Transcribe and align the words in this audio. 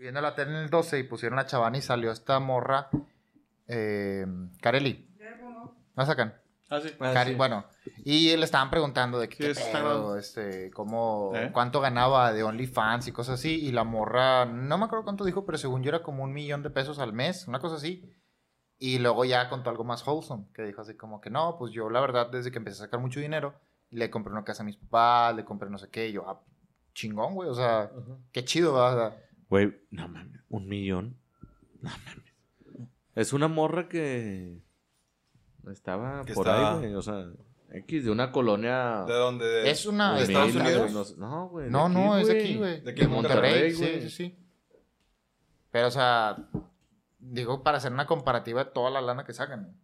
viendo 0.00 0.20
la 0.20 0.34
tele 0.34 0.50
en 0.52 0.56
el 0.56 0.70
12 0.70 0.98
y 0.98 1.02
pusieron 1.04 1.38
a 1.38 1.46
Chavani 1.46 1.78
y 1.78 1.82
salió 1.82 2.10
esta 2.10 2.40
morra, 2.40 2.88
eh, 3.68 4.26
Carelli. 4.60 5.06
¿La 5.94 6.06
sacan? 6.06 6.34
Ah, 6.70 6.80
sí. 6.80 6.88
Ah, 7.00 7.12
Cari- 7.12 7.30
sí. 7.32 7.34
Bueno, 7.34 7.64
y 8.04 8.36
le 8.36 8.44
estaban 8.44 8.70
preguntando 8.70 9.18
de 9.18 9.28
que, 9.28 9.54
Sí, 9.54 9.60
qué 9.62 9.70
pedo, 9.72 10.16
este, 10.16 10.70
cómo, 10.70 11.32
¿Eh? 11.34 11.50
cuánto 11.52 11.80
ganaba 11.80 12.32
de 12.32 12.42
OnlyFans 12.42 13.08
y 13.08 13.12
cosas 13.12 13.38
así, 13.40 13.54
y 13.66 13.72
la 13.72 13.84
morra, 13.84 14.46
no 14.46 14.78
me 14.78 14.84
acuerdo 14.84 15.04
cuánto 15.04 15.24
dijo, 15.24 15.44
pero 15.44 15.58
según 15.58 15.82
yo 15.82 15.88
era 15.90 16.02
como 16.02 16.22
un 16.24 16.32
millón 16.32 16.62
de 16.62 16.70
pesos 16.70 16.98
al 16.98 17.12
mes, 17.12 17.46
una 17.48 17.58
cosa 17.58 17.76
así, 17.76 18.08
y 18.78 18.98
luego 18.98 19.24
ya 19.24 19.48
contó 19.50 19.68
algo 19.70 19.84
más 19.84 20.06
wholesome, 20.06 20.46
que 20.54 20.62
dijo 20.62 20.80
así 20.80 20.96
como 20.96 21.20
que 21.20 21.28
no, 21.28 21.56
pues 21.58 21.72
yo 21.72 21.90
la 21.90 22.00
verdad 22.00 22.30
desde 22.30 22.50
que 22.50 22.58
empecé 22.58 22.82
a 22.82 22.86
sacar 22.86 23.00
mucho 23.00 23.20
dinero, 23.20 23.54
le 23.90 24.08
compré 24.10 24.32
una 24.32 24.44
casa 24.44 24.62
a 24.62 24.66
mis 24.66 24.76
papás, 24.76 25.34
le 25.34 25.44
compré 25.44 25.68
no 25.68 25.78
sé 25.78 25.90
qué, 25.90 26.08
y 26.08 26.12
yo, 26.12 26.28
ah, 26.28 26.40
chingón, 26.94 27.34
güey, 27.34 27.48
o 27.50 27.54
sea, 27.54 27.90
qué 28.32 28.44
chido, 28.44 28.72
¿verdad? 28.74 29.16
Güey, 29.50 29.76
no 29.90 30.08
mames, 30.08 30.40
un 30.48 30.66
millón. 30.68 31.16
No 31.82 31.90
mames. 31.90 32.88
Es 33.14 33.32
una 33.32 33.48
morra 33.48 33.88
que 33.88 34.58
estaba 35.70 36.24
Que 36.24 36.32
por 36.32 36.48
ahí, 36.48 36.78
güey. 36.78 36.94
O 36.94 37.02
sea, 37.02 37.26
X 37.72 38.04
de 38.04 38.10
una 38.10 38.30
colonia. 38.32 39.04
¿De 39.06 39.12
dónde? 39.14 39.44
De- 39.46 39.70
Es 39.70 39.84
una 39.86 40.16
de 40.16 40.22
Estados 40.22 40.54
Unidos. 40.54 41.18
no 41.18 41.48
güey. 41.48 41.68
No, 41.70 41.86
aquí, 41.86 41.94
no, 41.94 42.16
es 42.18 42.28
de 42.28 42.40
aquí, 42.40 42.56
güey. 42.56 42.80
De 42.80 42.92
De, 42.92 43.08
Monterrey, 43.08 43.50
Monterrey, 43.52 43.72
sí, 43.72 43.78
güey. 43.84 44.00
sí, 44.02 44.10
sí. 44.10 44.36
Pero, 45.70 45.88
o 45.88 45.90
sea, 45.90 46.36
digo, 47.18 47.62
para 47.62 47.78
hacer 47.78 47.92
una 47.92 48.06
comparativa 48.06 48.64
de 48.64 48.70
toda 48.70 48.90
la 48.90 49.00
lana 49.00 49.24
que 49.24 49.32
sacan. 49.32 49.76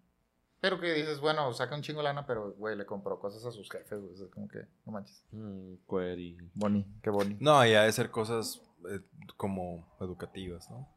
Pero 0.60 0.80
que 0.80 0.95
dices, 0.95 1.21
bueno, 1.21 1.52
saca 1.52 1.77
un 1.77 1.83
chingo 1.83 2.01
de 2.01 2.05
lana, 2.05 2.27
pero, 2.27 2.52
güey, 2.55 2.77
le 2.77 2.87
compró 2.87 3.19
cosas 3.21 3.45
a 3.45 3.52
sus 3.52 3.71
jefes, 3.71 4.01
güey. 4.01 4.15
Es 4.15 4.23
como 4.33 4.48
que, 4.48 4.60
no 4.85 4.93
manches. 4.93 5.24
Mm, 5.30 5.74
query. 5.88 6.38
Boni, 6.55 6.87
qué 7.02 7.10
boni. 7.10 7.37
No, 7.41 7.65
ya 7.66 7.83
de 7.85 7.93
ser 7.93 8.10
cosas 8.10 8.62
eh, 8.88 9.00
como 9.36 9.96
educativas, 10.00 10.70
¿no? 10.70 10.88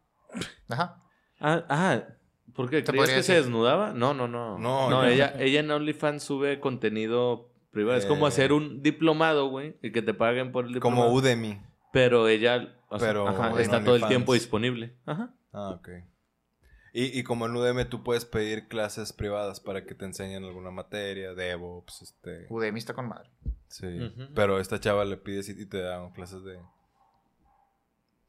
Ajá. 0.69 1.03
Ah, 1.39 1.65
ah, 1.69 2.03
¿por 2.53 2.69
qué? 2.69 2.81
Te 2.81 2.91
¿Creías 2.91 3.09
que 3.09 3.23
se 3.23 3.35
desnudaba? 3.35 3.93
No, 3.93 4.13
no, 4.13 4.27
no. 4.27 4.57
No, 4.59 4.89
No, 4.89 5.05
ella, 5.05 5.33
ella 5.39 5.61
en 5.61 5.71
OnlyFans 5.71 6.23
sube 6.23 6.59
contenido 6.59 7.51
privado. 7.71 7.97
Es 7.97 8.05
como 8.05 8.25
Eh. 8.25 8.29
hacer 8.29 8.53
un 8.53 8.81
diplomado, 8.81 9.47
güey, 9.49 9.77
y 9.81 9.91
que 9.91 10.01
te 10.01 10.13
paguen 10.13 10.51
por 10.51 10.65
el 10.65 10.73
diplomado. 10.73 11.03
Como 11.07 11.15
Udemy. 11.15 11.61
Pero 11.91 12.27
ella 12.27 12.75
o 12.89 12.99
sea, 12.99 13.07
Pero 13.07 13.27
ajá, 13.27 13.59
está 13.61 13.83
todo 13.83 13.95
el 13.95 14.07
tiempo 14.07 14.33
disponible. 14.33 14.97
Ajá. 15.05 15.33
Ah, 15.53 15.69
ok. 15.71 15.89
Y, 16.91 17.19
y 17.19 17.23
como 17.23 17.45
en 17.45 17.55
Udemy 17.55 17.85
tú 17.85 18.03
puedes 18.03 18.25
pedir 18.25 18.67
clases 18.67 19.13
privadas 19.13 19.59
para 19.59 19.85
que 19.85 19.93
te 19.93 20.05
enseñen 20.05 20.43
alguna 20.43 20.71
materia, 20.71 21.35
DevOps, 21.35 22.01
este... 22.01 22.47
Udemy 22.49 22.79
está 22.79 22.95
con 22.95 23.07
madre. 23.07 23.29
Sí. 23.67 24.11
Pero 24.33 24.59
esta 24.59 24.79
chava 24.79 25.05
le 25.05 25.17
pides 25.17 25.49
y 25.49 25.61
y 25.61 25.65
te 25.67 25.81
dan 25.81 26.11
clases 26.11 26.43
de... 26.43 26.59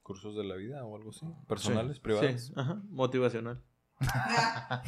Cursos 0.03 0.35
de 0.37 0.45
la 0.45 0.55
vida 0.57 0.85
o 0.85 0.97
algo 0.97 1.11
así. 1.11 1.27
Personales, 1.47 1.97
Sí, 1.97 2.03
privadas. 2.03 2.47
Sí, 2.47 2.53
ajá, 2.57 2.81
motivacional. 2.91 3.63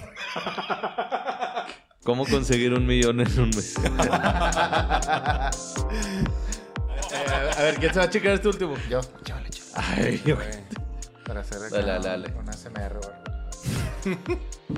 ¿Cómo 2.05 2.27
conseguir 2.27 2.73
un 2.75 2.85
millón 2.87 3.21
en 3.21 3.41
un 3.41 3.51
mes? 3.51 3.75
Eh, 7.15 7.53
a 7.59 7.63
ver, 7.63 7.75
¿quién 7.77 7.93
se 7.93 7.99
va 7.99 8.07
a 8.07 8.11
checar 8.11 8.33
este 8.33 8.49
último? 8.49 8.75
Yo, 8.89 9.01
chavale, 9.23 9.51
chavale. 9.51 9.85
Ay, 10.09 10.19
Güey. 10.25 10.37
Para 11.27 11.41
hacer 11.41 11.59
Dale, 11.71 11.87
dale, 11.87 12.09
dale. 12.09 12.33
una 12.39 12.53
SMR, 12.53 12.99
güey. 14.05 14.19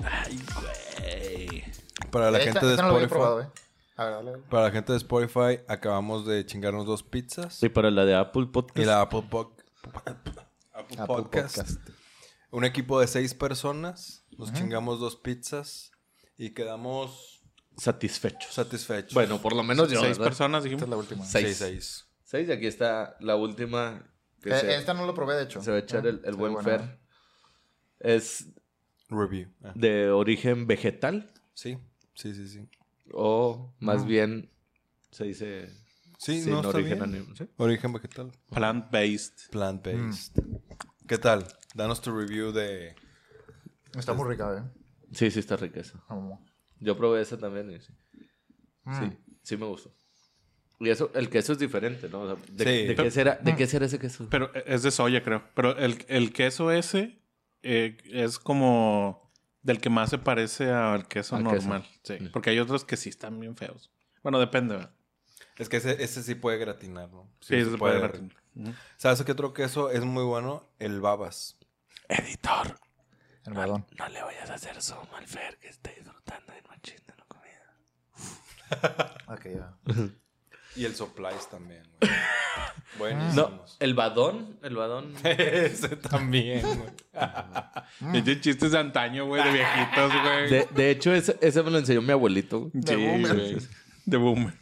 ay, 0.05 0.41
güey. 0.61 1.65
Para 2.11 2.31
la 2.33 2.39
Esta- 2.39 2.53
gente 2.53 2.67
de 2.67 2.73
esta 2.73 2.83
no 2.83 2.89
lo 2.89 2.95
había 2.97 3.07
Spotify... 3.07 3.09
probado, 3.09 3.43
eh. 3.43 3.49
A 3.97 4.05
ver, 4.05 4.15
dale, 4.15 4.31
dale. 4.33 4.43
Para 4.51 4.65
la 4.65 4.71
gente 4.73 4.93
de 4.93 4.99
Spotify, 4.99 5.61
acabamos 5.69 6.27
de 6.27 6.45
chingarnos 6.45 6.87
dos 6.87 7.03
pizzas. 7.05 7.55
Sí, 7.55 7.69
para 7.69 7.91
la 7.93 8.05
de 8.05 8.17
Apple 8.17 8.47
Podcast. 8.47 8.79
Y 8.79 8.85
la 8.85 9.01
Apple, 9.03 9.23
Pod- 9.31 9.53
Apple 9.95 10.33
Apple 10.73 11.07
Podcast. 11.07 11.57
Podcast. 11.59 11.89
Un 12.51 12.65
equipo 12.65 13.01
de 13.01 13.07
seis 13.07 13.35
personas. 13.35 14.25
Nos 14.39 14.53
chingamos 14.53 15.01
dos 15.01 15.17
pizzas. 15.17 15.91
Y 16.37 16.51
quedamos 16.51 17.43
Satisfechos. 17.77 18.53
satisfechos. 18.55 19.15
Bueno, 19.15 19.41
por 19.41 19.55
lo 19.55 19.63
menos 19.63 19.91
yo. 19.91 20.01
Seis 20.01 20.19
¿verdad? 20.19 20.25
personas, 20.25 20.59
Esta 20.61 20.65
dijimos. 20.65 20.83
es 20.83 20.89
la 20.89 20.97
última. 20.97 21.25
Seis. 21.25 21.57
seis, 21.57 21.59
seis. 21.59 22.07
Seis, 22.25 22.49
y 22.49 22.53
aquí 22.53 22.67
está 22.67 23.17
la 23.21 23.37
última. 23.37 24.05
Que 24.43 24.51
Eh, 24.51 24.61
se, 24.61 24.75
Esta 24.77 24.95
no 24.95 25.07
lo 25.07 25.15
probé, 25.15 25.37
de 25.37 25.45
hecho. 25.45 25.63
se 25.63 25.71
va 25.71 25.77
a 25.79 25.81
echar 25.81 26.07
el, 26.07 26.17
el 26.17 26.25
Está 26.25 26.31
buen 26.37 26.53
buena, 26.55 26.69
Fer. 26.69 26.99
Es 28.01 28.47
Review. 29.09 29.49
Ah, 29.63 29.73
de 29.75 30.11
origen 30.11 30.67
vegetal. 30.67 31.33
Sí, 31.55 31.79
sí, 32.15 32.35
sí, 32.35 32.49
sí. 32.49 32.69
O 33.13 33.73
más 33.79 34.05
bien 34.07 34.51
se 35.11 35.25
dice 35.25 35.71
Sí, 36.25 36.41
sin 36.43 36.53
no 36.53 36.57
está 36.63 36.69
origen 36.71 36.99
bien. 36.99 37.03
animal. 37.03 37.37
¿sí? 37.37 37.49
Origen 37.59 37.93
vegetal. 37.93 38.33
Plant-based. 38.51 39.51
Plant-based. 39.51 40.41
¿Qué 41.07 41.19
tal? 41.19 41.47
Danos 41.75 42.01
tu 42.01 42.17
review 42.17 42.51
de... 42.53 42.95
Está 43.95 44.15
muy 44.15 44.29
rica, 44.29 44.57
eh. 44.57 44.63
Sí, 45.13 45.31
sí 45.31 45.41
está 45.41 45.57
rica 45.57 45.81
esa. 45.81 46.03
Amo. 46.09 46.45
Yo 46.81 46.97
probé 46.97 47.21
esa 47.21 47.37
también 47.39 47.71
y 47.71 47.81
sí. 47.81 47.93
Mm. 48.85 48.99
Sí, 49.01 49.19
sí 49.43 49.57
me 49.57 49.67
gustó. 49.67 49.95
Y 50.81 50.89
eso, 50.89 51.11
el 51.15 51.29
queso 51.31 51.53
es 51.53 51.59
diferente, 51.59 52.09
¿no? 52.09 52.23
O 52.23 52.27
sea, 52.35 52.45
¿de, 52.53 52.65
Sí. 52.65 52.87
de 52.89 52.95
qué 52.97 53.11
será, 53.11 53.37
¿De 53.37 53.55
qué 53.55 53.67
será 53.67 53.87
ese 53.87 53.99
queso? 53.99 54.27
Pero 54.31 54.53
es 54.55 54.83
de 54.83 54.91
soya, 54.91 55.23
creo. 55.23 55.45
Pero 55.55 55.77
el, 55.77 56.05
el 56.09 56.33
queso 56.33 56.71
ese 56.73 57.21
eh, 57.63 57.97
es 58.07 58.39
como 58.39 59.31
del 59.63 59.81
que 59.81 59.89
más 59.91 60.11
se 60.11 60.19
parece 60.19 60.71
al 60.71 61.07
queso 61.07 61.37
Al 61.37 61.45
queso. 61.45 61.57
normal. 61.69 61.87
Sí. 62.03 62.15
Mm. 62.21 62.33
Porque 62.33 62.51
hay 62.51 62.59
otros 62.59 62.85
que 62.85 62.97
sí 62.97 63.09
están 63.11 63.39
bien 63.39 63.57
feos. 63.57 63.93
Bueno, 64.23 64.39
depende. 64.41 64.77
¿verdad? 64.77 64.95
Es 65.57 65.69
que 65.69 65.77
ese, 65.77 66.03
ese 66.03 66.23
sí 66.23 66.35
puede 66.35 66.59
gratinar, 66.59 67.11
¿no? 67.11 67.29
Sí, 67.41 67.63
se 67.65 67.71
se 67.71 67.79
puede 67.79 67.95
derretir. 68.01 68.35
gratinar. 68.55 68.75
¿Sabes 68.97 69.23
qué 69.25 69.33
otro 69.33 69.53
queso 69.53 69.91
es 69.91 70.03
muy 70.05 70.25
bueno? 70.25 70.65
El 70.79 71.01
babas. 71.01 71.57
Editor. 72.09 72.79
El 73.47 73.55
balón. 73.55 73.87
No 73.99 74.09
le 74.09 74.23
vayas 74.23 74.51
a 74.51 74.55
hacer 74.55 74.81
zoom 74.83 75.07
al 75.17 75.27
Fer 75.27 75.59
que 75.59 75.69
está 75.69 75.91
disfrutando 75.91 76.53
de 76.53 76.63
machín 76.69 76.99
de 77.07 77.15
la 77.17 77.25
comida. 77.27 79.15
Ok, 79.29 79.47
ya. 79.55 79.75
Y 80.77 80.85
el 80.87 80.95
supplies 80.97 81.49
también, 81.49 81.83
güey. 82.01 82.11
No, 82.95 82.99
Buenísimos. 83.01 83.77
el 83.81 83.95
badón, 83.95 84.59
el 84.63 84.77
badón. 84.77 85.15
Ese 85.25 85.97
también, 85.97 86.63
güey. 86.63 88.17
Es 88.19 88.25
de 88.25 88.41
chistes 88.41 88.71
de 88.71 88.79
antaño, 88.79 89.27
güey, 89.27 89.43
de 89.43 89.51
viejitos, 89.53 90.13
güey. 90.23 90.49
De, 90.51 90.69
de 90.73 90.91
hecho, 90.91 91.13
ese, 91.13 91.37
ese 91.41 91.63
me 91.65 91.71
lo 91.73 91.79
enseñó 91.79 92.03
mi 92.03 92.13
abuelito. 92.13 92.71
Sí, 92.73 92.81
de 92.81 92.97
boomer. 92.97 93.35
güey. 93.35 93.57
De 94.07 94.17
boomer. 94.17 94.55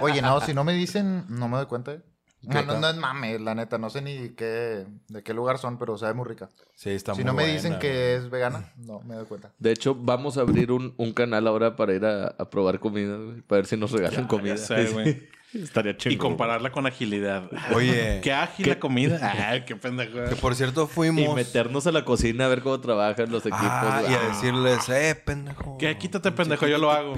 Oye, 0.00 0.22
no, 0.22 0.40
si 0.40 0.54
no 0.54 0.64
me 0.64 0.72
dicen, 0.72 1.24
no 1.28 1.48
me 1.48 1.56
doy 1.56 1.66
cuenta. 1.66 1.92
eh. 1.92 2.00
No, 2.42 2.50
¿Qué 2.60 2.66
no, 2.66 2.80
no 2.80 2.88
es 2.88 2.96
mame, 2.96 3.38
la 3.38 3.54
neta. 3.54 3.76
No 3.76 3.90
sé 3.90 4.00
ni 4.00 4.30
qué, 4.30 4.86
de 5.08 5.22
qué 5.22 5.34
lugar 5.34 5.58
son, 5.58 5.78
pero 5.78 5.98
sabe 5.98 6.14
muy 6.14 6.26
rica. 6.26 6.48
Sí, 6.74 6.88
está 6.88 7.12
si 7.14 7.18
muy 7.20 7.26
no 7.26 7.34
me 7.34 7.46
dicen 7.46 7.78
que 7.78 8.14
es 8.14 8.30
vegana, 8.30 8.72
no 8.78 9.00
me 9.00 9.14
doy 9.14 9.26
cuenta. 9.26 9.52
De 9.58 9.70
hecho, 9.72 9.94
vamos 9.94 10.38
a 10.38 10.40
abrir 10.40 10.72
un, 10.72 10.94
un 10.96 11.12
canal 11.12 11.46
ahora 11.46 11.76
para 11.76 11.94
ir 11.94 12.02
a, 12.06 12.28
a 12.28 12.48
probar 12.48 12.80
comida, 12.80 13.14
güey, 13.16 13.42
para 13.42 13.58
ver 13.58 13.66
si 13.66 13.76
nos 13.76 13.92
regalan 13.92 14.26
comida. 14.26 14.54
Ya 14.54 14.62
sé, 14.62 14.86
güey. 14.86 15.28
Estaría 15.52 15.96
chido. 15.96 16.14
Y 16.14 16.16
compararla 16.16 16.70
con 16.72 16.86
agilidad. 16.86 17.50
Oye, 17.74 18.20
Qué 18.22 18.32
ágil 18.32 18.68
la 18.68 18.78
comida. 18.78 19.18
Ay, 19.50 19.64
qué 19.66 19.74
pendejo. 19.76 20.24
que 20.28 20.36
por 20.36 20.54
cierto 20.54 20.86
fuimos... 20.86 21.24
Y 21.24 21.28
meternos 21.34 21.86
a 21.88 21.92
la 21.92 22.04
cocina 22.04 22.44
a 22.46 22.48
ver 22.48 22.62
cómo 22.62 22.80
trabajan 22.80 23.30
los 23.32 23.44
equipos. 23.44 23.60
Ah, 23.68 24.02
y 24.08 24.14
a 24.14 24.20
decirles, 24.28 24.88
eh, 24.88 25.14
pendejo. 25.16 25.76
Que 25.76 25.98
quítate, 25.98 26.30
pendejo, 26.32 26.66
yo 26.68 26.78
lo 26.78 26.90
hago. 26.92 27.16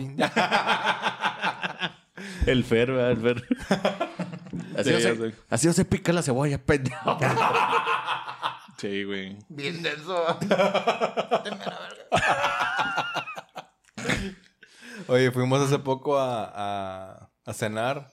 El 2.46 2.64
Fer, 2.64 2.92
¿verdad? 2.92 3.10
El 3.12 3.16
Fer. 3.18 3.46
así, 4.78 4.84
Sí, 4.84 4.90
no 4.92 4.98
ya 4.98 5.00
se, 5.00 5.16
sé. 5.16 5.34
así 5.50 5.66
no 5.66 5.72
se 5.72 5.84
pica 5.84 6.12
la 6.12 6.22
cebolla, 6.22 6.58
pendejo. 6.64 7.18
Sí, 8.78 9.04
güey. 9.04 9.38
Bien 9.48 9.80
denso. 9.80 10.24
Oye, 15.08 15.30
fuimos 15.30 15.60
hace 15.60 15.78
poco 15.78 16.18
a, 16.18 16.50
a, 16.54 17.30
a 17.44 17.52
cenar 17.52 18.08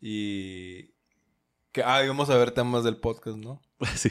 y... 0.00 0.94
Que, 1.72 1.82
ah, 1.84 2.02
íbamos 2.02 2.30
a 2.30 2.36
ver 2.36 2.50
temas 2.52 2.82
del 2.82 2.96
podcast, 2.96 3.36
¿no? 3.36 3.60
sí. 3.94 4.10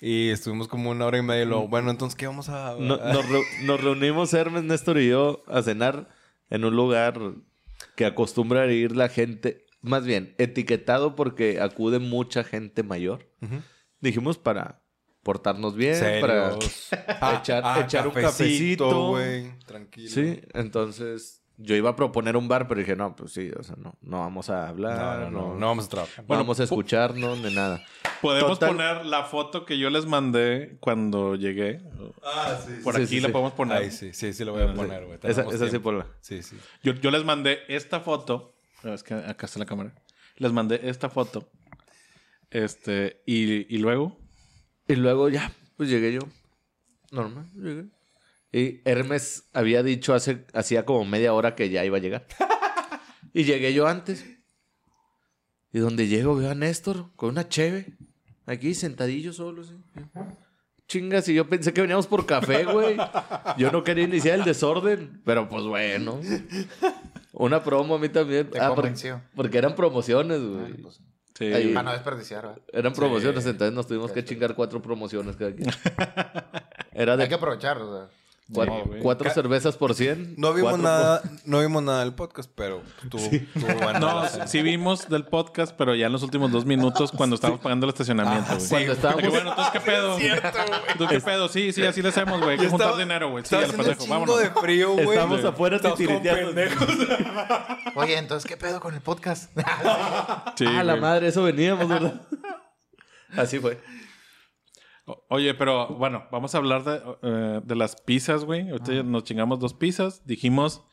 Y 0.00 0.30
estuvimos 0.30 0.66
como 0.68 0.90
una 0.90 1.06
hora 1.06 1.18
y 1.18 1.22
media 1.22 1.42
y 1.42 1.46
luego, 1.46 1.68
bueno, 1.68 1.90
entonces, 1.90 2.16
¿qué 2.16 2.26
vamos 2.26 2.48
a...? 2.48 2.74
No- 2.78 2.96
nos, 2.96 3.24
reu- 3.26 3.62
nos 3.64 3.80
reunimos 3.80 4.32
Hermes, 4.34 4.64
Néstor 4.64 4.98
y 4.98 5.08
yo 5.08 5.42
a 5.46 5.62
cenar 5.62 6.08
en 6.50 6.64
un 6.64 6.74
lugar 6.76 7.18
que 7.94 8.04
acostumbra 8.04 8.62
a 8.62 8.72
ir 8.72 8.94
la 8.96 9.08
gente, 9.08 9.66
más 9.80 10.04
bien 10.04 10.34
etiquetado 10.38 11.14
porque 11.14 11.60
acude 11.60 11.98
mucha 11.98 12.44
gente 12.44 12.82
mayor. 12.82 13.30
Dijimos 14.00 14.38
para 14.38 14.82
portarnos 15.22 15.74
bien, 15.74 15.98
para 16.20 16.52
Serios. 16.52 16.90
echar, 17.40 17.84
echar 17.84 18.06
un 18.06 18.14
cafecito. 18.14 19.08
güey. 19.08 19.58
Tranquilo. 19.66 20.10
Sí, 20.10 20.40
entonces 20.54 21.42
yo 21.58 21.74
iba 21.74 21.90
a 21.90 21.96
proponer 21.96 22.36
un 22.36 22.48
bar, 22.48 22.68
pero 22.68 22.80
dije, 22.80 22.96
no, 22.96 23.16
pues 23.16 23.32
sí, 23.32 23.50
o 23.58 23.62
sea, 23.62 23.76
no, 23.76 23.96
no 24.02 24.20
vamos 24.20 24.50
a 24.50 24.62
No, 24.62 24.68
hablar, 24.68 25.30
no, 25.30 25.30
no, 25.30 25.54
no 25.54 25.66
vamos 25.66 25.86
a 25.86 25.88
trabajar. 25.88 26.18
no 26.18 26.24
Bueno, 26.26 26.42
vamos 26.44 26.60
a 26.60 26.64
escucharnos 26.64 27.38
ni 27.38 27.54
nada. 27.54 27.82
Podemos 28.20 28.58
Total- 28.58 28.70
poner 28.76 29.06
la 29.06 29.24
foto 29.24 29.64
que 29.64 29.78
yo 29.78 29.88
les 29.90 30.06
mandé 30.06 30.76
cuando 30.80 31.34
llegué. 31.34 31.80
Ah, 32.22 32.58
sí. 32.66 32.74
Por 32.84 32.94
Sí, 32.96 33.02
aquí 33.02 33.08
sí, 33.08 33.20
la 33.20 33.28
sí. 33.28 33.32
podemos 33.32 33.52
poner. 33.52 33.78
Ahí 33.78 33.90
sí, 33.90 34.12
sí, 34.12 34.32
sí 34.32 34.44
lo 34.44 34.52
voy 34.52 34.62
a 34.62 34.74
poner, 34.74 35.04
güey. 35.06 35.18
Esa, 35.22 35.42
esa 35.42 35.64
sí 35.64 35.70
tiempo. 35.70 35.82
por 35.90 35.94
la... 35.94 36.06
Sí, 36.20 36.42
sí. 36.42 36.56
Yo, 36.82 36.92
yo 36.94 37.10
les 37.10 37.24
mandé 37.24 37.58
esta 37.68 38.00
foto. 38.00 38.54
No, 38.82 38.92
Es 38.94 39.02
que 39.02 39.14
acá 39.14 39.46
está 39.46 39.58
la 39.58 39.66
cámara. 39.66 39.94
Les 40.36 40.52
mandé 40.52 40.80
esta 40.88 41.08
foto. 41.08 41.48
Este, 42.50 43.22
y, 43.26 43.74
y 43.74 43.78
luego. 43.78 44.16
Y 44.88 44.94
luego 44.96 45.28
ya, 45.28 45.52
pues 45.76 45.88
llegué 45.88 46.12
yo. 46.12 46.20
Normal, 47.10 47.50
llegué. 47.54 47.86
Y 48.56 48.80
Hermes 48.86 49.50
había 49.52 49.82
dicho 49.82 50.14
hace, 50.14 50.46
hacía 50.54 50.86
como 50.86 51.04
media 51.04 51.34
hora 51.34 51.54
que 51.54 51.68
ya 51.68 51.84
iba 51.84 51.98
a 51.98 52.00
llegar. 52.00 52.26
y 53.34 53.44
llegué 53.44 53.74
yo 53.74 53.86
antes. 53.86 54.24
Y 55.72 55.78
donde 55.78 56.06
llego 56.08 56.34
veo 56.36 56.50
a 56.50 56.54
Néstor 56.54 57.10
con 57.16 57.28
una 57.30 57.48
cheve. 57.50 57.98
Aquí 58.46 58.72
sentadillo 58.74 59.34
solo, 59.34 59.62
sí. 59.62 59.74
Chingas, 60.88 61.28
y 61.28 61.34
yo 61.34 61.46
pensé 61.48 61.74
que 61.74 61.82
veníamos 61.82 62.06
por 62.06 62.24
café, 62.24 62.64
güey. 62.64 62.96
Yo 63.58 63.70
no 63.72 63.84
quería 63.84 64.04
iniciar 64.04 64.38
el 64.38 64.44
desorden, 64.44 65.20
pero 65.24 65.48
pues 65.50 65.64
bueno. 65.64 66.18
Una 67.32 67.62
promo 67.62 67.96
a 67.96 67.98
mí 67.98 68.08
también. 68.08 68.48
Te 68.48 68.58
Ah, 68.58 68.68
convenció. 68.68 69.20
porque 69.34 69.58
eran 69.58 69.74
promociones, 69.74 70.38
Ah, 70.40 70.44
güey. 70.46 70.72
pues, 70.80 71.00
Sí. 71.36 71.52
Ahí. 71.52 71.74
Para 71.74 71.82
no 71.82 71.92
desperdiciar, 71.92 72.46
¿verdad? 72.46 72.62
Eran 72.72 72.94
promociones, 72.94 73.44
entonces 73.44 73.74
nos 73.74 73.86
tuvimos 73.86 74.10
que 74.12 74.24
chingar 74.24 74.54
cuatro 74.54 74.80
promociones 74.80 75.36
cada 75.36 75.52
quien. 75.54 75.68
Era 76.92 77.12
Hay 77.12 77.18
de 77.18 77.28
que 77.28 77.34
aprovechar, 77.34 77.76
o 77.82 77.94
sea. 77.94 78.08
Cuatro, 78.52 78.84
güey. 78.86 79.00
cuatro 79.02 79.30
cervezas 79.30 79.76
por 79.76 79.94
cien. 79.94 80.34
No 80.38 80.52
vimos 80.54 80.72
cuatro 80.72 80.82
nada, 80.88 81.22
no 81.44 81.60
vimos 81.60 81.82
nada 81.82 82.00
del 82.00 82.14
podcast, 82.14 82.50
pero 82.54 82.82
tuvo, 83.10 83.28
tuvo 83.54 83.74
buena 83.82 83.98
No, 83.98 84.08
relación. 84.22 84.48
sí 84.48 84.62
vimos 84.62 85.08
del 85.08 85.24
podcast, 85.24 85.74
pero 85.76 85.94
ya 85.94 86.06
en 86.06 86.12
los 86.12 86.22
últimos 86.22 86.52
dos 86.52 86.64
minutos 86.64 87.10
cuando 87.12 87.34
estábamos 87.34 87.60
pagando 87.60 87.86
el 87.86 87.90
estacionamiento, 87.90 88.46
Ah, 88.50 88.54
güey. 88.54 88.60
sí, 88.66 88.68
Cuando 88.70 88.92
estábamos, 88.92 89.28
bueno, 89.30 89.54
¿tú 89.56 89.62
qué 89.72 89.80
pedo? 89.80 90.16
¿Tú 90.98 91.06
qué 91.08 91.20
pedo? 91.20 91.48
Sí, 91.48 91.72
sí, 91.72 91.84
así 91.84 92.02
le 92.02 92.08
hacemos, 92.10 92.40
güey. 92.40 92.56
Que 92.58 92.68
juntar 92.68 92.96
dinero, 92.96 93.30
güey. 93.30 93.44
Sí, 93.44 93.54
Estaba 93.56 93.62
a 93.64 93.66
lo 93.66 93.72
haciendo 93.72 93.92
un 93.92 93.98
pendejo. 93.98 94.12
Vámonos. 94.14 94.40
de 94.40 94.60
frío, 94.60 94.92
güey. 94.92 95.08
Estamos 95.08 95.44
afuera 95.44 95.80
pendejos. 95.80 96.88
Oye, 97.96 98.18
entonces, 98.18 98.48
¿qué 98.48 98.56
pedo 98.56 98.80
con 98.80 98.94
el 98.94 99.00
podcast? 99.00 99.50
Sí, 100.56 100.64
ah, 100.66 100.82
la 100.84 100.96
madre, 100.96 101.28
eso 101.28 101.42
veníamos, 101.42 101.88
¿verdad? 101.88 102.20
Así 103.36 103.58
fue. 103.58 103.80
Oye, 105.28 105.54
pero 105.54 105.88
bueno, 105.88 106.24
vamos 106.32 106.54
a 106.54 106.58
hablar 106.58 106.84
de, 106.84 107.00
eh, 107.22 107.60
de 107.64 107.76
las 107.76 107.96
pizzas, 108.00 108.44
güey. 108.44 108.70
Ahorita 108.70 109.02
nos 109.04 109.24
chingamos 109.24 109.60
dos 109.60 109.74
pizzas. 109.74 110.26
Dijimos 110.26 110.84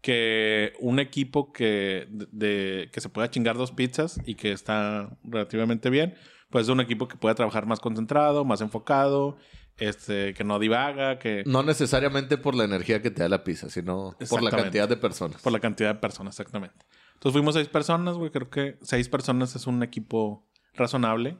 que 0.00 0.72
un 0.80 0.98
equipo 1.00 1.52
que, 1.52 2.06
de, 2.10 2.88
que 2.92 3.00
se 3.00 3.08
pueda 3.08 3.30
chingar 3.30 3.56
dos 3.56 3.72
pizzas 3.72 4.20
y 4.24 4.36
que 4.36 4.52
está 4.52 5.18
relativamente 5.24 5.90
bien, 5.90 6.14
pues 6.50 6.66
es 6.66 6.68
un 6.70 6.80
equipo 6.80 7.08
que 7.08 7.16
pueda 7.16 7.34
trabajar 7.34 7.66
más 7.66 7.80
concentrado, 7.80 8.44
más 8.44 8.60
enfocado, 8.60 9.36
este, 9.76 10.34
que 10.34 10.44
no 10.44 10.58
divaga, 10.58 11.18
que 11.18 11.42
No 11.46 11.62
necesariamente 11.62 12.38
por 12.38 12.54
la 12.54 12.64
energía 12.64 13.02
que 13.02 13.10
te 13.10 13.22
da 13.22 13.28
la 13.28 13.44
pizza, 13.44 13.68
sino 13.68 14.16
por 14.28 14.42
la 14.42 14.50
cantidad 14.50 14.88
de 14.88 14.96
personas. 14.96 15.42
por 15.42 15.52
la 15.52 15.60
cantidad 15.60 15.94
de 15.94 16.00
personas, 16.00 16.34
exactamente. 16.34 16.86
Entonces 17.14 17.32
fuimos 17.32 17.54
seis 17.54 17.68
personas, 17.68 18.16
güey. 18.16 18.30
Creo 18.30 18.48
que 18.48 18.78
seis 18.82 19.08
personas 19.08 19.54
es 19.56 19.66
un 19.66 19.82
equipo 19.82 20.48
razonable. 20.74 21.38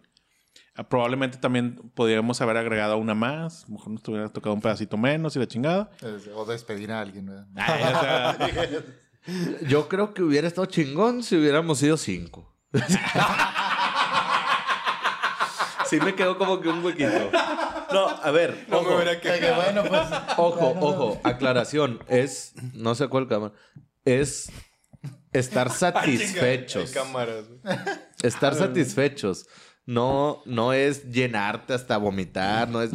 Ah, 0.75 0.89
Probablemente 0.89 1.39
también 1.39 1.77
podríamos 1.95 2.41
haber 2.41 2.57
agregado 2.57 2.97
una 2.99 3.15
más. 3.15 3.65
A 3.65 3.67
lo 3.69 3.75
mejor 3.75 3.93
nos 3.93 4.09
hubiera 4.09 4.29
tocado 4.29 4.55
un 4.55 4.61
pedacito 4.61 4.97
menos 4.97 5.35
y 5.37 5.39
la 5.39 5.47
chingada. 5.49 5.91
o 6.35 6.45
despedir 6.45 6.93
a 6.93 7.01
alguien, 7.01 7.27
¿verdad? 7.27 7.47
Ay, 7.57 7.83
o 7.83 8.01
sea, 8.01 8.39
Yo 9.69 9.89
creo 9.89 10.15
que 10.15 10.23
hubiera 10.23 10.47
estado 10.49 10.67
chingón 10.67 11.23
si 11.23 11.37
hubiéramos 11.37 11.79
sido 11.79 11.97
cinco. 11.97 12.55
sí 15.87 15.99
me 16.01 16.15
quedó 16.15 16.39
como 16.39 16.61
que 16.61 16.69
un 16.69 16.85
huequito. 16.85 17.31
No, 17.93 18.09
a 18.09 18.31
ver, 18.31 18.67
No 18.69 18.83
me 18.83 18.89
ojo, 18.89 18.97
hubiera 18.97 19.57
bueno, 19.57 19.83
pues. 19.85 20.03
ojo, 20.37 20.77
ojo, 20.81 21.21
aclaración. 21.25 22.01
Es, 22.09 22.55
no 22.75 22.95
sé 22.95 23.09
cuál 23.09 23.27
cámara, 23.27 23.55
es 24.05 24.51
estar 25.33 25.71
satisfechos. 25.71 26.91
Cámaras, 26.91 27.45
güey. 27.49 27.61
Estar 28.23 28.55
satisfechos. 28.55 29.47
No, 29.89 30.43
no 30.45 30.75
es 30.75 31.11
llenarte 31.11 31.73
hasta 31.73 31.97
vomitar, 31.97 32.69
no 32.69 32.83
es. 32.83 32.91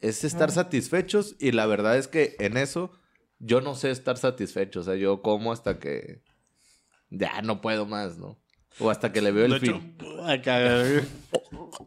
Es 0.00 0.24
estar 0.24 0.50
satisfechos. 0.50 1.36
Y 1.38 1.52
la 1.52 1.66
verdad 1.66 1.98
es 1.98 2.08
que 2.08 2.34
en 2.40 2.56
eso 2.56 2.90
yo 3.38 3.60
no 3.60 3.74
sé 3.74 3.90
estar 3.90 4.16
satisfecho. 4.16 4.80
O 4.80 4.82
sea, 4.82 4.94
yo 4.94 5.20
como 5.20 5.52
hasta 5.52 5.78
que 5.78 6.22
ya 7.10 7.42
no 7.42 7.60
puedo 7.60 7.84
más, 7.84 8.16
¿no? 8.16 8.38
O 8.78 8.88
hasta 8.90 9.12
que 9.12 9.20
le 9.20 9.30
veo 9.30 9.44
el 9.44 9.50
de 9.52 9.56
hecho, 9.58 9.78
fin. 9.78 9.96
acá, 10.26 10.58
De, 10.58 11.04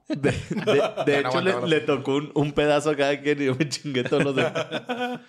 de- 0.08 0.94
de 1.08 1.20
hecho, 1.20 1.42
le, 1.42 1.68
le 1.68 1.80
tocó 1.82 2.16
un, 2.18 2.32
un 2.36 2.52
pedazo 2.54 2.92
a 2.92 2.96
cada 2.96 3.20
quien 3.20 3.42
y 3.42 3.46
yo 3.46 3.56
me 3.56 3.68
chingué 3.68 4.04
todos 4.04 4.24
los 4.24 4.36
demás. 4.36 4.54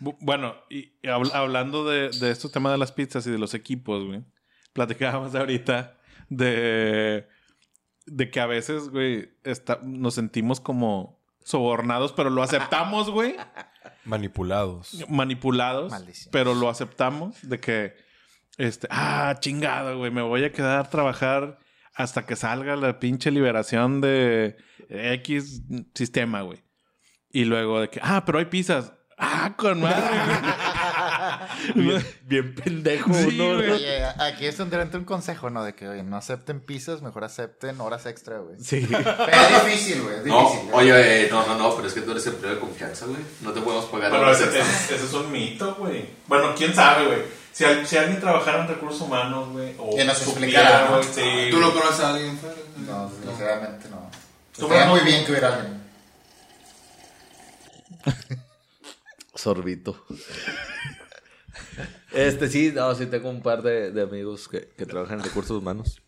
Bu- 0.00 0.16
Bueno, 0.20 0.54
y, 0.68 0.78
y 1.02 1.06
habl- 1.08 1.32
hablando 1.32 1.88
de, 1.88 2.10
de 2.10 2.30
estos 2.30 2.52
temas 2.52 2.72
de 2.72 2.78
las 2.78 2.92
pizzas 2.92 3.26
y 3.26 3.30
de 3.30 3.38
los 3.38 3.54
equipos, 3.54 4.04
güey. 4.06 4.22
Platicábamos 4.74 5.34
ahorita 5.34 5.96
de, 6.28 7.26
de 8.06 8.30
que 8.30 8.40
a 8.40 8.46
veces, 8.46 8.88
güey, 8.90 9.30
está- 9.44 9.80
nos 9.82 10.14
sentimos 10.14 10.60
como 10.60 11.20
sobornados, 11.44 12.12
pero 12.12 12.30
lo 12.30 12.42
aceptamos, 12.42 13.10
güey. 13.10 13.36
Manipulados. 14.04 15.04
manipulados, 15.08 15.90
Maldición. 15.92 16.30
pero 16.32 16.54
lo 16.54 16.68
aceptamos 16.68 17.36
de 17.48 17.58
que, 17.60 17.94
este, 18.58 18.88
ah, 18.90 19.34
chingado, 19.40 19.98
güey, 19.98 20.10
me 20.10 20.22
voy 20.22 20.44
a 20.44 20.52
quedar 20.52 20.78
a 20.80 20.90
trabajar 20.90 21.58
hasta 21.94 22.24
que 22.26 22.36
salga 22.36 22.76
la 22.76 22.98
pinche 22.98 23.30
liberación 23.30 24.00
de 24.00 24.56
X 24.88 25.62
sistema, 25.94 26.42
güey. 26.42 26.62
Y 27.32 27.44
luego 27.44 27.80
de 27.80 27.88
que, 27.90 28.00
ah, 28.02 28.24
pero 28.24 28.38
hay 28.38 28.46
pizzas. 28.46 28.92
Ah, 29.18 29.54
con 29.56 29.80
madre. 29.80 30.02
Bien, 31.74 32.06
bien 32.22 32.54
pendejo 32.54 33.12
Sí, 33.14 33.38
uno. 33.40 33.56
güey. 33.56 33.68
¿no? 33.68 33.74
Oye, 33.74 34.04
aquí 34.18 34.46
es 34.46 34.56
donde 34.56 34.80
entra 34.80 34.98
un 34.98 35.04
consejo, 35.04 35.50
¿no? 35.50 35.64
De 35.64 35.74
que, 35.74 35.88
oye, 35.88 36.02
no 36.02 36.16
acepten 36.16 36.60
pizzas, 36.60 37.02
mejor 37.02 37.24
acepten 37.24 37.80
horas 37.80 38.06
extra, 38.06 38.38
güey. 38.38 38.56
Sí. 38.60 38.86
Pero 38.90 39.02
es 39.06 39.64
difícil, 39.64 40.02
güey. 40.02 40.16
Es 40.18 40.26
No, 40.26 40.50
difícil. 40.50 40.70
oye, 40.72 41.24
eh, 41.24 41.28
no, 41.30 41.46
no, 41.46 41.56
no, 41.56 41.74
pero 41.76 41.88
es 41.88 41.94
que 41.94 42.00
tú 42.02 42.12
eres 42.12 42.26
empleado 42.26 42.54
de 42.56 42.60
confianza, 42.60 43.06
güey. 43.06 43.20
No 43.40 43.52
te 43.52 43.60
podemos 43.60 43.84
pagar 43.86 44.10
Pero 44.10 44.30
ese, 44.32 44.44
extras. 44.44 44.68
ese- 44.84 44.94
ese 44.96 45.04
es 45.06 45.12
un 45.12 45.30
mito, 45.32 45.74
güey. 45.76 46.08
Bueno, 46.26 46.54
quién 46.56 46.74
sabe, 46.74 47.06
güey. 47.06 47.22
Si, 47.52 47.64
al- 47.64 47.86
si 47.86 47.96
alguien 47.96 48.20
trabajara 48.20 48.62
en 48.62 48.68
recursos 48.68 49.00
humanos, 49.00 49.48
güey. 49.50 49.74
o 49.78 49.96
Que 49.96 50.04
nos 50.04 50.20
explicara, 50.22 50.84
¿no? 50.86 50.96
güey, 50.98 51.04
sí, 51.04 51.48
¿Tú 51.50 51.58
no 51.60 51.70
güey. 51.70 51.80
conoces 51.82 52.04
a 52.04 52.10
alguien, 52.14 52.38
Fer? 52.38 52.54
No, 52.86 53.10
sinceramente 53.24 53.88
no. 53.90 54.10
Tú, 54.56 54.66
Estaría 54.66 54.86
muy 54.86 55.00
bien 55.00 55.24
que 55.24 55.30
hubiera 55.32 55.54
alguien. 55.54 55.80
Sorbito. 59.34 60.04
Este 62.12 62.48
sí, 62.48 62.72
no, 62.74 62.94
sí 62.94 63.06
tengo 63.06 63.30
un 63.30 63.40
par 63.42 63.62
de, 63.62 63.92
de 63.92 64.02
amigos 64.02 64.48
que, 64.48 64.68
que 64.76 64.86
trabajan 64.86 65.18
en 65.18 65.24
recursos 65.24 65.56
humanos. 65.56 66.02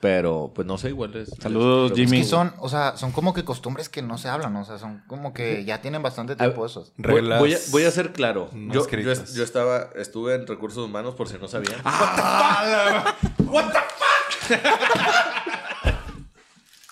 Pero, 0.00 0.50
pues 0.54 0.66
no 0.66 0.78
sé, 0.78 0.88
igual 0.88 1.14
es. 1.14 1.30
Saludos, 1.40 1.90
les- 1.90 2.00
Es 2.00 2.04
Jimmy. 2.10 2.22
que 2.22 2.28
son, 2.28 2.52
o 2.58 2.68
sea, 2.68 2.96
son 2.96 3.12
como 3.12 3.32
que 3.32 3.44
costumbres 3.44 3.88
que 3.88 4.02
no 4.02 4.18
se 4.18 4.28
hablan, 4.28 4.52
¿no? 4.52 4.62
o 4.62 4.64
sea, 4.64 4.78
son 4.78 5.04
como 5.06 5.32
que 5.32 5.64
ya 5.64 5.80
tienen 5.80 6.02
bastante 6.02 6.32
A- 6.32 6.36
tiempo 6.36 6.66
esos. 6.66 6.92
Voy, 6.96 7.20
Reglas. 7.20 7.38
voy 7.38 7.54
a, 7.54 7.58
voy 7.70 7.84
a 7.84 7.90
ser 7.92 8.12
claro. 8.12 8.50
no 8.52 8.74
Yo, 8.74 8.86
yo, 8.90 9.12
yo 9.34 9.44
estaba, 9.44 9.90
estuve 9.94 10.34
en 10.34 10.46
recursos 10.46 10.84
humanos 10.84 11.14
por 11.14 11.28
si 11.28 11.38
no 11.38 11.46
sabían. 11.46 11.80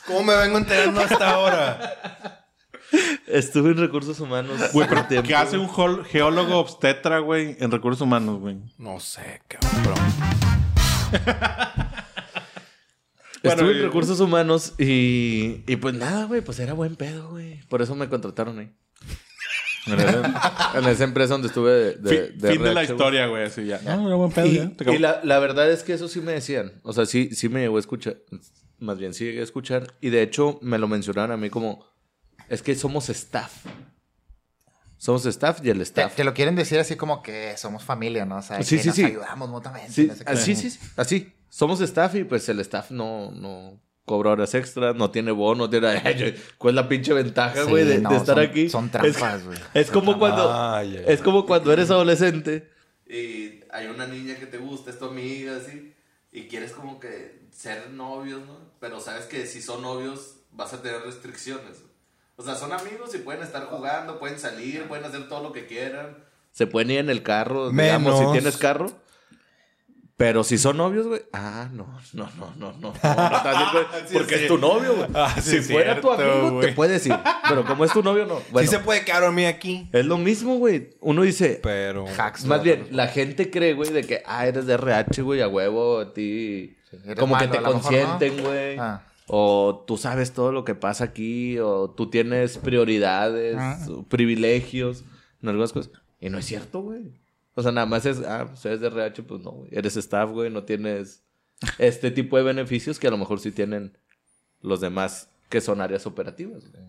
¿Cómo 0.07 0.23
me 0.23 0.37
vengo 0.37 0.59
enterando 0.59 1.01
hasta 1.01 1.31
ahora? 1.31 2.34
Estuve 3.27 3.71
en 3.71 3.79
recursos 3.79 4.19
humanos. 4.21 4.61
Güey, 4.73 4.89
pero 4.89 5.05
tiempo. 5.07 5.27
¿qué 5.29 5.35
hace 5.35 5.59
un 5.59 5.69
geólogo 6.05 6.59
obstetra, 6.59 7.19
güey, 7.21 7.57
en 7.59 7.71
recursos 7.71 8.01
humanos, 8.03 8.41
güey? 8.41 8.57
No 8.79 9.01
sé, 9.01 9.41
cabrón. 9.49 9.95
Estuve 13.43 13.55
Bueno, 13.57 13.71
en 13.71 13.77
y- 13.77 13.83
recursos 13.83 14.21
humanos 14.21 14.73
y, 14.79 15.65
y 15.67 15.77
pues 15.77 15.95
nada, 15.95 16.25
güey, 16.25 16.41
pues 16.41 16.59
era 16.61 16.73
buen 16.73 16.97
pedo, 16.97 17.29
güey. 17.31 17.61
Por 17.69 17.83
eso 17.83 17.95
me 17.95 18.09
contrataron 18.09 18.59
ahí. 18.59 18.73
en 19.87 20.85
esa 20.89 21.05
empresa 21.05 21.35
donde 21.35 21.49
estuve 21.49 21.71
de, 21.73 21.95
de, 21.97 22.09
Fin, 22.29 22.39
de 22.39 22.53
fin 22.53 22.63
de 22.63 22.73
la 22.75 22.81
RH, 22.81 22.93
historia, 22.95 23.27
güey, 23.27 23.45
así 23.45 23.67
ya. 23.67 23.81
No, 23.85 24.07
era 24.07 24.17
buen 24.17 24.33
pedo, 24.33 24.47
Y, 24.47 24.55
ya. 24.55 24.73
Y 24.95 24.99
la, 24.99 25.21
la 25.25 25.39
verdad 25.41 25.71
es 25.71 25.83
que 25.83 25.93
eso 25.93 26.09
sí 26.09 26.23
me 26.23 26.33
decían. 26.33 26.81
O 26.85 26.95
sea, 26.95 27.05
sí, 27.05 27.31
sí 27.35 27.51
me 27.51 27.61
llegó 27.61 27.77
a 27.77 27.81
escuchar. 27.81 28.17
Más 28.79 28.97
bien, 28.99 29.13
sí 29.13 29.25
llegué 29.25 29.41
a 29.41 29.45
escuchar. 29.45 29.95
Y 30.01 30.09
de 30.09 30.23
hecho, 30.23 30.59
me 30.63 30.79
lo 30.79 30.89
mencionaron 30.89 31.33
a 31.33 31.37
mí 31.37 31.51
como... 31.51 31.85
Es 32.49 32.63
que 32.63 32.75
somos 32.75 33.09
staff. 33.09 33.53
Somos 34.97 35.27
staff 35.27 35.61
y 35.63 35.71
el 35.71 35.79
Te, 35.79 35.83
staff. 35.83 36.15
te 36.15 36.25
lo 36.25 36.33
quieren 36.33 36.55
decir 36.57 36.79
así 36.79 36.97
como 36.97 37.23
que 37.23 37.57
somos 37.57 37.85
familia, 37.85 38.25
¿no? 38.25 38.37
O 38.39 38.43
sea, 38.43 38.63
Sí, 38.63 38.77
que 38.77 38.83
sí, 38.83 38.89
nos 38.89 38.97
sí. 38.97 39.05
ayudamos 39.05 39.49
mutuamente. 39.51 39.93
Sí, 39.93 40.07
no 40.07 40.15
sé 40.15 40.25
qué. 40.25 40.33
así, 40.33 40.57
sí, 40.57 40.71
sí, 40.71 40.79
así. 40.97 41.33
Somos 41.51 41.81
staff 41.81 42.15
y 42.15 42.25
pues 42.25 42.49
el 42.49 42.61
staff 42.61 42.91
no, 42.91 43.31
no 43.33 43.81
cobra 44.07 44.31
horas 44.31 44.55
extras, 44.55 44.95
no 44.97 45.11
tiene 45.11 45.31
bono, 45.31 45.65
no 45.65 45.71
tiene... 45.71 46.35
¿Cuál 46.59 46.73
es 46.73 46.77
la 46.77 46.89
pinche 46.89 47.13
ventaja, 47.13 47.65
Sí, 47.65 47.71
güey, 47.71 47.85
de, 47.85 47.99
no, 47.99 48.11
de 48.11 48.17
estar 48.17 48.37
son- 48.37 48.45
aquí? 48.45 48.69
Son 48.71 48.91
trampas, 48.91 49.45
güey. 49.45 49.59
Es 49.75 49.91
como 49.91 50.19
cuando... 50.19 50.53
Ay, 50.53 50.97
ay, 50.99 51.05
Es 51.07 51.21
como 51.21 51.45
cuando 51.47 51.73
eres 51.73 51.91
adolescente. 51.91 52.71
Y 53.07 53.61
hay 53.71 53.87
una 53.87 54.07
niña 54.07 54.37
que 54.37 54.47
te 54.47 54.57
gusta, 54.59 54.91
es 54.91 54.99
tu 54.99 55.05
amiga, 55.07 55.57
así. 55.57 55.93
Y 56.33 56.45
quieres 56.49 56.73
como 56.73 56.99
que 56.99 57.47
ser 57.53 57.91
novios, 57.91 58.45
¿no? 58.47 58.59
Pero 58.81 59.01
sabes 59.01 59.27
que 59.27 59.47
si 59.47 59.61
son 59.63 59.83
novios 59.83 60.37
vas 60.51 60.73
a 60.73 60.81
tener 60.83 61.03
restricciones. 61.03 61.79
O 62.37 62.43
sea, 62.43 62.55
son 62.57 62.73
amigos 62.73 63.15
y 63.15 63.19
pueden 63.19 63.43
estar 63.43 63.65
jugando, 63.67 64.19
pueden 64.19 64.39
salir, 64.39 64.85
pueden 64.89 65.05
hacer 65.05 65.29
todo 65.29 65.43
lo 65.43 65.53
que 65.53 65.67
quieran. 65.67 66.17
Se 66.53 66.67
pueden 66.67 66.91
ir 66.91 66.99
en 66.99 67.11
el 67.11 67.23
carro, 67.23 67.71
Menos. 67.73 68.01
digamos, 68.03 68.19
si 68.27 68.33
tienes 68.33 68.57
carro. 68.57 68.87
Pero 70.17 70.45
si 70.45 70.59
son 70.59 70.77
novios, 70.77 71.09
güey. 71.09 71.23
Ah, 71.33 71.69
no, 71.73 71.89
no, 72.13 72.31
no, 72.37 72.55
no, 72.57 72.73
no. 72.73 72.73
no, 72.81 72.93
no 72.93 72.93
te 72.95 73.09
a 73.09 74.01
decir, 74.01 74.13
porque 74.13 74.35
es 74.37 74.47
tu 74.47 74.59
novio, 74.59 74.95
güey. 74.95 75.09
Ah, 75.13 75.35
sí 75.41 75.61
si 75.61 75.73
fuera 75.73 76.01
tu 76.01 76.07
cierto, 76.09 76.13
amigo, 76.13 76.49
te 76.49 76.51
güey. 76.67 76.75
puedes 76.77 77.05
ir. 77.07 77.17
Pero 77.49 77.65
como 77.65 77.85
es 77.85 77.93
tu 77.93 78.01
novio, 78.01 78.25
no. 78.25 78.41
Bueno, 78.53 78.69
sí 78.71 78.77
se 78.77 78.81
puede 78.81 79.05
quedar 79.05 79.23
dormida 79.23 79.49
aquí. 79.49 79.89
es 79.93 80.07
lo 80.07 80.17
mismo, 80.17 80.57
güey. 80.59 80.91
Uno 81.01 81.23
dice, 81.23 81.59
Pero. 81.61 82.07
Hacks, 82.17 82.45
más 82.45 82.59
¿no? 82.59 82.65
bien, 82.65 82.87
la 82.93 83.09
gente 83.09 83.51
cree, 83.51 83.75
güey, 83.75 83.91
de 83.91 84.05
que, 84.05 84.23
ah, 84.25 84.47
eres 84.47 84.67
de 84.67 84.75
RH, 84.75 85.23
güey, 85.23 85.41
a 85.43 85.49
huevo, 85.49 85.99
a 85.99 86.15
ti. 86.15 86.77
eres 87.05 87.19
como 87.19 87.37
que 87.37 87.49
malo, 87.49 87.51
te 87.51 87.59
a 87.59 87.61
lo 87.63 87.75
mejor, 87.75 87.93
¿no? 87.93 87.99
consienten, 88.07 88.45
güey. 88.45 88.79
Ah. 88.79 89.03
O 89.27 89.85
tú 89.87 89.97
sabes 89.97 90.33
todo 90.33 90.53
lo 90.53 90.65
que 90.65 90.75
pasa 90.75 91.05
aquí, 91.05 91.59
o 91.59 91.91
tú 91.91 92.11
tienes 92.11 92.59
prioridades, 92.59 93.57
Ah. 93.59 93.79
o 93.91 94.03
privilegios 94.03 95.05
en 95.43 95.49
algunas 95.49 95.73
cosas. 95.73 95.93
Y 96.21 96.29
no 96.31 96.39
es 96.39 96.45
cierto, 96.45 96.81
güey. 96.83 97.13
O 97.55 97.63
sea, 97.63 97.73
nada 97.73 97.87
más 97.87 98.05
es, 98.07 98.21
ah, 98.21 98.47
pues 98.49 98.65
eres 98.67 98.81
de 98.81 98.89
RH, 98.89 99.23
pues 99.23 99.41
no, 99.43 99.53
güey. 99.53 99.71
Eres 99.73 99.97
staff, 99.97 100.31
güey, 100.31 100.51
no 100.51 100.65
tienes 100.65 101.23
este 101.79 102.11
tipo 102.11 102.37
de 102.37 102.43
beneficios 102.43 102.99
que 102.99 103.07
a 103.07 103.11
lo 103.11 103.17
mejor 103.19 103.41
sí 103.41 103.51
tienen 103.53 103.97
los 104.61 104.81
demás 104.81 105.31
que 105.49 105.61
son 105.61 105.81
áreas 105.81 106.07
operativas. 106.07 106.71
güey. 106.71 106.83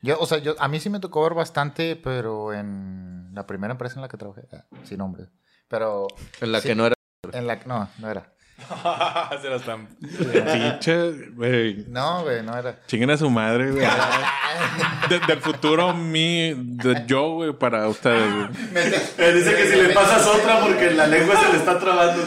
Yo, 0.00 0.18
o 0.18 0.26
sea, 0.26 0.38
yo, 0.38 0.56
a 0.58 0.66
mí 0.66 0.80
sí 0.80 0.90
me 0.90 0.98
tocó 0.98 1.22
ver 1.22 1.34
bastante, 1.34 1.94
pero 1.94 2.52
en 2.52 3.30
la 3.34 3.46
primera 3.46 3.72
empresa 3.72 3.96
en 3.96 4.02
la 4.02 4.08
que 4.08 4.16
trabajé, 4.16 4.42
ah, 4.52 4.64
sin 4.82 4.98
nombre. 4.98 5.26
Pero 5.68 6.08
En 6.40 6.50
la 6.52 6.60
Sí. 6.60 6.68
que 6.68 6.74
no 6.74 6.86
era. 6.86 6.94
en 7.32 7.46
la 7.46 7.56
no, 7.66 7.88
no 7.98 8.10
era. 8.10 8.32
Se 9.42 9.48
la 9.50 9.56
están- 9.56 9.88
Pinche, 10.00 11.10
güey. 11.32 11.84
No, 11.88 12.22
güey, 12.22 12.42
no 12.42 12.56
era. 12.56 12.78
Chinguen 12.86 13.10
a 13.10 13.16
su 13.16 13.28
madre, 13.30 13.70
güey. 13.72 13.84
De- 15.08 15.20
del 15.20 15.40
futuro 15.40 15.92
mi, 15.94 16.54
de 16.54 17.04
yo, 17.06 17.32
güey, 17.34 17.52
para 17.52 17.88
ustedes, 17.88 18.32
güey. 18.34 18.48
Eh, 19.18 19.32
dice 19.34 19.54
que 19.56 19.66
si 19.70 19.82
le 19.82 19.88
pasas 19.94 20.26
otra 20.26 20.60
porque 20.60 20.90
la 20.92 21.06
lengua 21.06 21.36
se 21.40 21.52
le 21.52 21.58
está 21.58 21.78
trabando. 21.78 22.22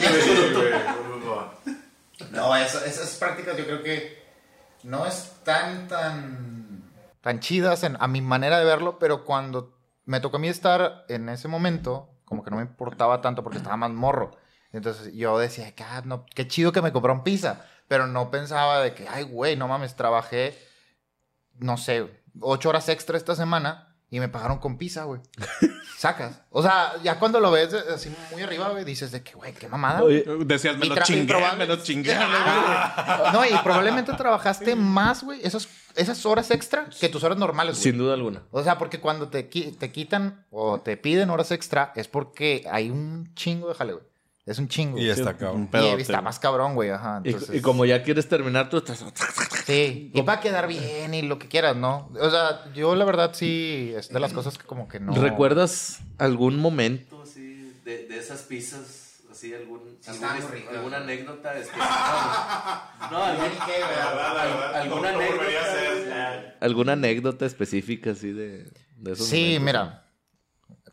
No, 2.31 2.55
eso- 2.55 2.83
esas 2.83 3.15
prácticas 3.15 3.57
yo 3.57 3.65
creo 3.65 3.81
que 3.83 4.23
no 4.83 5.05
están 5.05 5.87
tan, 5.87 6.83
tan 7.21 7.39
chidas 7.39 7.83
en- 7.83 7.97
a 7.99 8.07
mi 8.07 8.21
manera 8.21 8.59
de 8.59 8.65
verlo, 8.65 8.99
pero 8.99 9.23
cuando 9.23 9.73
me 10.05 10.19
tocó 10.19 10.37
a 10.37 10.39
mí 10.39 10.47
estar 10.49 11.05
en 11.07 11.29
ese 11.29 11.47
momento, 11.47 12.09
como 12.25 12.43
que 12.43 12.51
no 12.51 12.57
me 12.57 12.63
importaba 12.63 13.21
tanto 13.21 13.41
porque 13.43 13.57
estaba 13.57 13.77
más 13.77 13.91
morro. 13.91 14.31
Entonces 14.75 15.13
yo 15.13 15.37
decía, 15.37 15.73
ah, 15.79 16.01
no, 16.05 16.25
qué 16.35 16.47
chido 16.47 16.71
que 16.71 16.81
me 16.81 16.91
compraron 16.91 17.23
pizza, 17.23 17.65
pero 17.87 18.07
no 18.07 18.29
pensaba 18.29 18.81
de 18.81 18.93
que, 18.93 19.07
ay, 19.07 19.23
güey, 19.23 19.55
no 19.55 19.67
mames, 19.67 19.95
trabajé, 19.95 20.57
no 21.57 21.77
sé, 21.77 22.09
ocho 22.41 22.69
horas 22.69 22.89
extra 22.89 23.17
esta 23.17 23.35
semana 23.35 23.95
y 24.09 24.19
me 24.19 24.27
pagaron 24.27 24.59
con 24.59 24.77
pizza, 24.77 25.05
güey. 25.05 25.21
Sacas. 25.97 26.41
O 26.49 26.61
sea, 26.61 26.93
ya 27.03 27.17
cuando 27.17 27.39
lo 27.39 27.51
ves 27.51 27.73
eh, 27.73 27.83
así 27.93 28.13
muy 28.31 28.43
arriba, 28.43 28.69
güey, 28.69 28.83
dices 28.83 29.11
de 29.11 29.23
que, 29.23 29.33
güey, 29.33 29.53
qué 29.53 29.67
mamada. 29.69 30.03
Oye, 30.03 30.25
Decías, 30.45 30.77
me 30.77 30.85
lo 30.85 30.95
chingué, 30.97 31.35
me 31.57 31.65
lo 31.65 31.77
chingué. 31.77 32.15
No, 33.33 33.45
y 33.45 33.57
probablemente 33.63 34.13
trabajaste 34.13 34.75
más, 34.75 35.23
güey, 35.23 35.39
esas, 35.43 35.67
esas 35.95 36.25
horas 36.25 36.51
extra 36.51 36.87
que 36.99 37.09
tus 37.09 37.23
horas 37.23 37.37
normales, 37.37 37.75
güey. 37.75 37.83
sin 37.83 37.97
duda 37.97 38.13
alguna. 38.13 38.43
O 38.51 38.63
sea, 38.63 38.77
porque 38.77 38.99
cuando 38.99 39.29
te, 39.29 39.43
te 39.43 39.91
quitan 39.91 40.45
o 40.51 40.79
te 40.81 40.97
piden 40.97 41.29
horas 41.29 41.51
extra 41.51 41.91
es 41.95 42.07
porque 42.07 42.65
hay 42.69 42.89
un 42.89 43.33
chingo 43.35 43.69
de 43.69 43.75
jale, 43.75 43.93
güey. 43.93 44.05
Es 44.45 44.59
un 44.59 44.67
chingo. 44.67 44.99
Y 44.99 45.09
está 45.09 45.35
cabrón. 45.35 45.69
Y 45.73 46.01
está 46.01 46.21
más 46.21 46.37
cabrón, 46.37 46.75
güey, 46.75 46.91
ajá. 46.91 47.21
Y, 47.23 47.29
Entonces, 47.29 47.55
y 47.55 47.61
como 47.61 47.83
ya 47.85 48.03
quieres 48.03 48.27
terminar, 48.29 48.69
tú 48.69 48.77
estás. 48.77 49.03
Sí, 49.65 50.11
y 50.13 50.21
va 50.21 50.33
a 50.33 50.39
quedar 50.39 50.67
bien 50.67 51.13
y 51.15 51.23
lo 51.23 51.39
que 51.39 51.47
quieras, 51.47 51.75
¿no? 51.75 52.11
O 52.19 52.29
sea, 52.29 52.71
yo 52.73 52.95
la 52.95 53.05
verdad 53.05 53.31
sí, 53.33 53.91
es 53.97 54.09
de 54.09 54.19
las 54.19 54.33
cosas 54.33 54.57
que 54.59 54.65
como 54.65 54.87
que 54.87 54.99
no... 54.99 55.15
¿Recuerdas 55.15 55.99
algún 56.19 56.59
momento? 56.59 57.23
Así, 57.23 57.73
de, 57.83 58.05
de 58.07 58.19
esas 58.19 58.43
pizzas, 58.43 59.21
así, 59.31 59.51
algún, 59.55 59.97
Sí, 59.99 60.11
alguna 60.69 60.97
anécdota 60.97 61.53
específica. 61.57 62.91
no, 63.11 63.23
algún- 63.23 63.45
al- 63.45 64.75
alguna 64.75 65.09
anécdota. 65.09 66.55
¿Alguna 66.61 66.93
anécdota 66.93 67.45
específica 67.47 68.11
así 68.11 68.31
de, 68.31 68.71
de 68.97 69.11
esos 69.13 69.27
Sí, 69.27 69.57
momentos? 69.59 69.63
mira. 69.65 70.04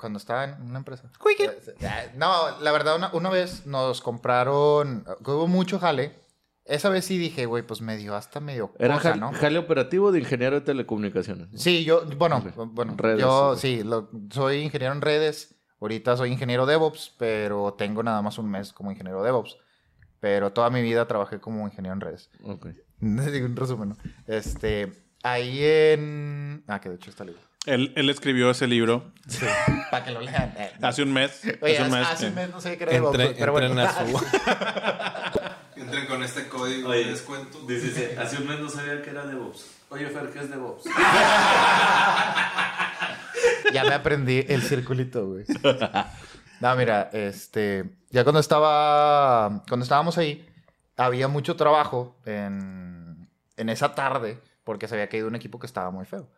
Cuando 0.02 0.18
estaba 0.18 0.44
en 0.44 0.60
una 0.62 0.78
empresa. 0.78 1.10
Eh, 1.80 2.12
No, 2.16 2.58
la 2.60 2.72
verdad, 2.72 2.96
una, 2.96 3.10
una 3.14 3.30
vez 3.30 3.66
nos 3.66 4.00
compraron. 4.02 5.04
Hubo 5.24 5.46
mucho 5.46 5.78
jale. 5.78 6.12
Esa 6.64 6.88
vez 6.90 7.04
sí 7.04 7.18
dije, 7.18 7.46
güey, 7.46 7.62
pues 7.64 7.80
me 7.80 7.96
dio 7.96 8.14
hasta 8.14 8.38
medio 8.40 8.72
Era 8.78 8.94
cosa, 8.94 9.08
jale, 9.10 9.20
¿no? 9.20 9.32
jale 9.32 9.58
operativo 9.58 10.12
de 10.12 10.18
ingeniero 10.20 10.56
de 10.56 10.60
telecomunicaciones. 10.62 11.50
¿no? 11.52 11.58
Sí, 11.58 11.84
yo, 11.84 12.04
bueno, 12.16 12.42
bueno, 12.72 12.94
Redes, 12.96 13.20
yo 13.20 13.56
sí, 13.56 13.82
lo- 13.82 14.10
soy 14.30 14.58
ingeniero 14.58 14.92
en 14.94 15.00
redes. 15.00 15.54
Ahorita 15.80 16.16
soy 16.16 16.30
ingeniero 16.32 16.66
DevOps, 16.66 17.14
pero 17.18 17.74
tengo 17.74 18.02
nada 18.02 18.22
más 18.22 18.38
un 18.38 18.48
mes 18.50 18.72
como 18.72 18.90
ingeniero 18.92 19.22
DevOps. 19.22 19.56
Pero 20.20 20.52
toda 20.52 20.70
mi 20.70 20.82
vida 20.82 21.06
trabajé 21.08 21.40
como 21.40 21.66
ingeniero 21.66 21.94
en 21.94 22.00
redes. 22.00 22.30
Ok. 22.44 22.66
Digo 23.00 23.46
un 23.46 23.56
resumen, 23.56 23.88
¿no? 23.90 23.96
Este, 24.28 24.92
ahí 25.24 25.64
en... 25.64 26.64
Ah, 26.68 26.80
que 26.80 26.88
de 26.88 26.94
hecho 26.94 27.10
está 27.10 27.24
libre. 27.24 27.40
Él, 27.64 27.92
él 27.94 28.10
escribió 28.10 28.50
ese 28.50 28.66
libro 28.66 29.12
Para 29.90 30.04
que 30.04 30.10
lo 30.10 30.20
lean. 30.20 30.52
Eh, 30.58 30.72
hace 30.82 31.02
un 31.04 31.12
mes. 31.12 31.42
Oye, 31.60 31.78
hace 31.78 31.84
un 31.84 31.90
mes. 31.96 32.06
hace 32.08 32.26
un 32.26 32.34
que- 32.34 32.40
mes 32.40 32.50
no 32.50 32.60
sé 32.60 32.76
qué 32.76 32.82
era 32.84 32.92
DevOps, 32.92 33.18
Entre- 33.20 33.38
pero 33.38 33.52
bueno. 33.52 33.66
entren 33.68 33.86
a 33.86 33.92
su. 33.92 34.26
Entren 35.80 36.06
con 36.06 36.22
este 36.22 36.48
código 36.48 36.88
Oye, 36.90 37.04
de 37.04 37.10
descuento. 37.10 37.60
Dice, 37.66 37.86
dice, 37.86 38.16
hace 38.18 38.36
un 38.38 38.46
mes 38.48 38.58
no 38.60 38.68
sabía 38.68 39.00
que 39.02 39.10
era 39.10 39.24
DevOps. 39.26 39.66
Oye, 39.90 40.06
Fer, 40.08 40.30
¿qué 40.30 40.40
es 40.40 40.50
DevOps? 40.50 40.84
Ya 43.72 43.84
me 43.84 43.94
aprendí 43.94 44.44
el 44.48 44.62
circulito, 44.62 45.26
güey. 45.26 45.44
No, 46.60 46.76
mira, 46.76 47.08
este, 47.12 47.84
ya 48.10 48.22
cuando 48.22 48.38
estaba, 48.40 49.62
cuando 49.66 49.82
estábamos 49.82 50.18
ahí, 50.18 50.46
había 50.96 51.26
mucho 51.26 51.56
trabajo 51.56 52.16
en, 52.26 53.28
en 53.56 53.68
esa 53.70 53.94
tarde, 53.94 54.40
porque 54.62 54.86
se 54.88 54.94
había 54.94 55.08
caído 55.08 55.26
un 55.26 55.34
equipo 55.36 55.58
que 55.58 55.66
estaba 55.66 55.90
muy 55.90 56.04
feo. 56.04 56.28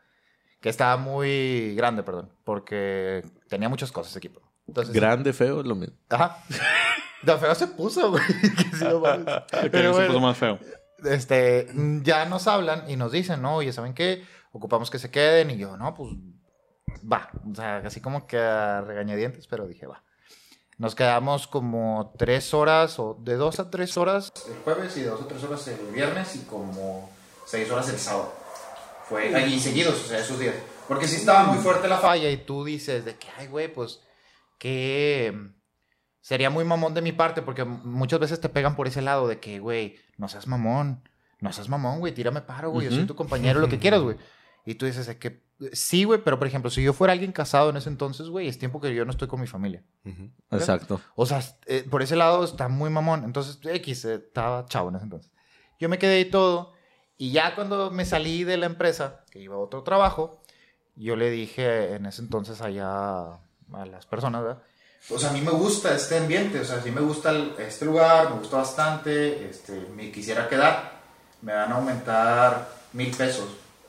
Que 0.65 0.71
estaba 0.71 0.97
muy 0.97 1.75
grande, 1.75 2.03
perdón, 2.03 2.31
porque 2.43 3.23
tenía 3.51 3.69
muchas 3.69 3.93
cosas 3.93 4.13
ese 4.13 4.19
equipo. 4.19 4.41
Entonces, 4.67 4.95
Grande, 4.95 5.35
feo, 5.35 5.61
es 5.61 5.67
lo 5.67 5.75
mismo. 5.75 5.95
Ajá. 6.09 6.39
No, 7.23 7.37
feo 7.39 7.55
se 7.55 7.67
puso, 7.67 8.11
güey. 8.13 8.23
Que 8.57 8.77
sí, 8.77 8.85
no 8.85 9.01
mames. 9.01 9.27
que 9.61 9.69
Pero 9.69 9.89
se 9.91 9.93
bueno 9.93 10.07
puso 10.09 10.21
más 10.21 10.39
feo. 10.39 10.59
este, 11.05 11.69
ya 12.03 12.25
nos 12.25 12.47
hablan 12.47 12.89
y 12.89 12.97
nos 12.97 13.13
dicen, 13.13 13.43
no, 13.43 13.57
oye, 13.57 13.75
¿saben 13.75 13.93
qué? 13.93 14.25
Ocupamos 14.53 14.91
que 14.91 14.99
se 14.99 15.11
queden. 15.11 15.51
Y 15.51 15.59
yo, 15.59 15.77
no, 15.77 15.95
pues, 15.95 16.15
va. 17.11 17.29
O 17.51 17.55
sea, 17.55 17.83
así 17.85 18.01
como 18.01 18.27
que 18.27 18.39
a 18.39 18.81
regañadientes, 18.81 19.47
pero 19.47 19.67
dije, 19.67 19.87
va. 19.87 20.03
Nos 20.79 20.95
quedamos 20.95 21.47
como 21.47 22.15
tres 22.19 22.55
horas, 22.55 22.99
o 22.99 23.19
de 23.21 23.35
dos 23.35 23.61
a 23.61 23.69
tres 23.71 23.99
horas 23.99 24.33
el 24.49 24.57
jueves 24.65 24.97
y 24.97 25.03
de 25.03 25.09
dos 25.09 25.21
a 25.21 25.29
tres 25.29 25.45
horas 25.45 25.69
el 25.69 25.93
viernes 25.93 26.37
y 26.37 26.41
como 26.47 27.11
seis 27.45 27.71
horas 27.71 27.91
el 27.91 27.99
sábado. 27.99 28.33
Fue 29.09 29.35
ahí 29.35 29.59
seguidos, 29.61 30.05
o 30.05 30.09
sea, 30.09 30.19
esos 30.19 30.39
días. 30.39 30.55
Porque 30.89 31.07
sí 31.07 31.17
estaba 31.17 31.45
muy 31.45 31.63
fuerte 31.63 31.89
la 31.89 31.99
falla 31.99 32.31
y 32.31 32.37
tú 32.39 32.65
dices 32.65 33.05
de 33.05 33.17
que, 33.17 33.29
ay, 33.39 33.47
güey, 33.47 33.73
pues, 33.73 34.01
que 34.59 35.51
sería 36.21 36.51
muy 36.51 36.65
mamón 36.65 36.95
de 36.95 37.03
mi 37.03 37.13
parte 37.13 37.43
porque 37.43 37.65
muchas 37.65 38.21
veces 38.21 38.41
te 38.41 38.49
pegan 38.49 38.77
por 38.77 38.87
ese 38.87 39.03
lado 39.03 39.29
de 39.29 39.41
que, 39.41 39.59
güey, 39.59 39.99
no 40.17 40.29
seas 40.29 40.47
mamón, 40.47 41.09
no 41.41 41.53
seas 41.53 41.69
mamón, 41.69 42.01
güey, 42.01 42.15
tírame 42.15 42.41
paro, 42.41 42.71
güey, 42.71 42.89
yo 42.89 42.95
soy 42.95 43.07
tu 43.07 43.15
compañero, 43.15 43.61
lo 43.61 43.69
que 43.69 43.79
quieras, 43.81 44.01
güey. 44.03 44.17
Y 44.67 44.77
tú 44.77 44.87
dices 44.87 45.07
de 45.07 45.19
que 45.19 45.45
sí, 45.73 46.05
güey, 46.05 46.21
pero 46.23 46.39
por 46.39 46.49
ejemplo, 46.49 46.71
si 46.71 46.83
yo 46.83 46.93
fuera 46.93 47.13
alguien 47.13 47.33
casado 47.33 47.71
en 47.71 47.77
ese 47.77 47.89
entonces, 47.89 48.29
güey, 48.29 48.49
es 48.49 48.59
tiempo 48.59 48.81
que 48.81 48.95
yo 48.95 49.05
no 49.05 49.11
estoy 49.11 49.29
con 49.29 49.41
mi 49.41 49.47
familia. 49.47 49.83
Ujú. 50.05 50.31
Exacto. 50.51 51.01
O 51.15 51.27
sea, 51.27 51.43
eh, 51.67 51.87
por 51.89 52.03
ese 52.03 52.17
lado 52.17 52.45
está 52.45 52.69
muy 52.69 52.91
mamón. 52.91 53.25
Entonces, 53.25 53.59
X, 53.63 54.05
eh, 54.07 54.15
estaba 54.15 54.67
chavo 54.67 54.89
en 54.89 54.97
ese 54.97 55.05
entonces. 55.05 55.31
Yo 55.79 55.89
me 55.89 55.99
quedé 55.99 56.21
y 56.21 56.25
todo. 56.27 56.73
Y 57.17 57.31
ya 57.33 57.55
cuando 57.55 57.91
me 57.91 58.05
salí 58.05 58.45
de 58.45 58.57
la 58.57 58.67
empresa, 58.67 59.25
que 59.31 59.39
iba 59.39 59.55
a 59.55 59.59
otro 59.59 59.83
trabajo, 59.83 60.41
yo 60.97 61.17
le 61.17 61.31
dije 61.31 61.95
en 61.95 62.07
ese 62.07 62.23
entonces 62.23 62.61
allá 62.61 63.25
a 63.35 63.87
las 63.91 64.07
personas, 64.07 64.43
¿verdad? 64.43 64.63
O 65.11 65.19
sea, 65.19 65.31
a 65.31 65.33
mí 65.33 65.41
me 65.41 65.51
gusta 65.51 65.95
este 65.95 66.17
ambiente, 66.17 66.59
o 66.61 66.65
sea, 66.65 66.81
sí 66.83 66.91
me 66.91 67.01
gusta 67.03 67.31
el- 67.31 67.55
este 67.59 67.85
lugar, 67.85 68.31
me 68.31 68.39
gusta 68.39 68.57
bastante, 68.57 69.49
este, 69.49 69.73
me 69.95 70.11
quisiera 70.11 70.49
quedar. 70.49 70.93
Me 71.43 71.53
van 71.53 71.71
a 71.73 71.77
aumentar 71.77 72.69
mil 72.95 73.15
pesos. 73.15 73.49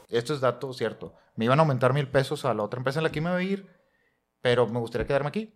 Esto 0.09 0.33
es 0.33 0.41
dato 0.41 0.73
cierto. 0.73 1.13
Me 1.35 1.45
iban 1.45 1.57
a 1.59 1.61
aumentar 1.63 1.93
mil 1.93 2.07
pesos 2.09 2.43
a 2.45 2.53
la 2.53 2.63
otra 2.63 2.79
empresa 2.79 2.99
en 2.99 3.03
la 3.03 3.11
que 3.11 3.21
me 3.21 3.29
iba 3.29 3.37
a 3.37 3.43
ir, 3.43 3.65
pero 4.41 4.67
me 4.67 4.79
gustaría 4.79 5.07
quedarme 5.07 5.29
aquí. 5.29 5.53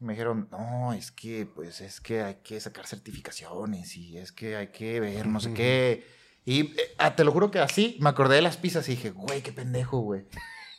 Y 0.00 0.04
me 0.04 0.14
dijeron, 0.14 0.48
no, 0.50 0.92
es 0.94 1.12
que, 1.12 1.46
pues, 1.46 1.80
es 1.82 2.00
que 2.00 2.22
hay 2.22 2.36
que 2.36 2.58
sacar 2.58 2.86
certificaciones 2.86 3.96
y 3.96 4.16
es 4.18 4.32
que 4.32 4.56
hay 4.56 4.68
que 4.68 4.98
ver 4.98 5.26
no 5.26 5.40
sé 5.40 5.52
qué. 5.52 6.21
Y 6.44 6.60
eh, 6.78 6.94
ah, 6.98 7.14
te 7.14 7.24
lo 7.24 7.32
juro 7.32 7.50
que 7.50 7.60
así 7.60 7.96
me 8.00 8.08
acordé 8.10 8.36
de 8.36 8.42
las 8.42 8.56
pizzas 8.56 8.88
y 8.88 8.92
dije, 8.92 9.10
güey, 9.10 9.42
qué 9.42 9.52
pendejo, 9.52 9.98
güey. 9.98 10.22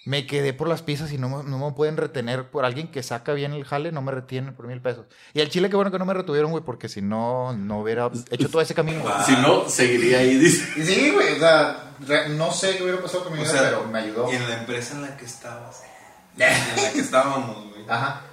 Me 0.05 0.27
quedé 0.27 0.51
por 0.53 0.67
las 0.67 0.81
pizzas 0.81 1.13
y 1.13 1.17
no, 1.17 1.29
me- 1.29 1.49
no 1.49 1.57
me 1.57 1.71
pueden 1.73 1.95
retener 1.95 2.49
por 2.51 2.65
alguien 2.65 2.89
que 2.89 3.01
saca 3.03 3.31
bien 3.31 3.53
el 3.53 3.63
jale, 3.63 3.93
no 3.93 4.01
me 4.01 4.11
retienen 4.11 4.53
por 4.53 4.67
mil 4.67 4.81
pesos. 4.81 5.05
Y 5.33 5.39
al 5.39 5.47
chile, 5.47 5.69
qué 5.69 5.77
bueno 5.77 5.91
que 5.91 5.99
no 5.99 6.03
me 6.05 6.13
retuvieron, 6.13 6.51
güey, 6.51 6.61
porque 6.65 6.89
si 6.89 7.01
no, 7.01 7.53
no 7.53 7.79
hubiera 7.79 8.11
hecho 8.29 8.49
todo 8.49 8.61
ese 8.61 8.75
camino. 8.75 8.99
güey. 9.01 9.13
Si 9.25 9.31
no, 9.37 9.69
seguiría 9.69 10.19
ahí, 10.19 10.35
dice. 10.37 10.67
Y 10.81 10.83
sí, 10.85 11.11
güey, 11.11 11.35
o 11.35 11.39
sea, 11.39 11.95
re- 12.05 12.27
no 12.27 12.51
sé 12.51 12.75
qué 12.75 12.83
hubiera 12.83 13.01
pasado 13.01 13.23
con 13.23 13.31
mi 13.33 13.39
O 13.39 13.43
vida, 13.43 13.51
sea, 13.53 13.61
pero 13.63 13.85
me 13.85 13.99
ayudó. 13.99 14.29
Y 14.29 14.35
en 14.35 14.49
la 14.49 14.57
empresa 14.59 14.95
en 14.95 15.03
la 15.03 15.15
que 15.15 15.23
estabas. 15.23 15.81
En 16.37 16.83
la 16.83 16.91
que 16.91 16.99
estábamos, 16.99 17.69
güey. 17.69 17.85
Ajá. 17.87 18.23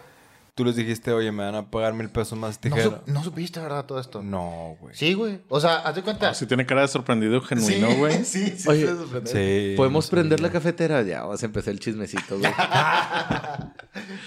Tú 0.60 0.64
les 0.66 0.76
dijiste, 0.76 1.10
oye, 1.12 1.32
me 1.32 1.42
van 1.44 1.54
a 1.54 1.70
pagar 1.70 1.94
mil 1.94 2.10
pesos 2.10 2.38
más 2.38 2.56
No, 2.56 2.60
tijera. 2.60 3.02
su- 3.06 3.10
no 3.12 3.24
supiste, 3.24 3.60
¿verdad? 3.60 3.86
Todo 3.86 3.98
esto. 3.98 4.22
No, 4.22 4.76
güey. 4.78 4.94
Sí, 4.94 5.14
güey. 5.14 5.40
O 5.48 5.58
sea, 5.58 5.76
haz 5.78 5.94
de 5.94 6.02
cuenta. 6.02 6.28
Ah, 6.28 6.34
sí 6.34 6.44
tiene 6.44 6.66
cara 6.66 6.82
de 6.82 6.88
sorprendido 6.88 7.40
genuino, 7.40 7.88
Sí, 7.90 7.96
güey. 7.96 8.24
Sí, 8.24 8.54
sí, 8.58 8.68
Oye, 8.68 8.86
se 8.86 8.96
sorprendió. 8.96 9.32
Sí. 9.32 9.72
¿Podemos 9.76 10.04
no 10.06 10.10
prender 10.10 10.40
la 10.40 10.50
cafetera? 10.50 11.00
Ya, 11.02 11.22
vamos 11.22 11.42
a 11.42 11.46
empezar 11.46 11.72
el 11.72 11.80
chismecito, 11.80 12.38
güey. 12.38 12.52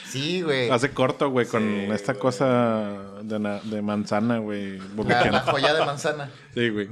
Sí, 0.07 0.41
güey. 0.41 0.69
Hace 0.69 0.91
corto, 0.91 1.29
güey, 1.29 1.45
con 1.47 1.63
esta 1.91 2.13
cosa 2.15 2.97
de, 3.21 3.39
na- 3.39 3.59
de 3.63 3.81
manzana, 3.81 4.37
güey. 4.39 4.79
La, 5.05 5.31
la 5.31 5.39
joya 5.41 5.73
de 5.73 5.85
manzana. 5.85 6.29
Sí, 6.53 6.69
güey. 6.69 6.89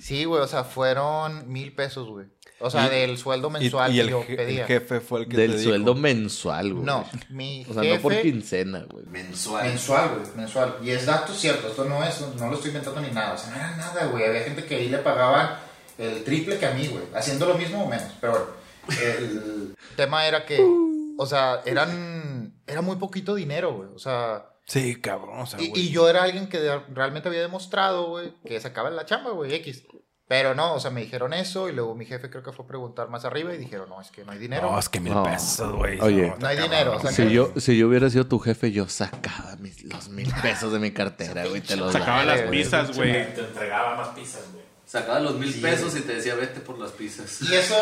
Sí, 0.00 0.24
güey. 0.24 0.42
O 0.42 0.46
sea, 0.46 0.64
fueron 0.64 1.50
mil 1.50 1.74
pesos, 1.74 2.08
güey. 2.08 2.26
O 2.62 2.68
sea, 2.70 2.86
Y- 2.86 2.90
del 2.90 3.16
sueldo 3.18 3.48
mensual 3.50 3.90
y 3.90 3.94
que 3.94 4.00
el, 4.02 4.08
yo 4.10 4.22
je- 4.22 4.36
pedía. 4.36 4.60
el 4.62 4.66
jefe 4.66 5.00
fue 5.00 5.20
el 5.20 5.28
que 5.28 5.36
te 5.36 5.42
Del 5.42 5.52
dijo. 5.58 5.70
sueldo 5.70 5.94
mensual, 5.94 6.72
güey. 6.74 6.84
No, 6.84 7.06
mi 7.30 7.64
O 7.68 7.72
sea, 7.72 7.82
jefe... 7.82 7.96
no 7.96 8.02
por 8.02 8.20
quincena, 8.20 8.86
güey. 8.90 9.06
Mensual. 9.06 9.66
Mensual, 9.66 10.08
güey, 10.10 10.36
mensual. 10.36 10.76
Y 10.82 10.90
es 10.90 11.06
dato 11.06 11.32
cierto, 11.32 11.68
esto 11.68 11.84
no 11.86 12.04
es, 12.04 12.20
no 12.36 12.48
lo 12.48 12.54
estoy 12.56 12.68
inventando 12.70 13.00
ni 13.00 13.10
nada. 13.10 13.34
O 13.34 13.38
sea, 13.38 13.50
no 13.50 13.56
era 13.56 13.76
nada, 13.76 14.06
güey. 14.06 14.24
Había 14.24 14.42
gente 14.42 14.64
que 14.64 14.74
ahí 14.76 14.88
le 14.90 14.98
pagaban 14.98 15.56
el 15.98 16.22
triple 16.24 16.58
que 16.58 16.66
a 16.66 16.72
mí, 16.74 16.86
güey. 16.88 17.04
Haciendo 17.14 17.46
lo 17.46 17.54
mismo 17.56 17.84
o 17.84 17.88
menos. 17.88 18.12
Pero 18.20 18.32
bueno, 18.32 18.46
el 19.02 19.74
tema 19.96 20.26
era 20.26 20.44
que, 20.44 20.60
o 21.18 21.26
sea, 21.26 21.62
eran, 21.64 22.54
era 22.66 22.82
muy 22.82 22.96
poquito 22.96 23.34
dinero, 23.34 23.72
güey. 23.74 23.88
O 23.94 23.98
sea, 23.98 24.46
Sí, 24.70 25.00
cabrón. 25.00 25.40
O 25.40 25.46
sea, 25.46 25.58
y, 25.60 25.88
yo 25.90 26.08
era 26.08 26.22
alguien 26.22 26.48
que 26.48 26.60
de- 26.60 26.78
realmente 26.94 27.28
había 27.28 27.40
demostrado, 27.40 28.06
güey, 28.08 28.32
que 28.46 28.60
sacaba 28.60 28.88
la 28.88 29.04
chamba, 29.04 29.32
güey, 29.32 29.52
X. 29.54 29.82
Pero 30.28 30.54
no, 30.54 30.74
o 30.74 30.78
sea, 30.78 30.92
me 30.92 31.00
dijeron 31.00 31.32
eso 31.34 31.68
y 31.68 31.72
luego 31.72 31.96
mi 31.96 32.06
jefe 32.06 32.30
creo 32.30 32.44
que 32.44 32.52
fue 32.52 32.64
a 32.64 32.68
preguntar 32.68 33.08
más 33.08 33.24
arriba 33.24 33.52
y 33.52 33.58
dijeron, 33.58 33.88
no, 33.88 34.00
es 34.00 34.12
que 34.12 34.24
no 34.24 34.30
hay 34.30 34.38
dinero. 34.38 34.70
No, 34.70 34.78
es 34.78 34.88
que 34.88 35.00
mil 35.00 35.12
No. 35.12 35.24
pesos, 35.24 35.72
güey. 35.74 36.00
Oye. 36.00 36.32
No 36.38 36.46
hay 36.46 36.56
cabrón. 36.56 36.70
dinero, 36.70 36.96
o 36.96 37.00
sea, 37.00 37.10
Si 37.10 37.24
que- 37.24 37.32
yo, 37.32 37.52
si 37.56 37.76
yo 37.76 37.88
hubiera 37.88 38.08
sido 38.10 38.28
tu 38.28 38.38
jefe, 38.38 38.70
yo 38.70 38.88
sacaba 38.88 39.56
mis, 39.58 39.82
los 39.82 40.08
mil 40.08 40.32
pesos 40.40 40.72
de 40.72 40.78
mi 40.78 40.92
cartera, 40.92 41.46
güey. 41.48 41.62
Te 41.62 41.74
los 41.74 41.92
Sacaba 41.92 42.22
las 42.24 42.42
pizzas, 42.42 42.94
güey. 42.96 43.34
Te 43.34 43.40
entregaba 43.40 43.96
más 43.96 44.08
pizzas, 44.10 44.44
güey. 44.52 44.64
Sacaba 44.86 45.18
los 45.18 45.34
mil 45.34 45.52
Sí, 45.52 45.60
pesos 45.60 45.96
y 45.96 46.02
te 46.02 46.14
decía, 46.14 46.36
vete 46.36 46.60
por 46.60 46.78
las 46.78 46.92
pizzas. 46.92 47.42
Y 47.42 47.52
eso. 47.52 47.74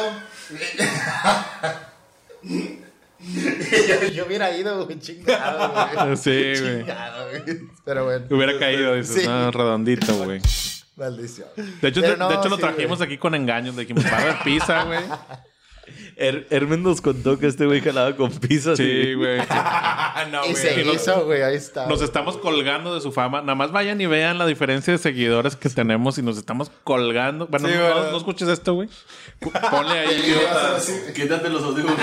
yo, 3.21 4.09
yo 4.15 4.27
hubiera 4.27 4.57
ido, 4.57 4.85
güey, 4.85 4.99
chingado, 4.99 5.73
güey. 6.05 6.17
Sí, 6.17 6.31
güey. 6.61 6.79
Chingado, 6.79 7.29
güey. 7.31 7.59
Pero 7.85 8.05
bueno. 8.05 8.27
Hubiera 8.31 8.59
caído, 8.59 8.95
dices, 8.95 9.23
Sí. 9.23 9.27
no, 9.27 9.51
redondito, 9.51 10.15
güey. 10.25 10.41
Maldición. 10.97 11.49
De 11.81 11.89
hecho, 11.89 12.01
de, 12.01 12.17
no, 12.17 12.29
de 12.29 12.35
hecho 12.37 12.49
lo 12.49 12.59
trajimos 12.59 12.99
güey. 12.99 13.09
aquí 13.09 13.19
con 13.19 13.35
engaños. 13.35 13.75
Le 13.77 13.83
dijimos, 13.83 14.05
va 14.05 14.17
a 14.19 14.21
haber 14.21 14.37
pizza, 14.43 14.83
güey. 14.85 15.01
Her- 16.17 16.47
Hermes 16.51 16.79
nos 16.81 17.01
contó 17.01 17.39
que 17.39 17.47
este 17.47 17.67
güey 17.67 17.81
jalaba 17.81 18.15
con 18.17 18.31
pizzas. 18.33 18.77
Sí, 18.79 18.85
y- 18.85 19.15
güey. 19.15 19.39
no, 20.31 20.45
Y 20.47 20.51
güey. 20.51 20.55
se 20.57 20.81
hizo, 20.83 21.25
güey, 21.27 21.43
ahí 21.43 21.57
está. 21.57 21.87
Nos 21.87 22.03
estamos 22.03 22.37
colgando 22.37 22.95
de 22.95 23.01
su 23.01 23.13
fama. 23.13 23.41
Nada 23.41 23.55
más 23.55 23.73
vayan 23.73 24.01
y 24.01 24.07
vean 24.07 24.39
la 24.39 24.47
diferencia 24.47 24.93
de 24.93 24.99
seguidores 24.99 25.57
que 25.57 25.69
tenemos 25.71 26.19
y 26.19 26.23
nos 26.23 26.37
estamos 26.39 26.71
colgando. 26.85 27.47
Bueno, 27.47 27.69
Sí, 27.69 27.75
no, 27.75 27.81
¿verdad? 27.83 28.05
no- 28.07 28.11
no 28.13 28.17
escuches 28.19 28.49
esto, 28.49 28.75
güey. 28.75 28.89
Ponle 29.71 29.99
ahí. 29.99 30.35
Quítate 31.15 31.49
los 31.49 31.63
audífonos. 31.63 31.97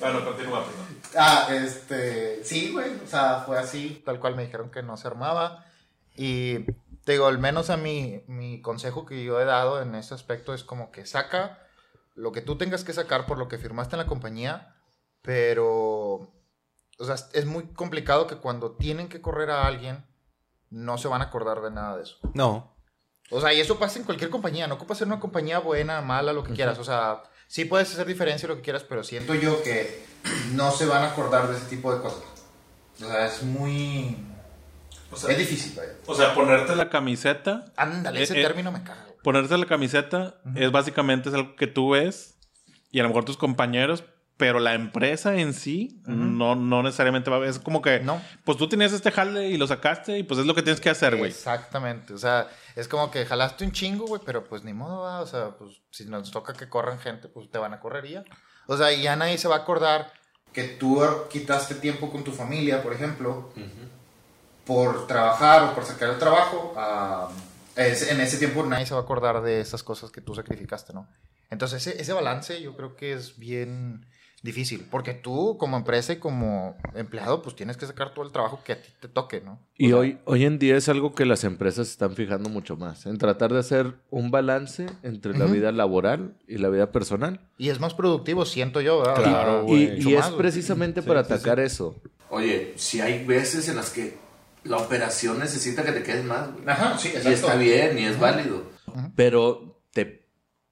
Bueno, 0.00 0.24
continúa, 0.24 0.64
perdón. 0.64 0.86
Ah, 1.18 1.48
este. 1.52 2.42
Sí, 2.44 2.70
güey. 2.72 2.90
O 3.04 3.06
sea, 3.06 3.42
fue 3.46 3.58
así, 3.58 4.02
tal 4.04 4.18
cual 4.20 4.36
me 4.36 4.44
dijeron 4.44 4.70
que 4.70 4.82
no 4.82 4.96
se 4.96 5.08
armaba. 5.08 5.64
Y 6.16 6.60
te 7.04 7.12
digo, 7.12 7.26
al 7.26 7.38
menos 7.38 7.70
a 7.70 7.76
mí, 7.76 8.22
mi 8.26 8.60
consejo 8.62 9.06
que 9.06 9.24
yo 9.24 9.40
he 9.40 9.44
dado 9.44 9.82
en 9.82 9.94
ese 9.94 10.14
aspecto 10.14 10.54
es 10.54 10.64
como 10.64 10.90
que 10.92 11.06
saca 11.06 11.58
lo 12.20 12.32
que 12.32 12.40
tú 12.42 12.56
tengas 12.56 12.84
que 12.84 12.92
sacar 12.92 13.26
por 13.26 13.38
lo 13.38 13.48
que 13.48 13.58
firmaste 13.58 13.96
en 13.96 14.00
la 14.00 14.06
compañía, 14.06 14.76
pero. 15.22 16.32
O 16.98 17.04
sea, 17.06 17.14
es 17.32 17.46
muy 17.46 17.64
complicado 17.72 18.26
que 18.26 18.36
cuando 18.36 18.72
tienen 18.72 19.08
que 19.08 19.22
correr 19.22 19.50
a 19.50 19.66
alguien, 19.66 20.04
no 20.68 20.98
se 20.98 21.08
van 21.08 21.22
a 21.22 21.26
acordar 21.26 21.62
de 21.62 21.70
nada 21.70 21.96
de 21.96 22.02
eso. 22.02 22.18
No. 22.34 22.76
O 23.30 23.40
sea, 23.40 23.54
y 23.54 23.60
eso 23.60 23.78
pasa 23.78 23.98
en 23.98 24.04
cualquier 24.04 24.28
compañía. 24.30 24.66
No 24.66 24.74
ocupa 24.74 24.94
ser 24.94 25.06
una 25.06 25.20
compañía 25.20 25.60
buena, 25.60 26.02
mala, 26.02 26.32
lo 26.32 26.44
que 26.44 26.52
quieras. 26.52 26.78
O 26.78 26.84
sea, 26.84 27.22
sí 27.46 27.64
puedes 27.64 27.90
hacer 27.92 28.06
diferencia 28.06 28.48
lo 28.48 28.56
que 28.56 28.62
quieras, 28.62 28.84
pero 28.84 29.02
siento 29.02 29.34
yo 29.34 29.62
que 29.62 30.04
no 30.52 30.70
se 30.72 30.84
van 30.86 31.02
a 31.04 31.12
acordar 31.12 31.48
de 31.48 31.56
ese 31.56 31.66
tipo 31.66 31.94
de 31.94 32.02
cosas. 32.02 32.22
O 33.02 33.06
sea, 33.06 33.26
es 33.26 33.42
muy. 33.42 34.26
O 35.10 35.16
sea, 35.16 35.30
Es 35.30 35.38
difícil, 35.38 35.74
güey. 35.74 35.88
o 36.06 36.14
sea 36.14 36.34
ponerte 36.34 36.70
la... 36.72 36.84
La 36.84 36.90
camiseta. 36.90 37.72
Ándale, 37.76 38.22
ese 38.22 38.36
Eh, 38.36 38.40
eh. 38.40 38.42
término 38.46 38.70
me 38.70 38.82
caga. 38.84 39.06
Ponerte 39.22 39.56
la 39.58 39.66
camiseta 39.66 40.40
es 40.56 40.70
básicamente 40.72 41.28
es 41.28 41.34
algo 41.34 41.56
que 41.56 41.66
tú 41.66 41.90
ves 41.90 42.38
y 42.90 43.00
a 43.00 43.02
lo 43.02 43.08
mejor 43.10 43.24
tus 43.24 43.36
compañeros, 43.36 44.02
pero 44.36 44.58
la 44.58 44.72
empresa 44.72 45.36
en 45.36 45.52
sí 45.52 46.00
no, 46.06 46.54
no 46.54 46.82
necesariamente 46.82 47.28
va 47.30 47.36
a 47.36 47.40
ver. 47.40 47.50
Es 47.50 47.58
como 47.58 47.82
que, 47.82 48.00
No. 48.00 48.20
pues 48.44 48.56
tú 48.56 48.68
tenías 48.68 48.92
este 48.92 49.10
jale 49.10 49.48
y 49.50 49.58
lo 49.58 49.66
sacaste 49.66 50.18
y 50.18 50.22
pues 50.22 50.40
es 50.40 50.46
lo 50.46 50.54
que 50.54 50.62
tienes 50.62 50.80
que 50.80 50.88
hacer, 50.88 51.16
güey. 51.16 51.30
Exactamente. 51.30 52.14
O 52.14 52.18
sea, 52.18 52.48
es 52.74 52.88
como 52.88 53.10
que 53.10 53.26
jalaste 53.26 53.64
un 53.64 53.72
chingo, 53.72 54.06
güey, 54.06 54.22
pero 54.24 54.44
pues 54.44 54.64
ni 54.64 54.72
modo, 54.72 55.02
va. 55.02 55.20
O 55.20 55.26
sea, 55.26 55.50
pues 55.58 55.82
si 55.90 56.06
nos 56.06 56.30
toca 56.30 56.54
que 56.54 56.70
corran 56.70 56.98
gente, 56.98 57.28
pues 57.28 57.50
te 57.50 57.58
van 57.58 57.74
a 57.74 57.80
correr 57.80 58.06
y 58.06 58.12
ya. 58.12 58.24
O 58.66 58.76
sea, 58.78 58.90
y 58.92 59.02
ya 59.02 59.14
nadie 59.16 59.36
se 59.36 59.46
va 59.48 59.56
a 59.56 59.58
acordar 59.58 60.10
que 60.54 60.64
tú 60.64 61.02
quitaste 61.30 61.74
tiempo 61.74 62.10
con 62.10 62.24
tu 62.24 62.32
familia, 62.32 62.82
por 62.82 62.94
ejemplo, 62.94 63.52
por 64.66 65.06
trabajar 65.06 65.64
o 65.64 65.74
por 65.74 65.84
sacar 65.84 66.10
el 66.10 66.18
trabajo. 66.18 66.72
ah, 66.76 67.28
es- 67.76 68.10
en 68.10 68.20
ese 68.20 68.38
tiempo 68.38 68.64
nadie 68.64 68.86
se 68.86 68.94
va 68.94 69.00
a 69.00 69.02
acordar 69.04 69.42
de 69.42 69.60
esas 69.60 69.82
cosas 69.82 70.10
que 70.10 70.20
tú 70.20 70.34
sacrificaste, 70.34 70.92
¿no? 70.92 71.08
Entonces, 71.50 71.86
ese, 71.86 72.00
ese 72.00 72.12
balance 72.12 72.60
yo 72.62 72.76
creo 72.76 72.94
que 72.96 73.12
es 73.12 73.38
bien 73.38 74.06
difícil, 74.42 74.86
porque 74.90 75.12
tú 75.12 75.58
como 75.58 75.76
empresa 75.76 76.14
y 76.14 76.16
como 76.16 76.74
empleado, 76.94 77.42
pues 77.42 77.54
tienes 77.56 77.76
que 77.76 77.84
sacar 77.86 78.14
todo 78.14 78.24
el 78.24 78.32
trabajo 78.32 78.60
que 78.64 78.72
a 78.72 78.80
ti 78.80 78.88
te 78.98 79.06
toque, 79.08 79.42
¿no? 79.42 79.58
Y 79.76 79.88
O 79.88 79.88
sea, 79.88 79.96
hoy, 79.98 80.18
hoy 80.24 80.44
en 80.46 80.58
día 80.58 80.76
es 80.78 80.88
algo 80.88 81.14
que 81.14 81.26
las 81.26 81.44
empresas 81.44 81.88
se 81.88 81.92
están 81.92 82.14
fijando 82.14 82.48
mucho 82.48 82.76
más. 82.76 83.04
En 83.04 83.18
tratar 83.18 83.52
de 83.52 83.58
hacer 83.58 83.96
un 84.08 84.30
balance 84.30 84.86
entre 85.02 85.36
la 85.36 85.44
vida 85.44 85.72
laboral 85.72 86.38
y 86.48 86.56
la 86.56 86.70
vida 86.70 86.90
personal. 86.90 87.40
Y 87.58 87.68
es 87.68 87.80
más 87.80 87.92
productivo, 87.92 88.46
siento 88.46 88.80
yo, 88.80 89.00
¿verdad? 89.00 89.16
Claro. 89.16 89.64
Y, 89.68 89.92
y 90.08 90.14
es 90.14 90.26
precisamente 90.28 91.02
para 91.02 91.20
atacar 91.20 91.60
eso. 91.60 92.00
Oye, 92.30 92.72
si 92.76 93.02
hay 93.02 93.24
veces 93.26 93.68
en 93.68 93.76
las 93.76 93.90
que 93.90 94.16
la 94.64 94.76
operación 94.78 95.38
necesita 95.38 95.84
que 95.84 95.92
te 95.92 96.02
quedes 96.02 96.24
más, 96.24 96.52
güey. 96.52 96.64
Ajá, 96.66 96.98
sí, 96.98 97.08
Y 97.08 97.16
exacto. 97.16 97.30
está 97.30 97.56
bien, 97.56 97.98
y 97.98 98.04
es 98.04 98.18
válido. 98.18 98.70
Pero 99.16 99.82
te 99.92 100.28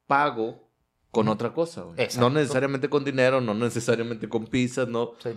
pago 0.06 0.70
con 1.10 1.28
otra 1.28 1.52
cosa. 1.52 1.82
güey. 1.82 2.00
Exacto. 2.00 2.28
No 2.28 2.34
necesariamente 2.34 2.88
con 2.88 3.04
dinero, 3.04 3.40
no 3.40 3.54
necesariamente 3.54 4.28
con 4.28 4.46
pizzas, 4.46 4.88
no. 4.88 5.12
Sí. 5.22 5.30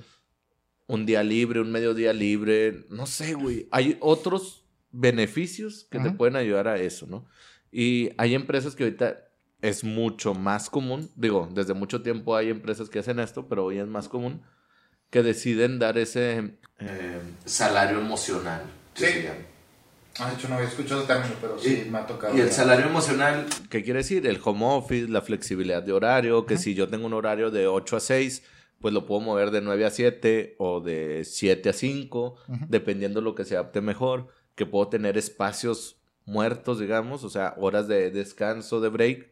Un 0.87 1.05
día 1.05 1.23
libre, 1.23 1.61
un 1.61 1.71
mediodía 1.71 2.11
libre. 2.13 2.85
No 2.89 3.05
sé, 3.05 3.33
güey. 3.33 3.67
Hay 3.71 3.97
otros 4.01 4.65
beneficios 4.91 5.87
que 5.89 5.99
te 5.99 6.11
pueden 6.11 6.35
ayudar 6.35 6.67
a 6.67 6.77
eso, 6.77 7.07
¿no? 7.07 7.25
Y 7.71 8.09
hay 8.17 8.35
empresas 8.35 8.75
que 8.75 8.83
ahorita 8.83 9.17
es 9.61 9.83
mucho 9.85 10.33
más 10.33 10.69
común. 10.69 11.09
Digo, 11.15 11.47
desde 11.53 11.73
mucho 11.73 12.01
tiempo 12.01 12.35
hay 12.35 12.49
empresas 12.49 12.89
que 12.89 12.99
hacen 12.99 13.19
esto, 13.19 13.47
pero 13.47 13.63
hoy 13.65 13.77
es 13.77 13.87
más 13.87 14.09
común 14.09 14.41
que 15.11 15.21
deciden 15.21 15.77
dar 15.77 15.97
ese 15.99 16.53
Eh, 16.79 17.19
salario 17.45 17.99
emocional. 17.99 18.63
que 18.95 19.05
Sí. 19.05 19.27
Ah, 20.19 20.29
de 20.29 20.35
hecho, 20.35 20.49
no 20.49 20.55
había 20.55 20.67
escuchado 20.67 21.01
el 21.01 21.07
término, 21.07 21.33
pero 21.39 21.57
sí 21.59 21.83
Y- 21.85 21.89
me 21.89 21.99
ha 21.99 22.05
tocado. 22.07 22.35
Y 22.35 22.41
el 22.41 22.47
ya. 22.47 22.53
salario 22.53 22.85
emocional, 22.87 23.45
¿Qué 23.69 23.81
quiere 23.83 23.99
decir? 23.99 24.25
El 24.27 24.39
home 24.43 24.65
office, 24.65 25.07
la 25.07 25.21
flexibilidad 25.21 25.81
de 25.83 25.93
horario, 25.93 26.45
que 26.45 26.57
si 26.57 26.73
yo 26.75 26.89
tengo 26.89 27.05
un 27.05 27.13
horario 27.13 27.49
de 27.51 27.67
8 27.67 27.95
a 27.95 27.99
6, 28.01 28.43
pues 28.81 28.93
lo 28.93 29.05
puedo 29.05 29.21
mover 29.21 29.51
de 29.51 29.61
9 29.61 29.85
a 29.85 29.89
7 29.89 30.55
o 30.57 30.81
de 30.81 31.23
7 31.23 31.69
a 31.69 31.73
5, 31.73 32.35
Ujú. 32.47 32.65
dependiendo 32.67 33.21
lo 33.21 33.35
que 33.35 33.45
se 33.45 33.55
adapte 33.55 33.79
mejor, 33.79 34.27
que 34.55 34.65
puedo 34.65 34.87
tener 34.89 35.17
espacios 35.17 35.97
muertos, 36.25 36.79
digamos, 36.79 37.23
o 37.23 37.29
sea, 37.29 37.53
horas 37.57 37.87
de 37.87 38.11
descanso, 38.11 38.81
de 38.81 38.89
break, 38.89 39.30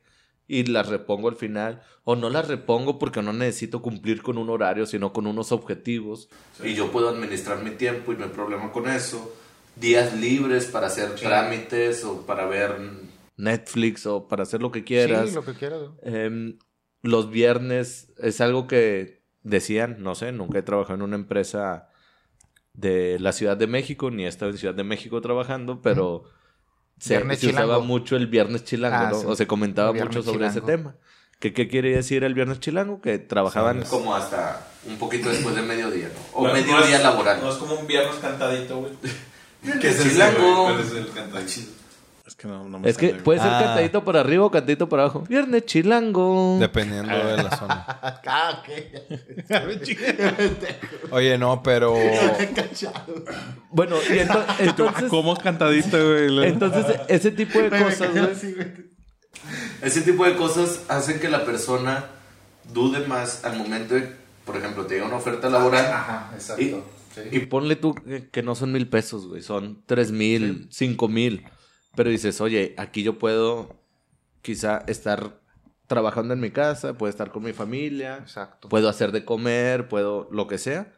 y 0.49 0.63
las 0.65 0.89
repongo 0.89 1.29
al 1.29 1.35
final, 1.35 1.81
o 2.03 2.15
no 2.17 2.29
las 2.29 2.47
repongo 2.47 2.97
porque 2.99 3.21
no 3.21 3.31
necesito 3.31 3.81
cumplir 3.81 4.21
con 4.23 4.37
un 4.37 4.49
horario, 4.49 4.85
sino 4.85 5.13
con 5.13 5.27
unos 5.27 5.51
objetivos. 5.53 6.27
y 6.63 6.73
yo 6.73 6.91
puedo 6.91 7.07
administrar 7.07 7.63
mi 7.63 7.69
tiempo 7.71 8.11
y 8.11 8.17
no 8.17 8.25
hay 8.25 8.31
problema 8.31 8.71
con 8.73 8.89
eso. 8.89 9.33
Días 9.75 10.13
libres 10.19 10.65
para 10.65 10.87
hacer 10.87 11.11
Sí. 11.15 11.23
trámites 11.25 12.03
o 12.03 12.25
para 12.25 12.45
ver... 12.47 12.75
Netflix 13.37 14.05
o 14.05 14.27
para 14.27 14.43
hacer 14.43 14.61
lo 14.61 14.71
que 14.71 14.83
quieras. 14.83 15.29
Sí, 15.29 15.35
lo 15.35 15.45
que 15.45 15.53
quieras. 15.53 15.79
Em, 16.03 16.57
los 17.03 17.29
viernes 17.29 18.11
es 18.17 18.41
algo 18.41 18.67
que 18.67 19.21
decían, 19.43 19.97
no 19.99 20.15
sé, 20.15 20.31
nunca 20.33 20.59
he 20.59 20.63
trabajado 20.63 20.95
en 20.95 21.03
una 21.03 21.15
empresa 21.15 21.87
de 22.73 23.17
la 23.19 23.31
Ciudad 23.31 23.55
de 23.55 23.67
México, 23.67 24.11
ni 24.11 24.25
he 24.25 24.27
estado 24.27 24.51
en 24.51 24.57
Ciudad 24.57 24.73
de 24.75 24.83
México 24.83 25.21
trabajando, 25.21 25.81
pero 25.81 26.23
se, 26.99 27.15
Viernes 27.17 27.39
se 27.39 27.47
usaba 27.47 27.79
mucho 27.79 28.15
el 28.15 28.27
viernes 28.27 28.63
chilango, 28.63 28.95
Ah, 28.97 29.09
¿no? 29.11 29.19
sí. 29.19 29.25
O 29.27 29.35
se 29.35 29.47
comentaba 29.47 29.93
mucho 29.93 30.21
sobre 30.21 30.47
ese 30.47 30.61
tema. 30.61 30.95
¿Qué, 31.39 31.53
¿Qué 31.53 31.67
quiere 31.69 31.95
decir 31.95 32.23
el 32.25 32.33
viernes 32.33 32.59
chilango? 32.59 32.99
Que 33.01 33.17
trabajaban... 33.17 33.83
Como 33.83 34.13
hasta 34.13 34.67
un 34.85 34.97
poquito 34.97 35.29
después 35.29 35.55
de 35.55 35.61
mediodía, 35.61 36.09
¿no? 36.09 36.37
O 36.37 36.41
No- 36.43 36.49
no 36.49 36.53
mediodía 36.53 36.97
es- 36.97 37.03
laboral. 37.03 37.39
No 37.41 37.49
es 37.49 37.55
como 37.55 37.75
un 37.75 37.87
viernes 37.87 38.15
cantadito, 38.17 38.77
güey. 38.79 38.91
¿Qué 39.81 39.87
es 39.89 39.99
el 40.01 40.11
chilango? 40.11 40.63
¿Cuál 40.65 40.79
es 40.81 40.91
el 40.91 41.09
cantadito? 41.11 41.61
Es 42.29 42.35
que 42.35 42.47
no, 42.47 42.63
no 42.69 42.77
me 42.79 42.87
Es 42.89 42.95
que 42.97 43.09
sale, 43.09 43.23
puede 43.23 43.39
ser 43.39 43.49
Ah. 43.51 43.59
cantadito 43.63 44.05
para 44.05 44.19
arriba 44.19 44.45
o 44.45 44.51
cantadito 44.51 44.87
para 44.87 45.03
abajo. 45.03 45.21
Viernes 45.27 45.65
chilango. 45.65 46.57
Dependiendo 46.59 47.11
de 47.17 47.43
la 47.43 47.57
zona. 47.57 47.85
Ah, 48.29 48.61
ok. 48.61 48.69
Oye, 51.11 51.37
no, 51.37 51.63
pero. 51.63 51.95
Bueno, 53.71 53.95
y 54.09 54.13
ento- 54.19 54.45
entonces, 54.59 55.05
¿Cómo 55.09 55.35
cantadito, 55.37 55.97
güey? 55.97 56.47
entonces 56.47 56.85
ese 57.07 57.31
tipo 57.31 57.59
de 57.59 57.69
cosas, 57.69 58.11
güey. 58.11 58.89
Ese 59.81 60.01
tipo 60.01 60.25
de 60.25 60.35
cosas 60.35 60.81
hacen 60.89 61.19
que 61.19 61.29
la 61.29 61.45
persona 61.45 62.05
dude 62.73 63.07
más 63.07 63.43
al 63.45 63.57
momento 63.57 63.95
de, 63.95 64.07
por 64.45 64.57
ejemplo, 64.57 64.85
te 64.85 64.95
llega 64.95 65.07
una 65.07 65.15
oferta 65.17 65.49
laboral 65.49 65.85
Ajá, 65.85 66.31
exacto. 66.35 66.61
y, 66.61 66.75
Y 67.37 67.39
ponle 67.47 67.75
tú 67.75 67.95
que, 67.95 68.29
que 68.29 68.43
no 68.43 68.55
son 68.55 68.71
mil 68.71 68.87
pesos, 68.87 69.27
güey. 69.27 69.41
Son 69.41 69.81
tres 69.85 70.11
mil, 70.11 70.67
cinco 70.71 71.07
mil. 71.07 71.45
Pero 71.95 72.09
dices, 72.09 72.39
oye, 72.41 72.73
aquí 72.77 73.03
yo 73.03 73.17
puedo 73.17 73.75
quizá 74.41 74.83
estar 74.87 75.39
trabajando 75.87 76.33
en 76.33 76.39
mi 76.39 76.51
casa, 76.51 76.93
puedo 76.97 77.09
estar 77.09 77.31
con 77.31 77.43
mi 77.43 77.51
familia, 77.53 78.17
Exacto. 78.17 78.69
puedo 78.69 78.89
hacer 78.89 79.11
de 79.11 79.25
comer, 79.25 79.87
puedo 79.87 80.27
lo 80.31 80.47
que 80.47 80.57
sea. 80.57 80.93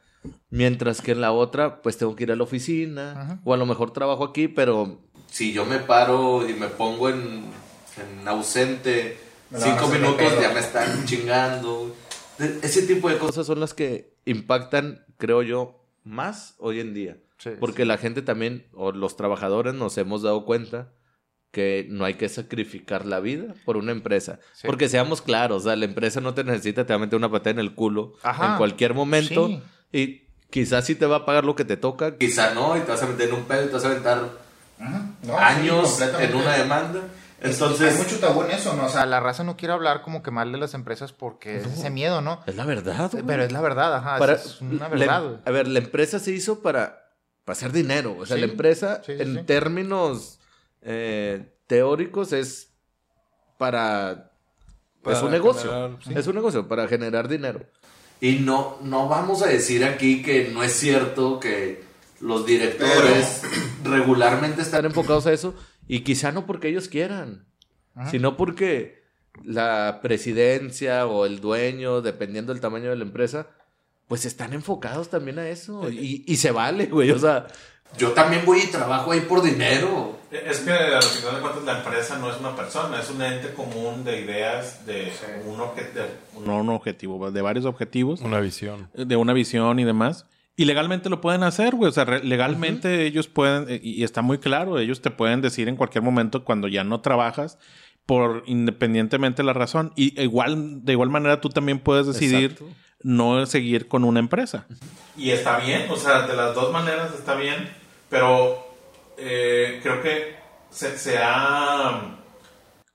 Mientras 0.49 1.01
que 1.01 1.13
en 1.13 1.21
la 1.21 1.32
otra, 1.32 1.82
pues 1.82 1.97
tengo 1.97 2.15
que 2.15 2.23
ir 2.23 2.32
a 2.32 2.36
la 2.36 2.43
oficina. 2.43 3.12
Ajá. 3.19 3.39
O 3.43 3.54
a 3.54 3.58
lo 3.58 3.65
mejor 3.65 3.91
trabajo 3.91 4.23
aquí, 4.25 4.47
pero 4.47 5.01
si 5.27 5.54
yo 5.54 5.65
me 5.65 5.80
paro 5.80 6.47
y 6.47 6.54
me 6.54 6.67
pongo 6.67 7.10
en, 7.10 7.45
en 7.97 8.27
ausente 8.27 9.17
Me 9.49 9.60
cinco 9.60 9.88
minutos, 9.88 10.39
ya 10.39 10.51
me 10.54 10.60
están 10.60 11.06
chingando. 11.06 11.95
Ese 12.62 12.84
tipo 12.84 13.10
de 13.10 13.17
cosas 13.17 13.47
son 13.47 13.60
las 13.60 13.73
que 13.73 14.13
impactan, 14.25 15.06
creo 15.17 15.41
yo, 15.41 15.86
más 16.04 16.56
hoy 16.60 16.80
en 16.80 16.93
día. 16.93 17.17
Sí, 17.41 17.51
Porque 17.60 17.86
la 17.86 17.97
gente 17.97 18.21
también, 18.21 18.67
o 18.73 18.91
los 18.91 19.15
trabajadores, 19.17 19.73
nos 19.73 19.97
hemos 19.97 20.21
dado 20.21 20.45
cuenta 20.45 20.89
que 21.51 21.88
no 21.89 22.06
hay 22.06 22.13
que 22.13 22.30
sacrificar 22.30 23.06
la 23.06 23.19
vida 23.19 23.54
por 23.65 23.77
una 23.77 23.91
empresa. 23.91 24.39
Sí. 24.54 24.67
Porque 24.67 24.88
seamos 24.88 25.21
claros, 25.21 25.63
o 25.63 25.65
sea, 25.67 25.75
la 25.75 25.86
empresa 25.86 26.21
no 26.21 26.34
te 26.34 26.43
necesita, 26.43 26.86
te 26.86 26.93
va 26.93 26.97
a 26.97 26.99
meter 26.99 27.17
una 27.17 27.32
patada 27.32 27.49
en 27.51 27.60
el 27.60 27.73
culo 27.73 28.13
Ajá. 28.23 28.51
en 28.54 28.58
cualquier 28.58 28.93
momento. 28.93 29.47
Sí. 29.47 29.62
Y 29.91 30.27
quizás 30.49 30.86
sí 30.86 30.95
te 30.95 31.06
va 31.06 31.17
a 31.17 31.25
pagar 31.25 31.43
lo 31.43 31.56
que 31.56 31.65
te 31.65 31.77
toca. 31.77 32.17
Quizá 32.17 32.54
no, 32.54 32.77
y 32.77 32.82
te 32.82 32.91
vas 32.91 33.01
a 33.04 33.08
meter 33.08 33.30
en 33.30 33.36
un 33.36 33.43
pedo 33.45 33.63
y 33.63 33.67
te 33.67 33.73
vas 33.73 33.84
a 33.86 33.88
aventar. 33.89 34.30
No, 35.23 35.38
años 35.38 35.89
sí, 35.97 36.04
en 36.19 36.36
una 36.36 36.58
demanda. 36.58 36.99
Hay 37.43 37.51
Entonces, 37.51 37.97
mucho 37.97 38.19
tabú 38.19 38.43
en 38.43 38.51
eso, 38.51 38.75
¿no? 38.75 38.86
O 38.86 38.89
sea, 38.89 39.06
la 39.08 39.19
raza 39.19 39.43
no 39.43 39.58
quiere 39.58 39.73
hablar 39.73 40.04
como 40.04 40.21
que 40.21 40.30
mal 40.30 40.51
de 40.51 40.60
las 40.60 40.75
empresas 40.75 41.12
porque 41.12 41.58
es 41.58 41.65
ese 41.65 41.89
miedo, 41.89 42.21
¿no? 42.21 42.39
Es 42.45 42.56
la 42.56 42.65
verdad. 42.65 43.10
güey. 43.12 43.23
Pero 43.25 43.43
es 43.43 43.51
la 43.51 43.62
verdad, 43.62 43.95
ajá. 43.95 44.17
Para- 44.19 44.34
es 44.34 44.62
una 44.62 44.88
la- 44.88 44.88
verdad, 44.89 45.23
güey. 45.23 45.36
a 45.43 45.51
ver, 45.51 45.67
la 45.67 45.80
empresa 45.80 46.19
se 46.19 46.32
hizo 46.32 46.62
para, 46.62 47.00
para 47.51 47.57
hacer 47.67 47.71
dinero. 47.73 48.15
O 48.17 48.25
sea, 48.25 48.37
Sí. 48.37 48.41
la 48.41 48.47
empresa, 48.47 49.01
Sí, 49.05 49.13
sí, 49.17 49.21
en 49.21 49.35
sí. 49.39 49.43
términos 49.43 50.39
eh, 50.81 51.53
teóricos, 51.67 52.31
es 52.33 52.71
para... 53.57 54.31
es 55.05 55.21
un 55.21 55.31
negocio. 55.31 55.69
generar- 55.69 55.97
sí. 56.03 56.13
Es 56.15 56.27
un 56.27 56.35
negocio 56.35 56.67
para 56.67 56.87
generar 56.87 57.27
dinero. 57.27 57.65
y 58.21 58.39
no, 58.39 58.77
no 58.83 59.07
vamos 59.09 59.41
a 59.41 59.47
decir 59.47 59.83
aquí 59.83 60.21
que 60.21 60.49
no 60.53 60.61
es 60.63 60.73
cierto 60.73 61.39
que 61.39 61.83
los 62.19 62.45
directores 62.45 63.41
regularmente 63.83 64.61
Están 64.61 64.85
están 64.85 64.85
enfocados 64.85 65.25
a 65.25 65.33
eso. 65.33 65.55
Y 65.87 66.01
quizá 66.01 66.31
no 66.31 66.45
porque 66.45 66.67
ellos 66.69 66.87
quieran, 66.87 67.45
Ajá. 67.95 68.09
sino 68.11 68.37
porque 68.37 69.01
la 69.43 69.99
presidencia 70.03 71.07
o 71.07 71.25
el 71.25 71.41
dueño, 71.41 72.01
dependiendo 72.01 72.53
del 72.53 72.61
tamaño 72.61 72.91
de 72.91 72.95
la 72.95 73.03
empresa, 73.03 73.47
pues 74.12 74.26
están 74.26 74.52
enfocados 74.52 75.10
también 75.10 75.39
a 75.39 75.47
eso. 75.47 75.89
Y, 75.89 76.26
y 76.28 76.36
se 76.36 76.52
vale, 76.52 76.88
güey. 76.88 77.12
O 77.12 77.17
sea, 77.17 77.47
Yo 77.97 78.12
también 78.12 78.43
voy 78.45 78.60
y 78.60 78.67
trabajo 78.67 79.13
ahí 79.13 79.21
por 79.21 79.41
dinero. 79.41 80.19
Es 80.30 80.60
que 80.60 80.69
al 80.74 81.02
final 81.02 81.36
de 81.36 81.39
cuentas 81.39 81.63
la 81.63 81.78
empresa 81.78 82.17
no 82.17 82.30
es 82.30 82.38
una 82.38 82.54
persona, 82.54 83.00
es 83.00 83.10
un 83.10 83.21
ente 83.21 83.54
común 83.54 84.04
de 84.04 84.19
ideas, 84.19 84.86
de 84.86 85.13
un 85.47 85.62
objetivo. 85.62 86.04
No 86.45 86.58
un 86.58 86.67
objetivo, 86.71 87.32
de 87.32 87.41
varios 87.41 87.63
objetivos, 87.63 88.19
Una 88.19 88.41
visión. 88.41 88.89
de 88.93 89.15
una 89.15 89.32
visión 89.32 89.80
y 89.80 89.86
demás. 89.86 90.26
Y 90.58 90.65
legalmente 90.65 91.10
lo 91.10 91.21
pueden 91.21 91.43
hacer, 91.43 91.74
güey. 91.76 91.88
O 91.88 91.93
sea, 91.93 92.04
legalmente 92.04 93.06
ellos 93.06 93.30
pueden, 93.30 93.67
eh, 93.69 93.80
y 93.82 94.02
y 94.02 94.04
está 94.04 94.21
muy 94.21 94.39
claro, 94.39 94.78
ellos 94.78 95.02
te 95.02 95.10
pueden 95.10 95.39
decir 95.39 95.69
en 95.69 95.78
cualquier 95.78 96.04
momento 96.04 96.43
cuando 96.43 96.67
ya 96.67 96.84
no 96.84 97.00
trabajas, 97.00 97.58
por 98.06 98.43
independientemente 98.45 99.41
de 99.41 99.45
la 99.45 99.54
razón. 99.54 99.93
Y 99.95 100.21
igual, 100.21 100.84
de 100.84 100.91
igual 100.91 101.10
manera 101.10 101.39
tú 101.39 101.47
también 101.47 101.80
puedes 101.80 102.08
decidir 102.08 102.52
Exacto. 102.52 102.65
No 103.03 103.45
seguir 103.45 103.87
con 103.87 104.03
una 104.03 104.19
empresa. 104.19 104.65
Y 105.17 105.31
está 105.31 105.57
bien, 105.59 105.85
o 105.89 105.95
sea, 105.95 106.27
de 106.27 106.35
las 106.35 106.53
dos 106.55 106.71
maneras 106.71 107.13
está 107.13 107.35
bien, 107.35 107.69
pero 108.09 108.65
eh, 109.17 109.79
creo 109.83 110.01
que 110.01 110.35
se, 110.69 110.97
se 110.97 111.17
ha... 111.19 112.17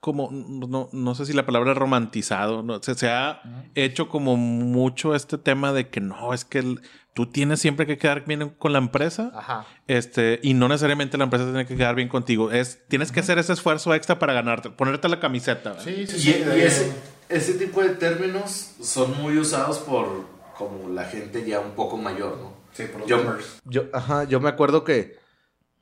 como, 0.01 0.31
no, 0.33 0.89
no 0.93 1.15
sé 1.15 1.27
si 1.27 1.33
la 1.33 1.45
palabra 1.47 1.73
es 1.73 1.79
romantizado, 1.79 2.63
¿no? 2.63 2.83
se, 2.83 2.95
se 2.95 3.09
ha 3.11 3.43
hecho 3.75 4.09
como 4.09 4.37
mucho 4.37 5.15
este 5.15 5.37
tema 5.39 5.73
de 5.73 5.89
que 5.89 6.01
no, 6.01 6.33
es 6.33 6.45
que 6.45 6.59
el- 6.61 6.81
tú 7.13 7.27
tienes 7.27 7.61
siempre 7.61 7.87
que 7.87 7.97
quedar 7.97 8.25
bien 8.27 8.51
con 8.51 8.73
la 8.75 8.79
empresa 8.79 9.33
Ajá. 9.35 9.67
este, 9.89 10.39
y 10.43 10.53
no 10.53 10.69
necesariamente 10.69 11.17
la 11.17 11.25
empresa 11.25 11.47
tiene 11.47 11.65
que 11.67 11.75
quedar 11.75 11.95
bien 11.95 12.09
contigo. 12.09 12.51
Es, 12.51 12.87
tienes 12.89 13.11
que 13.11 13.21
hacer 13.21 13.39
ese 13.39 13.55
esfuerzo 13.55 13.95
extra 13.95 14.19
para 14.19 14.35
ganarte, 14.35 14.69
ponerte 14.69 15.09
la 15.09 15.19
camiseta. 15.19 15.71
¿verdad? 15.71 15.85
Sí, 15.85 16.07
sí, 16.07 16.17
Y, 16.17 16.21
sí. 16.21 16.31
y 16.41 16.45
de- 16.45 16.67
ese, 16.67 16.93
ese 17.29 17.55
tipo 17.55 17.83
de 17.83 17.91
términos 17.91 18.73
son 18.81 19.21
muy 19.21 19.39
usados 19.39 19.79
por 19.79 20.25
como 20.57 20.89
la 20.89 21.05
gente 21.05 21.45
ya 21.45 21.61
un 21.61 21.73
poco 21.73 21.97
mayor, 21.97 22.39
¿no? 22.39 22.53
Sí, 22.73 22.85
por 22.85 23.01
los 23.01 23.09
Yo- 23.09 23.19
boomers. 23.19 23.61
Yo, 23.65 23.85
ajá, 23.93 24.25
yo 24.25 24.41
me 24.41 24.49
acuerdo 24.49 24.85
que, 24.85 25.17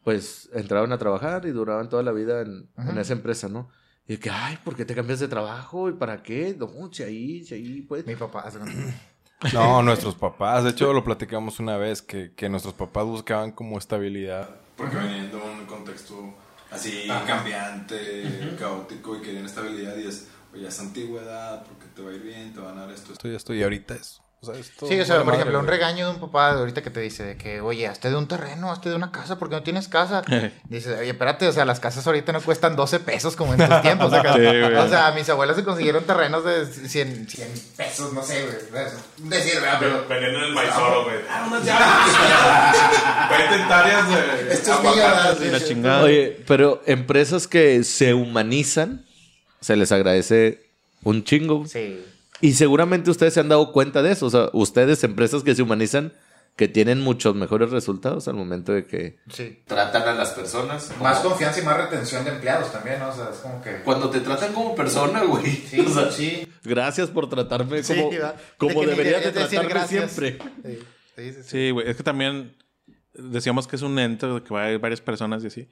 pues, 0.02 0.48
entraban 0.52 0.92
a 0.92 0.98
trabajar 0.98 1.46
y 1.46 1.50
duraban 1.50 1.88
toda 1.88 2.02
la 2.02 2.12
vida 2.12 2.40
en, 2.42 2.68
en 2.76 2.98
esa 2.98 3.12
empresa, 3.12 3.48
¿no? 3.48 3.68
Y 4.06 4.18
que, 4.18 4.30
ay, 4.30 4.58
¿por 4.64 4.76
qué 4.76 4.84
te 4.84 4.94
cambias 4.94 5.20
de 5.20 5.28
trabajo? 5.28 5.88
¿Y 5.88 5.92
para 5.92 6.22
qué? 6.22 6.54
No, 6.58 6.68
si 6.92 7.02
ahí, 7.02 7.44
si 7.44 7.54
ahí, 7.54 7.80
pues. 7.82 8.04
Mi 8.06 8.16
papá. 8.16 8.40
hace- 8.40 8.58
No, 9.52 9.82
nuestros 9.82 10.14
papás. 10.14 10.64
De 10.64 10.70
hecho, 10.70 10.92
lo 10.92 11.04
platicamos 11.04 11.58
una 11.60 11.76
vez 11.76 12.00
que, 12.02 12.32
que 12.34 12.48
nuestros 12.48 12.74
papás 12.74 13.04
buscaban 13.04 13.52
como 13.52 13.76
estabilidad. 13.78 14.48
Porque 14.76 14.96
venían 14.96 15.30
de 15.30 15.36
un 15.36 15.66
contexto 15.66 16.32
así 16.70 17.06
cambiante, 17.26 18.54
caótico 18.58 19.16
y 19.16 19.20
querían 19.22 19.44
estabilidad 19.44 19.96
y 19.98 20.06
es, 20.08 20.28
oye, 20.54 20.66
es 20.68 20.78
antigüedad, 20.80 21.64
porque 21.64 21.86
te 21.94 22.02
va 22.02 22.10
a 22.10 22.14
ir 22.14 22.22
bien, 22.22 22.52
te 22.54 22.60
van 22.60 22.78
a 22.78 22.82
dar 22.82 22.90
esto, 22.94 23.12
esto. 23.12 23.28
Y 23.28 23.34
esto. 23.34 23.54
Y 23.54 23.62
ahorita 23.62 23.94
es. 23.94 24.20
O 24.40 24.46
sea, 24.52 24.62
Sí, 24.62 25.00
o 25.00 25.04
sea, 25.06 25.16
por 25.16 25.24
madre, 25.24 25.38
ejemplo, 25.38 25.58
un 25.58 25.64
güey. 25.64 25.78
regaño 25.78 26.04
de 26.06 26.14
un 26.16 26.20
papá 26.20 26.52
de 26.52 26.58
ahorita 26.58 26.82
que 26.82 26.90
te 26.90 27.00
dice 27.00 27.22
de 27.24 27.36
que, 27.38 27.62
oye, 27.62 27.86
hazte 27.88 28.10
de 28.10 28.16
un 28.16 28.28
terreno, 28.28 28.70
hazte 28.70 28.90
de 28.90 28.94
una 28.94 29.10
casa, 29.10 29.38
porque 29.38 29.54
no 29.56 29.62
tienes 29.62 29.88
casa. 29.88 30.20
Dices, 30.68 30.98
oye, 31.00 31.08
espérate, 31.12 31.48
o 31.48 31.52
sea, 31.52 31.64
las 31.64 31.80
casas 31.80 32.06
ahorita 32.06 32.30
no 32.32 32.42
cuestan 32.42 32.76
12 32.76 33.00
pesos 33.00 33.36
como 33.36 33.54
en 33.54 33.66
tus 33.66 33.80
tiempos. 33.80 34.08
O 34.08 34.10
sea, 34.10 34.34
Sí, 34.34 34.40
güey. 34.40 34.74
o 34.76 34.86
sea, 34.90 35.12
mis 35.12 35.26
abuelas 35.30 35.56
se 35.56 35.64
consiguieron 35.64 36.04
terrenos 36.04 36.44
de 36.44 36.66
100, 36.66 37.26
100 37.26 37.48
pesos, 37.74 38.12
no 38.12 38.22
sé, 38.22 38.44
güey. 38.70 38.84
Un 39.22 39.30
decir, 39.30 39.54
¿verdad? 39.62 39.78
Pero, 39.80 40.06
Vendiendo 40.08 40.38
en 40.40 40.44
el 40.44 40.52
maizoro, 40.52 41.04
güey. 41.04 41.16
Ah, 41.30 41.46
unas 41.48 41.64
llaves. 41.64 43.38
20 43.48 43.62
hectáreas 43.62 44.08
de... 44.10 44.52
esto 44.52 45.42
es 45.42 45.52
la 45.52 45.64
chingada. 45.66 46.02
Oye, 46.02 46.44
pero 46.46 46.82
empresas 46.84 47.48
que 47.48 47.82
se 47.84 48.12
humanizan, 48.12 49.06
se 49.64 49.76
les 49.76 49.90
agradece 49.92 50.60
un 51.02 51.24
chingo. 51.24 51.66
Sí. 51.66 52.02
Y 52.40 52.52
seguramente 52.54 53.10
ustedes 53.10 53.32
se 53.34 53.40
han 53.40 53.48
dado 53.48 53.72
cuenta 53.72 54.02
de 54.02 54.12
eso. 54.12 54.26
O 54.26 54.30
sea, 54.30 54.50
ustedes, 54.52 55.02
empresas 55.04 55.42
que 55.42 55.54
se 55.54 55.62
humanizan, 55.62 56.12
que 56.56 56.68
tienen 56.68 57.00
muchos 57.00 57.34
mejores 57.34 57.70
resultados 57.70 58.28
al 58.28 58.34
momento 58.34 58.72
de 58.72 58.86
que... 58.86 59.16
Sí. 59.32 59.60
Tratan 59.66 60.02
a 60.06 60.12
las 60.14 60.30
personas. 60.30 60.84
como- 60.92 61.04
Más 61.04 61.20
confianza 61.20 61.60
y 61.60 61.64
más 61.64 61.76
retención 61.78 62.24
de 62.24 62.32
empleados 62.32 62.70
también, 62.70 62.98
¿no? 63.00 63.08
O 63.08 63.14
sea, 63.14 63.30
es 63.32 63.38
como 63.38 63.62
que... 63.62 63.78
Cuando 63.84 64.10
te 64.10 64.20
tratan 64.20 64.52
como 64.52 64.74
persona, 64.76 65.22
güey. 65.24 65.46
Sí, 65.50 65.80
O 65.86 65.88
sea, 65.90 66.10
sí. 66.12 66.46
Gracias 66.62 67.08
por 67.10 67.28
tratarme 67.30 67.82
Sí, 67.82 67.94
como, 67.94 68.10
como 68.58 68.80
De 68.82 68.86
deberías 68.88 69.24
de 69.24 69.32
tratarme 69.32 69.68
gracias. 69.70 70.12
siempre. 70.12 70.38
Sí, 70.64 70.78
sí, 71.16 71.22
sí, 71.22 71.32
sí. 71.32 71.42
Sí, 71.48 71.70
güey. 71.70 71.88
Es 71.88 71.96
que 71.96 72.02
también 72.02 72.54
decíamos 73.14 73.66
que 73.66 73.76
es 73.76 73.82
un 73.82 73.98
ente 73.98 74.26
que 74.46 74.52
va 74.54 74.62
a 74.62 74.66
haber 74.66 74.78
varias 74.80 75.00
personas 75.00 75.42
y 75.44 75.46
así. 75.46 75.68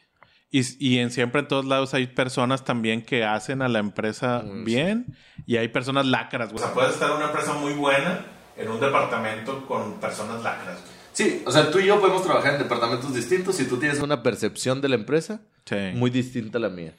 Y, 0.55 0.61
y 0.79 0.99
en 0.99 1.11
siempre 1.11 1.41
en 1.41 1.49
todos 1.49 1.65
lados 1.65 1.95
hay 1.95 2.07
personas 2.07 2.63
también 2.65 3.03
que 3.03 3.25
hacen 3.25 3.63
a 3.63 3.69
la 3.69 3.79
empresa 3.81 4.45
bien 4.65 5.17
y 5.47 5.57
hay 5.57 5.69
personas 5.69 6.07
lácaras, 6.07 6.53
O 6.53 6.59
sea, 6.59 6.73
puedes 6.75 6.93
estar 6.93 7.11
en 7.11 7.17
una 7.17 7.27
empresa 7.27 7.55
muy 7.55 7.73
buena 7.73 8.27
en 8.57 8.71
un 8.71 8.79
departamento 8.79 9.67
con 9.67 9.99
personas 9.99 10.43
lacras, 10.43 10.79
güey. 10.83 10.93
Sí, 11.15 11.43
o 11.47 11.51
sea, 11.51 11.71
tú 11.71 11.79
y 11.79 11.87
yo 11.87 11.99
podemos 12.01 12.23
trabajar 12.23 12.55
en 12.55 12.59
departamentos 12.61 13.15
distintos 13.15 13.59
y 13.61 13.65
tú 13.65 13.79
tienes 13.79 13.97
Es 13.99 14.03
una 14.05 14.23
percepción 14.23 14.81
de 14.81 14.89
la 14.91 14.95
empresa 14.97 15.41
Sí. 15.65 15.77
muy 15.95 16.11
distinta 16.11 16.59
a 16.59 16.61
la 16.61 16.69
mía. 16.69 16.95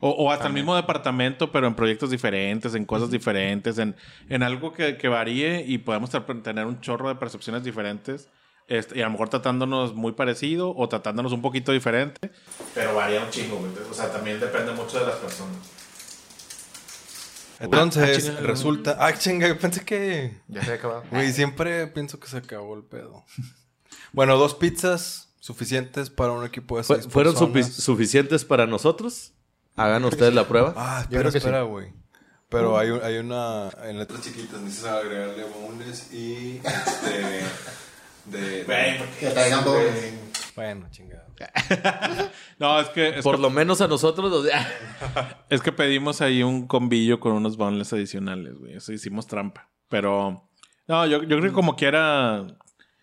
O, 0.00 0.10
o 0.10 0.30
hasta 0.30 0.48
el 0.48 0.52
mismo 0.52 0.74
departamento, 0.76 1.50
pero 1.52 1.66
en 1.66 1.74
proyectos 1.74 2.10
diferentes, 2.10 2.74
en 2.74 2.84
cosas 2.84 3.10
diferentes, 3.10 3.78
en, 3.78 3.94
en 4.28 4.42
algo 4.42 4.72
que, 4.72 4.96
que 4.98 5.08
varíe 5.08 5.64
y 5.66 5.78
podemos 5.78 6.10
tener 6.42 6.66
un 6.66 6.80
chorro 6.80 7.08
de 7.08 7.14
percepciones 7.14 7.62
diferentes. 7.64 8.28
Este, 8.68 8.98
y 8.98 9.02
a 9.02 9.04
lo 9.06 9.10
mejor 9.12 9.28
tratándonos 9.28 9.94
muy 9.94 10.12
parecido 10.12 10.74
o 10.76 10.88
tratándonos 10.88 11.32
un 11.32 11.42
poquito 11.42 11.72
diferente. 11.72 12.30
Pero 12.74 12.94
varía 12.94 13.22
un 13.22 13.30
chingo, 13.30 13.56
güey. 13.58 13.70
O 13.90 13.94
sea, 13.94 14.10
también 14.12 14.40
depende 14.40 14.72
mucho 14.72 14.98
de 15.00 15.06
las 15.06 15.16
personas. 15.16 15.56
Entonces, 17.58 18.38
resulta. 18.42 18.96
Ah, 19.00 19.14
chinga, 19.16 19.48
yo 19.48 19.58
pensé 19.58 19.84
que. 19.84 20.36
Ya 20.48 20.60
se 20.60 20.66
había 20.66 20.78
acabado. 20.78 21.04
Güey, 21.10 21.32
siempre 21.32 21.86
pienso 21.86 22.20
que 22.20 22.28
se 22.28 22.36
acabó 22.38 22.74
el 22.76 22.82
pedo. 22.84 23.24
Bueno, 24.12 24.36
dos 24.36 24.54
pizzas, 24.54 25.22
Suficientes 25.38 26.10
para 26.10 26.32
un 26.32 26.44
equipo 26.44 26.76
de 26.76 26.82
Fue- 26.82 26.96
seis 26.96 27.06
¿Fueron 27.08 27.36
sufi- 27.36 27.62
suficientes 27.62 28.44
para 28.44 28.66
nosotros? 28.66 29.32
Hagan 29.76 30.04
ustedes 30.04 30.34
la 30.34 30.48
prueba. 30.48 30.74
Ah, 30.76 31.02
espera, 31.02 31.28
espera, 31.28 31.62
güey. 31.62 31.92
Pero 32.48 32.76
hay, 32.76 32.90
un- 32.90 33.00
hay 33.04 33.18
una... 33.18 33.68
En 33.84 33.96
letras 33.98 34.22
chiquitas 34.22 34.60
Necesitas 34.60 35.04
agregarle 35.04 35.44
boneless 35.44 36.12
y 36.12 36.60
este. 36.64 37.42
De. 38.26 38.64
Dobles. 39.64 40.14
Bueno, 40.54 40.86
chingado. 40.90 41.24
No, 42.58 42.80
es 42.80 42.88
que, 42.88 43.18
es, 43.18 43.22
Por 43.22 43.36
que, 43.36 43.42
lo 43.42 43.50
menos 43.50 43.80
a 43.82 43.88
nosotros, 43.88 44.32
o 44.32 44.42
sea, 44.42 44.66
es 45.50 45.60
que 45.60 45.70
pedimos 45.72 46.22
ahí 46.22 46.42
un 46.42 46.66
combillo 46.66 47.20
con 47.20 47.32
unos 47.32 47.58
boneless 47.58 47.92
adicionales, 47.92 48.58
güey. 48.58 48.74
Eso 48.74 48.92
hicimos 48.92 49.26
trampa. 49.26 49.68
Pero, 49.90 50.48
no, 50.88 51.06
yo, 51.06 51.22
yo 51.22 51.28
creo 51.36 51.42
que 51.42 51.52
como 51.52 51.76
quiera, 51.76 52.46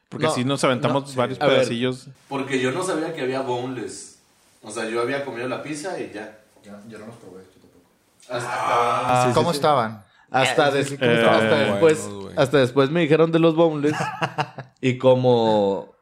porque 0.09 0.25
No, 0.25 0.31
si 0.33 0.43
nos 0.43 0.63
aventamos 0.63 1.03
no, 1.03 1.09
sí. 1.09 1.15
varios 1.15 1.39
A 1.39 1.45
ver. 1.45 1.57
pedacillos. 1.57 2.07
Porque 2.27 2.59
yo 2.59 2.71
no 2.71 2.83
sabía 2.83 3.13
que 3.13 3.21
había 3.21 3.41
boneless. 3.41 4.19
O 4.63 4.71
sea, 4.71 4.89
yo 4.89 5.01
había 5.01 5.23
comido 5.23 5.47
la 5.47 5.61
pizza 5.61 5.99
y 5.99 6.11
ya. 6.11 6.39
Yo 6.65 6.71
no 6.97 7.05
los 7.05 7.15
probé, 7.17 7.43
yo 7.43 7.61
tampoco. 7.61 9.11
Hasta 9.13 9.33
¿Cómo 9.35 9.51
estaban? 9.51 10.03
hasta, 10.31 10.69
Eh, 10.69 10.71
des- 10.71 10.89
sí, 10.89 10.97
¿cómo 10.97 11.11
eh, 11.11 11.15
estaban? 11.15 11.43
hasta 11.43 11.55
después, 11.59 12.01
buenos, 12.07 12.23
güey. 12.23 12.35
hasta 12.37 12.57
después 12.57 12.89
me 12.89 13.01
dijeron 13.01 13.31
de 13.31 13.37
los 13.39 13.53
boneless 13.55 13.95
y 14.83 14.97
como 14.97 15.95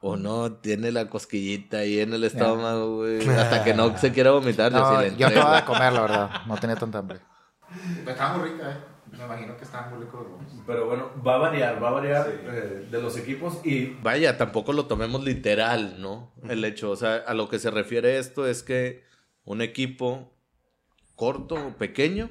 o 0.00 0.16
no 0.16 0.52
tiene 0.52 0.92
la 0.92 1.10
cosquillita 1.10 1.78
ahí 1.78 1.98
en 1.98 2.12
el 2.12 2.22
estómago, 2.22 2.98
güey, 2.98 3.28
hasta 3.36 3.64
que 3.64 3.74
no 3.74 3.98
se 3.98 4.12
quiera 4.12 4.30
vomitar, 4.30 4.72
yo 4.72 5.02
sí 5.02 5.16
yo 5.18 5.26
acababa 5.26 5.56
de 5.56 5.64
comer, 5.64 5.92
la 5.92 6.00
verdad. 6.02 6.30
No 6.46 6.56
tenía 6.56 6.76
tanta 6.76 6.98
hambre. 6.98 7.18
Estaba 8.06 8.36
muy 8.36 8.50
rica, 8.50 8.70
eh. 8.70 8.76
Me 9.10 9.24
imagino 9.24 9.56
que 9.56 9.64
estaban 9.64 9.90
muy 9.90 10.04
ricos 10.04 10.24
Pero 10.66 10.86
bueno, 10.86 11.10
va 11.26 11.34
a 11.34 11.38
variar, 11.38 11.82
va 11.82 11.88
a 11.88 11.92
variar 11.92 12.28
eh, 12.30 12.86
de 12.88 13.02
los 13.02 13.16
equipos 13.16 13.58
y... 13.64 13.86
Vaya, 14.02 14.36
tampoco 14.36 14.72
lo 14.72 14.86
tomemos 14.86 15.24
literal, 15.24 16.00
¿no? 16.00 16.32
El 16.48 16.64
hecho, 16.64 16.90
o 16.92 16.96
sea, 16.96 17.16
a 17.16 17.34
lo 17.34 17.48
que 17.48 17.58
se 17.58 17.72
refiere 17.72 18.18
esto 18.18 18.46
es 18.46 18.62
que 18.62 19.02
un 19.42 19.62
equipo 19.62 20.32
corto 21.16 21.56
o 21.56 21.72
pequeño 21.72 22.30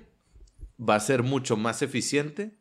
va 0.80 0.96
a 0.96 1.02
ser 1.02 1.24
mucho 1.24 1.58
más 1.58 1.82
eficiente 1.82 2.58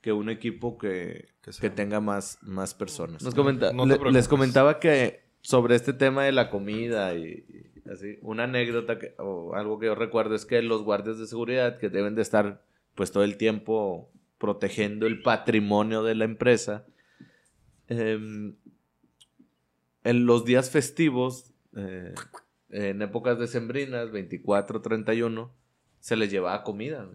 que 0.00 0.12
un 0.12 0.30
equipo 0.30 0.78
que, 0.78 1.28
Que 1.60 1.70
tenga 1.70 2.00
más, 2.00 2.38
más 2.42 2.74
personas. 2.74 3.22
Nos 3.22 3.34
No- 3.34 3.42
comenta- 3.42 3.72
no 3.72 3.82
te 3.82 3.88
le- 3.88 3.94
preocupes. 3.96 4.12
les 4.14 4.28
comentaba 4.28 4.78
que 4.80 5.20
sobre 5.42 5.74
este 5.74 5.92
tema 5.92 6.24
de 6.24 6.32
la 6.32 6.50
comida 6.50 7.14
y, 7.14 7.44
y 7.84 7.90
así, 7.90 8.18
una 8.22 8.44
anécdota 8.44 8.98
que, 8.98 9.14
o 9.18 9.54
algo 9.54 9.78
que 9.78 9.86
yo 9.86 9.94
recuerdo 9.94 10.34
es 10.34 10.44
que 10.46 10.62
los 10.62 10.82
guardias 10.82 11.18
de 11.18 11.26
seguridad 11.26 11.78
que 11.78 11.88
deben 11.88 12.14
de 12.14 12.22
estar 12.22 12.62
pues 12.94 13.10
todo 13.12 13.24
el 13.24 13.36
tiempo 13.36 14.10
protegiendo 14.38 15.06
el 15.06 15.22
patrimonio 15.22 16.02
de 16.02 16.14
la 16.14 16.24
empresa, 16.24 16.86
em, 17.88 18.54
en 20.04 20.26
los 20.26 20.44
días 20.44 20.70
festivos, 20.70 21.52
eh, 21.76 22.14
en 22.70 23.02
épocas 23.02 23.38
decembrinas, 23.38 24.10
24, 24.12 24.80
31, 24.80 25.52
se 26.00 26.16
les 26.16 26.30
llevaba 26.30 26.62
comida. 26.64 27.06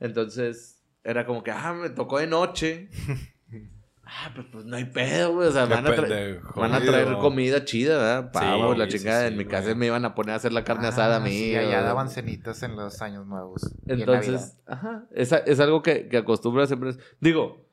Entonces, 0.00 0.73
era 1.04 1.26
como 1.26 1.42
que, 1.42 1.50
ah, 1.50 1.74
me 1.74 1.90
tocó 1.90 2.18
de 2.18 2.26
noche. 2.26 2.88
ah, 4.04 4.30
pues, 4.34 4.46
pues 4.50 4.64
no 4.64 4.76
hay 4.76 4.86
pedo, 4.86 5.34
güey. 5.34 5.48
O 5.48 5.52
sea, 5.52 5.66
van 5.66 5.86
a, 5.86 5.94
traer, 5.94 6.00
pendejo, 6.00 6.60
van 6.60 6.74
a 6.74 6.80
traer 6.80 7.12
comida 7.18 7.64
chida, 7.64 7.98
¿verdad? 7.98 8.32
Pavo, 8.32 8.72
Sí, 8.72 8.78
la 8.78 8.88
chingada. 8.88 9.20
sí, 9.20 9.26
en 9.28 9.36
mi 9.36 9.44
güey. 9.44 9.54
casa 9.54 9.74
me 9.74 9.86
iban 9.86 10.04
a 10.04 10.14
poner 10.14 10.32
a 10.32 10.36
hacer 10.36 10.52
la 10.52 10.64
carne 10.64 10.88
asada 10.88 11.16
a 11.16 11.20
mí. 11.20 11.30
Sí, 11.30 11.56
allá 11.56 11.78
güey. 11.78 11.84
daban 11.84 12.08
cenitas 12.08 12.62
en 12.62 12.74
los 12.74 13.02
años 13.02 13.26
nuevos. 13.26 13.70
y 13.86 13.92
en 13.92 14.00
Entonces, 14.00 14.56
ajá, 14.66 15.04
es, 15.12 15.30
es 15.32 15.60
algo 15.60 15.82
que, 15.82 16.08
que 16.08 16.16
acostumbra 16.16 16.66
siempre. 16.66 16.92
Digo, 17.20 17.68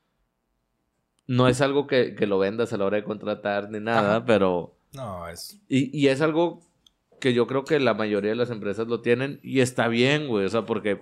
no 1.28 1.48
es 1.48 1.62
algo 1.62 1.88
que, 1.88 2.16
que 2.16 2.28
lo 2.28 2.38
vendas 2.40 2.74
a 2.74 2.78
la 2.78 2.86
hora 2.86 2.98
de 2.98 3.04
contratar 3.06 3.70
ni 3.70 3.80
nada, 3.80 4.26
pero. 4.26 4.76
No, 4.94 5.30
es... 5.30 5.58
Y, 5.70 5.98
y 5.98 6.10
es 6.10 6.20
algo 6.20 6.62
que 7.22 7.34
yo 7.34 7.48
creo 7.48 7.64
que 7.64 7.80
la 7.80 7.94
mayoría 7.94 8.32
de 8.32 8.36
las 8.36 8.50
empresas 8.50 8.88
lo 8.88 9.00
tienen 9.00 9.40
y 9.42 9.62
está 9.62 9.88
bien, 9.88 10.28
güey. 10.28 10.46
O 10.46 10.50
sea, 10.50 10.66
porque, 10.66 11.00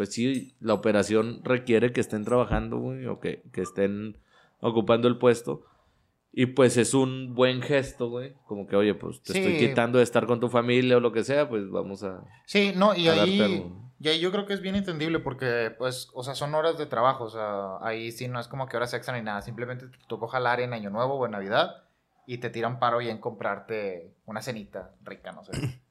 pues 0.00 0.14
sí, 0.14 0.54
la 0.60 0.72
operación 0.72 1.42
requiere 1.44 1.92
que 1.92 2.00
estén 2.00 2.24
trabajando, 2.24 2.78
güey, 2.78 3.04
o 3.04 3.20
que, 3.20 3.42
que 3.52 3.60
estén 3.60 4.16
ocupando 4.60 5.08
el 5.08 5.18
puesto. 5.18 5.62
Y 6.32 6.46
pues 6.46 6.78
es 6.78 6.94
un 6.94 7.34
buen 7.34 7.60
gesto, 7.60 8.08
güey. 8.08 8.32
Como 8.46 8.66
que, 8.66 8.76
oye, 8.76 8.94
pues 8.94 9.20
te 9.20 9.34
estoy 9.38 9.58
Sí. 9.58 9.68
quitando 9.68 9.98
de 9.98 10.04
estar 10.04 10.24
con 10.26 10.40
tu 10.40 10.48
familia 10.48 10.96
o 10.96 11.00
lo 11.00 11.12
que 11.12 11.22
sea, 11.22 11.50
pues 11.50 11.68
vamos 11.68 12.02
a. 12.02 12.24
Sí, 12.46 12.72
no, 12.74 12.94
y 12.96 13.08
ahí, 13.08 13.70
y 13.98 14.08
ahí 14.08 14.20
yo 14.20 14.32
creo 14.32 14.46
que 14.46 14.54
es 14.54 14.62
bien 14.62 14.74
entendible 14.74 15.18
porque, 15.18 15.70
pues, 15.76 16.08
o 16.14 16.22
sea, 16.24 16.34
son 16.34 16.54
horas 16.54 16.78
de 16.78 16.86
trabajo, 16.86 17.24
o 17.24 17.30
sea, 17.30 17.76
ahí 17.82 18.10
sí 18.10 18.26
no 18.26 18.40
es 18.40 18.48
como 18.48 18.68
que 18.68 18.78
horas 18.78 18.94
extra 18.94 19.14
ni 19.18 19.22
nada, 19.22 19.42
simplemente 19.42 19.86
te 19.86 19.98
tocó 20.08 20.28
jalar 20.28 20.60
en 20.60 20.72
Año 20.72 20.88
Nuevo 20.88 21.16
o 21.16 21.26
en 21.26 21.32
Navidad 21.32 21.84
y 22.26 22.38
te 22.38 22.48
tiran 22.48 22.78
paro 22.78 23.02
y 23.02 23.10
en 23.10 23.18
comprarte 23.18 24.14
una 24.24 24.40
cenita 24.40 24.92
rica, 25.04 25.32
no 25.32 25.44
sé. 25.44 25.52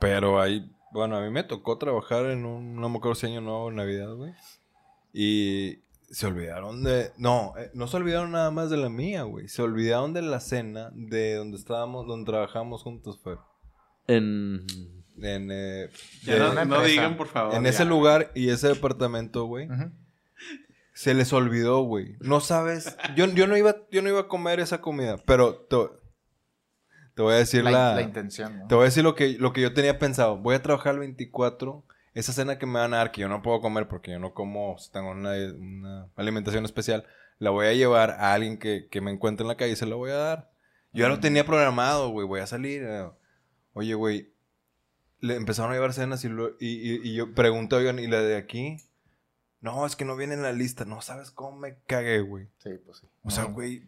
Pero 0.00 0.40
ahí, 0.40 0.68
bueno, 0.92 1.16
a 1.16 1.20
mí 1.20 1.30
me 1.30 1.44
tocó 1.44 1.78
trabajar 1.78 2.26
en 2.26 2.44
un, 2.44 2.76
no 2.76 2.88
me 2.88 2.98
acuerdo 2.98 3.14
si 3.14 3.26
año 3.26 3.40
nuevo 3.40 3.70
Navidad, 3.70 4.12
güey. 4.14 4.32
Y 5.12 5.78
se 6.10 6.26
olvidaron 6.26 6.82
de, 6.82 7.12
no, 7.18 7.52
eh, 7.56 7.70
no 7.74 7.86
se 7.86 7.96
olvidaron 7.98 8.32
nada 8.32 8.50
más 8.50 8.70
de 8.70 8.76
la 8.76 8.88
mía, 8.88 9.22
güey. 9.22 9.48
Se 9.48 9.62
olvidaron 9.62 10.12
de 10.12 10.22
la 10.22 10.40
cena 10.40 10.90
de 10.94 11.34
donde 11.34 11.56
estábamos, 11.56 12.06
donde 12.06 12.30
trabajamos 12.30 12.82
juntos, 12.82 13.20
fue. 13.22 13.36
En. 14.06 14.64
En, 15.22 15.50
eh, 15.52 15.90
Ya 16.24 16.50
de- 16.54 16.64
no, 16.64 16.82
digan, 16.82 17.16
por 17.16 17.26
favor. 17.28 17.54
en 17.54 17.64
ya. 17.64 17.70
ese 17.70 17.84
lugar 17.84 18.30
y 18.34 18.48
ese 18.48 18.68
departamento, 18.68 19.44
güey. 19.44 19.66
Ujú. 19.70 19.90
Se 20.94 21.14
les 21.14 21.32
olvidó, 21.32 21.82
güey. 21.82 22.16
No 22.20 22.40
sabes. 22.40 22.96
Yo, 23.16 23.26
yo, 23.26 23.46
no 23.46 23.56
iba, 23.56 23.76
yo 23.90 24.02
no 24.02 24.08
iba 24.08 24.20
a 24.20 24.28
comer 24.28 24.60
esa 24.60 24.80
comida, 24.80 25.18
pero 25.26 25.54
te, 25.56 25.76
te 27.14 27.22
voy 27.22 27.34
a 27.34 27.36
decir 27.36 27.64
La, 27.64 27.70
la, 27.70 27.94
la 27.96 28.02
intención, 28.02 28.58
¿no? 28.60 28.66
Te 28.68 28.74
voy 28.74 28.82
a 28.82 28.84
decir 28.86 29.02
lo 29.04 29.14
que, 29.14 29.30
lo 29.38 29.52
que 29.52 29.60
yo 29.60 29.72
tenía 29.74 29.98
pensado. 29.98 30.36
Voy 30.38 30.54
a 30.54 30.62
trabajar 30.62 30.94
el 30.94 31.00
24. 31.00 31.84
Esa 32.14 32.32
cena 32.32 32.58
que 32.58 32.66
me 32.66 32.80
van 32.80 32.92
a 32.94 32.98
dar, 32.98 33.12
que 33.12 33.20
yo 33.20 33.28
no 33.28 33.40
puedo 33.42 33.60
comer 33.60 33.86
porque 33.88 34.10
yo 34.10 34.18
no 34.18 34.34
como, 34.34 34.76
tengo 34.92 35.10
una, 35.12 35.30
una 35.56 36.08
alimentación 36.16 36.64
especial, 36.64 37.06
la 37.38 37.50
voy 37.50 37.66
a 37.66 37.72
llevar 37.72 38.10
a 38.10 38.32
alguien 38.34 38.58
que, 38.58 38.88
que 38.90 39.00
me 39.00 39.10
encuentre 39.12 39.44
en 39.44 39.48
la 39.48 39.56
calle 39.56 39.72
y 39.72 39.76
se 39.76 39.86
la 39.86 39.94
voy 39.94 40.10
a 40.10 40.16
dar. 40.16 40.50
Yo 40.92 41.02
ya 41.04 41.08
lo 41.08 41.20
tenía 41.20 41.46
programado, 41.46 42.10
güey. 42.10 42.26
Voy 42.26 42.40
a 42.40 42.46
salir. 42.48 42.82
eh. 42.84 43.08
Oye, 43.74 43.94
güey. 43.94 44.32
Le 45.20 45.36
empezaron 45.36 45.70
a 45.70 45.74
llevar 45.74 45.92
cenas 45.92 46.24
y, 46.24 46.28
lo- 46.28 46.56
y, 46.58 46.66
y- 46.68 47.00
y 47.10 47.14
yo 47.14 47.32
pregunté, 47.34 47.76
oigan, 47.76 47.98
¿y 47.98 48.06
la 48.08 48.20
de 48.22 48.36
aquí? 48.36 48.78
No, 49.60 49.84
es 49.86 49.94
que 49.94 50.04
no 50.06 50.16
viene 50.16 50.34
en 50.34 50.42
la 50.42 50.52
lista. 50.52 50.84
No 50.86 51.02
sabes 51.02 51.30
cómo 51.30 51.58
me 51.58 51.76
cagué, 51.86 52.20
güey. 52.22 52.46
Sí, 52.58 52.70
pues 52.84 52.98
sí. 52.98 53.06
O 53.22 53.30
sea, 53.30 53.44
güey. 53.44 53.82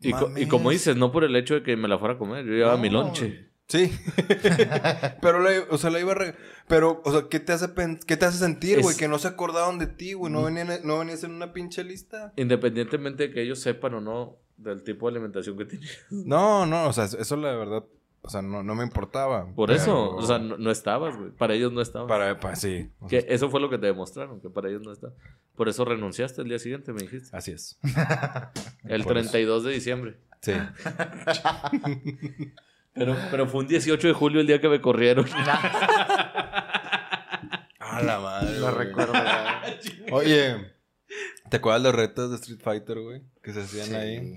Y, 0.00 0.12
co- 0.12 0.30
y 0.36 0.46
como 0.46 0.70
dices, 0.70 0.96
no 0.96 1.10
por 1.12 1.24
el 1.24 1.34
hecho 1.36 1.54
de 1.54 1.62
que 1.62 1.76
me 1.76 1.88
la 1.88 1.98
fuera 1.98 2.14
a 2.14 2.18
comer, 2.18 2.44
yo 2.44 2.52
llevaba 2.52 2.76
mi 2.76 2.90
lonche. 2.90 3.50
Sí. 3.68 3.90
pero, 5.20 5.40
la, 5.40 5.50
o 5.70 5.78
sea, 5.78 5.90
la 5.90 5.98
iba 6.00 6.12
a... 6.12 6.14
re- 6.14 6.34
Pero, 6.68 7.02
o 7.04 7.10
sea, 7.12 7.26
¿qué 7.28 7.40
te 7.40 7.52
hace, 7.52 7.66
qué 8.06 8.16
te 8.16 8.24
hace 8.24 8.38
sentir, 8.38 8.80
güey? 8.80 8.92
Es- 8.92 8.98
Que 8.98 9.08
no 9.08 9.18
se 9.18 9.28
acordaban 9.28 9.78
de 9.78 9.86
ti, 9.86 10.12
güey. 10.12 10.32
No, 10.32 10.44
venían, 10.44 10.68
no 10.84 10.98
venías 10.98 11.24
en 11.24 11.32
una 11.32 11.52
pinche 11.52 11.82
lista. 11.84 12.32
Independientemente 12.36 13.28
de 13.28 13.34
que 13.34 13.42
ellos 13.42 13.58
sepan 13.60 13.94
o 13.94 14.00
no 14.00 14.36
del 14.56 14.82
tipo 14.84 15.06
de 15.10 15.16
alimentación 15.16 15.56
que 15.58 15.64
tenías. 15.64 15.90
No, 16.10 16.64
no, 16.66 16.86
o 16.86 16.92
sea, 16.92 17.04
eso 17.04 17.36
la 17.36 17.54
verdad... 17.56 17.84
O 18.26 18.28
sea, 18.28 18.42
no, 18.42 18.64
no 18.64 18.74
me 18.74 18.82
importaba. 18.82 19.46
Por 19.54 19.68
Pero- 19.68 19.80
eso, 19.80 20.10
o 20.16 20.22
sea, 20.22 20.40
no, 20.40 20.58
no 20.58 20.72
estabas, 20.72 21.16
güey. 21.16 21.30
Para 21.30 21.54
ellos 21.54 21.72
no 21.72 21.80
estabas. 21.80 22.08
Para, 22.08 22.40
para, 22.40 22.56
sí. 22.56 22.90
O 22.98 23.08
sea, 23.08 23.20
Que 23.20 23.32
eso 23.32 23.48
fue 23.50 23.60
lo 23.60 23.70
que 23.70 23.78
te 23.78 23.86
demostraron, 23.86 24.40
que 24.40 24.50
para 24.50 24.68
ellos 24.68 24.82
no 24.82 24.90
está. 24.92 25.12
Por 25.54 25.68
eso 25.68 25.84
renunciaste 25.84 26.42
el 26.42 26.48
día 26.48 26.58
siguiente, 26.58 26.92
me 26.92 27.02
dijiste. 27.02 27.34
Así 27.36 27.52
es. 27.52 27.78
El 28.84 29.04
Por 29.04 29.12
32 29.12 29.62
de 29.64 29.72
diciembre. 29.72 30.16
Sí. 30.42 30.52
Pero, 32.98 33.14
pero 33.30 33.46
fue 33.46 33.60
un 33.60 33.66
18 33.68 34.08
de 34.08 34.14
julio 34.14 34.40
el 34.40 34.46
día 34.46 34.58
que 34.58 34.70
me 34.70 34.80
corrieron. 34.80 35.26
A 37.78 38.00
la 38.02 38.18
madre, 38.20 38.58
Lo 38.58 38.70
recuerdo. 38.70 39.12
Oye, 40.12 40.72
¿te 41.50 41.58
acuerdas 41.58 41.82
de 41.82 41.88
los 41.90 41.94
retos 41.96 42.30
de 42.30 42.36
Street 42.36 42.60
Fighter, 42.62 42.98
güey? 43.00 43.22
Que 43.42 43.52
se 43.52 43.60
hacían 43.60 43.86
Sí. 43.86 43.94
ahí. 43.94 44.36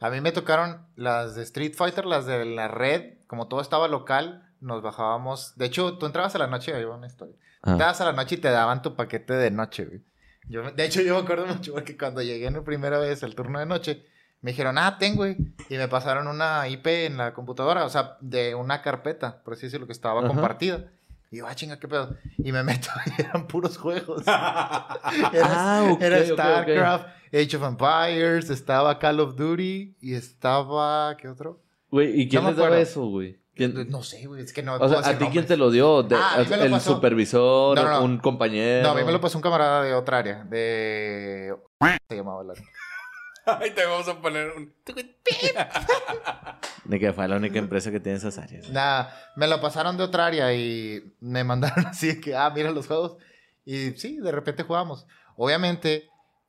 A 0.00 0.10
mí 0.10 0.20
me 0.20 0.32
tocaron 0.32 0.86
las 0.96 1.34
de 1.34 1.42
Street 1.42 1.74
Fighter, 1.76 2.06
las 2.06 2.26
de 2.26 2.44
la 2.44 2.68
red. 2.68 3.14
Como 3.26 3.48
todo 3.48 3.60
estaba 3.60 3.88
local, 3.88 4.48
nos 4.60 4.82
bajábamos. 4.82 5.56
De 5.56 5.66
hecho, 5.66 5.98
tú 5.98 6.06
entrabas 6.06 6.34
a 6.34 6.38
la 6.38 6.46
noche, 6.46 6.74
ahí 6.74 6.84
va 6.84 6.96
una 6.96 7.06
historia. 7.06 7.34
Ah. 7.62 7.72
Entrabas 7.72 8.00
a 8.00 8.04
la 8.04 8.12
noche 8.12 8.36
y 8.36 8.38
te 8.38 8.50
daban 8.50 8.82
tu 8.82 8.94
paquete 8.94 9.34
de 9.34 9.50
noche, 9.50 9.84
güey. 9.84 10.02
Yo, 10.48 10.70
de 10.70 10.84
hecho, 10.84 11.02
yo 11.02 11.14
me 11.14 11.20
acuerdo 11.22 11.46
mucho 11.46 11.72
porque 11.74 11.96
cuando 11.96 12.22
llegué 12.22 12.46
en 12.46 12.54
la 12.54 12.62
primera 12.62 12.98
vez 12.98 13.22
al 13.22 13.34
turno 13.34 13.58
de 13.58 13.66
noche, 13.66 14.06
me 14.40 14.52
dijeron, 14.52 14.78
ah, 14.78 14.96
ten, 14.98 15.16
güey. 15.16 15.36
Y 15.68 15.76
me 15.76 15.88
pasaron 15.88 16.26
una 16.28 16.68
IP 16.68 16.86
en 16.86 17.16
la 17.16 17.34
computadora, 17.34 17.84
o 17.84 17.88
sea, 17.88 18.16
de 18.20 18.54
una 18.54 18.82
carpeta, 18.82 19.42
por 19.42 19.54
así 19.54 19.66
decirlo, 19.66 19.86
que 19.86 19.92
estaba 19.92 20.20
Ajá. 20.20 20.28
compartida. 20.28 20.90
Y 21.30 21.38
yo, 21.38 21.46
ah, 21.46 21.54
chinga, 21.54 21.78
qué 21.78 21.86
pedo. 21.88 22.16
Y 22.38 22.52
me 22.52 22.62
meto 22.62 22.88
y 23.18 23.22
eran 23.22 23.46
puros 23.46 23.76
juegos. 23.76 24.22
era, 24.26 24.98
Ah, 25.44 25.88
ok, 25.90 26.00
era. 26.00 26.24
StarCraft, 26.24 27.06
Age 27.32 27.56
of 27.56 27.62
Empires, 27.64 28.50
estaba 28.50 28.98
Call 28.98 29.20
of 29.20 29.36
Duty 29.36 29.96
y 30.00 30.14
estaba. 30.14 31.16
¿Qué 31.16 31.28
otro? 31.28 31.60
Güey, 31.90 32.20
¿y 32.22 32.28
quién 32.28 32.42
No 32.42 32.50
les 32.50 32.58
daba 32.58 32.78
eso, 32.78 33.06
güey? 33.06 33.38
¿Quién- 33.54 33.88
No 33.90 34.02
sé, 34.04 34.24
güey, 34.26 34.42
es 34.44 34.52
que 34.52 34.62
no. 34.62 34.74
O 34.76 34.78
puedo 34.78 35.02
sea, 35.02 35.12
¿a 35.12 35.18
ti 35.18 35.26
quién 35.32 35.44
te 35.44 35.56
lo 35.56 35.70
dio? 35.70 36.02
De- 36.04 36.14
Ah, 36.14 36.36
a 36.36 36.40
¿El 36.42 36.70
pasó. 36.70 36.94
supervisor? 36.94 37.76
No, 37.76 37.82
no, 37.84 37.90
no. 37.90 38.04
¿Un 38.04 38.18
compañero? 38.18 38.84
No, 38.84 38.90
a 38.90 38.94
mí 38.94 39.02
me 39.04 39.10
lo 39.12 39.20
pasó 39.20 39.36
un 39.36 39.42
camarada 39.42 39.82
de 39.82 39.94
otra 39.94 40.18
área, 40.18 40.44
de. 40.44 41.54
Se 42.08 42.16
llamaba 42.16 42.44
la. 42.44 42.54
Ahí 43.60 43.70
te 43.70 43.86
vamos 43.86 44.08
a 44.08 44.20
poner 44.20 44.52
un... 44.56 44.72
De 46.84 46.98
que 46.98 47.12
fue 47.12 47.28
la 47.28 47.36
única 47.36 47.58
empresa 47.58 47.90
que 47.90 48.00
tiene 48.00 48.18
esas 48.18 48.38
áreas. 48.38 48.68
Nada, 48.70 49.14
me 49.36 49.46
lo 49.46 49.60
pasaron 49.60 49.96
de 49.96 50.04
otra 50.04 50.26
área 50.26 50.52
y 50.54 51.14
me 51.20 51.44
mandaron 51.44 51.86
así 51.86 52.08
de 52.08 52.20
que, 52.20 52.36
ah, 52.36 52.50
mira 52.50 52.70
los 52.70 52.86
juegos. 52.86 53.16
Y 53.64 53.90
sí, 53.92 54.18
de 54.18 54.32
repente 54.32 54.62
jugamos. 54.62 55.06
Obviamente 55.36 56.08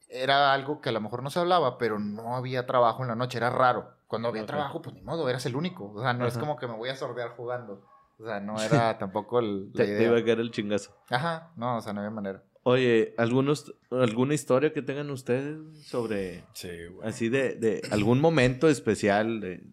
era 0.09 0.53
algo 0.53 0.81
que 0.81 0.89
a 0.89 0.91
lo 0.91 1.01
mejor 1.01 1.23
no 1.23 1.29
se 1.29 1.39
hablaba, 1.39 1.77
pero 1.77 1.99
no 1.99 2.35
había 2.35 2.65
trabajo 2.65 3.03
en 3.03 3.09
la 3.09 3.15
noche, 3.15 3.37
era 3.37 3.49
raro. 3.49 3.93
Cuando 4.07 4.29
había 4.29 4.45
trabajo, 4.45 4.81
pues 4.81 4.95
ni 4.95 5.01
modo, 5.01 5.29
eras 5.29 5.45
el 5.45 5.55
único. 5.55 5.91
O 5.91 6.01
sea, 6.01 6.13
no 6.13 6.25
es 6.25 6.37
como 6.37 6.55
que 6.55 6.67
me 6.67 6.75
voy 6.75 6.89
a 6.89 6.95
sordear 6.95 7.35
jugando. 7.35 7.85
O 8.17 8.25
sea, 8.25 8.39
no 8.39 8.59
era 8.59 8.97
tampoco 8.97 9.39
el, 9.39 9.71
la 9.73 9.85
Te, 9.85 9.97
te 9.97 10.03
iba 10.03 10.17
a 10.17 10.23
caer 10.23 10.39
el 10.39 10.51
chingazo. 10.51 10.97
Ajá, 11.09 11.51
no, 11.55 11.77
o 11.77 11.81
sea, 11.81 11.93
no 11.93 12.01
había 12.01 12.09
manera. 12.09 12.43
Oye, 12.63 13.13
¿algunos, 13.17 13.73
¿alguna 13.89 14.33
historia 14.33 14.73
que 14.73 14.81
tengan 14.81 15.09
ustedes 15.09 15.59
sobre 15.87 16.43
Sí, 16.53 16.69
güey. 16.87 17.07
así 17.07 17.29
de, 17.29 17.55
de 17.55 17.81
algún 17.91 18.19
momento 18.19 18.67
especial 18.67 19.39
de, 19.39 19.63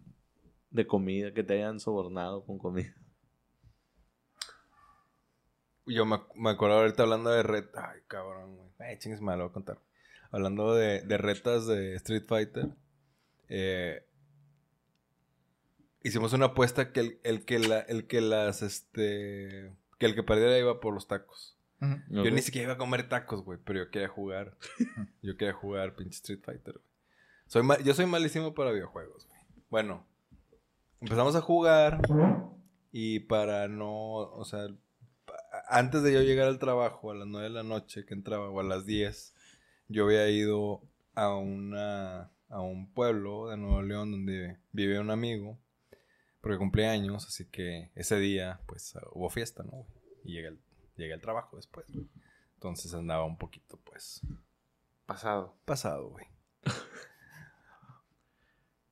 de 0.71 0.87
comida 0.87 1.33
que 1.33 1.43
te 1.43 1.55
hayan 1.55 1.79
sobornado 1.79 2.45
con 2.45 2.57
comida? 2.57 2.95
Yo 5.85 6.05
me, 6.05 6.19
me 6.35 6.49
acuerdo 6.49 6.79
ahorita 6.79 7.03
hablando 7.03 7.29
de 7.29 7.43
retas. 7.43 7.83
Ay, 7.93 8.01
cabrón, 8.07 8.55
güey. 8.55 8.69
Ay, 8.79 8.97
chingues, 8.99 9.21
me 9.21 9.31
lo 9.33 9.43
voy 9.43 9.49
a 9.49 9.53
contar. 9.53 9.79
Hablando 10.31 10.73
de, 10.75 11.01
de 11.01 11.17
retas 11.17 11.65
de 11.67 11.95
Street 11.95 12.23
Fighter. 12.27 12.69
eh, 13.47 14.05
hicimos 16.03 16.33
una 16.33 16.47
apuesta 16.47 16.91
que 16.91 16.99
el, 17.01 17.19
el 17.23 17.45
que 17.45 17.59
la, 17.59 17.79
el 17.81 18.07
que 18.07 18.21
las, 18.21 18.61
este... 18.61 19.73
Que 19.99 20.05
el 20.05 20.15
que 20.15 20.23
perdiera 20.23 20.57
iba 20.59 20.79
por 20.79 20.93
los 20.93 21.07
tacos. 21.07 21.56
Yo 22.09 22.31
ni 22.31 22.41
siquiera 22.41 22.65
iba 22.65 22.73
a 22.73 22.77
comer 22.77 23.07
tacos, 23.07 23.43
güey, 23.43 23.59
pero 23.63 23.79
yo 23.85 23.91
quería 23.91 24.07
jugar. 24.07 24.57
yo 25.21 25.37
quería 25.37 25.53
jugar 25.53 25.95
pinche 25.95 26.15
Street 26.17 26.41
Fighter, 26.43 26.73
güey. 26.73 26.85
Soy 27.47 27.63
ma- 27.63 27.79
yo 27.79 27.93
soy 27.93 28.05
malísimo 28.07 28.53
para 28.53 28.71
videojuegos, 28.71 29.27
güey. 29.27 29.39
Bueno, 29.69 30.05
empezamos 31.01 31.35
a 31.35 31.41
jugar 31.41 32.01
y 32.91 33.19
para 33.21 33.67
no, 33.67 33.91
o 34.17 34.43
sea, 34.45 34.67
antes 35.69 36.03
de 36.03 36.13
yo 36.13 36.21
llegar 36.21 36.47
al 36.47 36.59
trabajo 36.59 37.11
a 37.11 37.15
las 37.15 37.27
9 37.27 37.49
de 37.49 37.53
la 37.53 37.63
noche 37.63 38.05
que 38.05 38.13
entraba 38.13 38.49
o 38.49 38.59
a 38.59 38.63
las 38.63 38.85
10, 38.85 39.33
yo 39.87 40.05
había 40.05 40.29
ido 40.29 40.81
a 41.15 41.35
una 41.35 42.31
a 42.49 42.61
un 42.61 42.91
pueblo 42.93 43.49
de 43.49 43.57
Nuevo 43.57 43.81
León 43.81 44.11
donde 44.11 44.57
vive 44.71 44.99
un 44.99 45.09
amigo 45.11 45.59
porque 46.41 46.57
cumplía 46.57 46.91
años, 46.91 47.25
así 47.27 47.45
que 47.45 47.91
ese 47.95 48.17
día 48.19 48.61
pues 48.67 48.93
hubo 49.11 49.29
fiesta, 49.29 49.63
¿no? 49.63 49.71
güey? 49.71 49.85
Y 50.23 50.31
llegué 50.33 50.47
al, 50.47 50.59
llegué 50.97 51.13
al 51.13 51.21
trabajo 51.21 51.55
después. 51.55 51.85
güey. 51.91 52.07
Entonces 52.55 52.93
andaba 52.93 53.23
un 53.25 53.37
poquito 53.37 53.79
pues 53.83 54.21
Pasado. 55.05 55.55
pasado, 55.65 56.09
güey. 56.09 56.25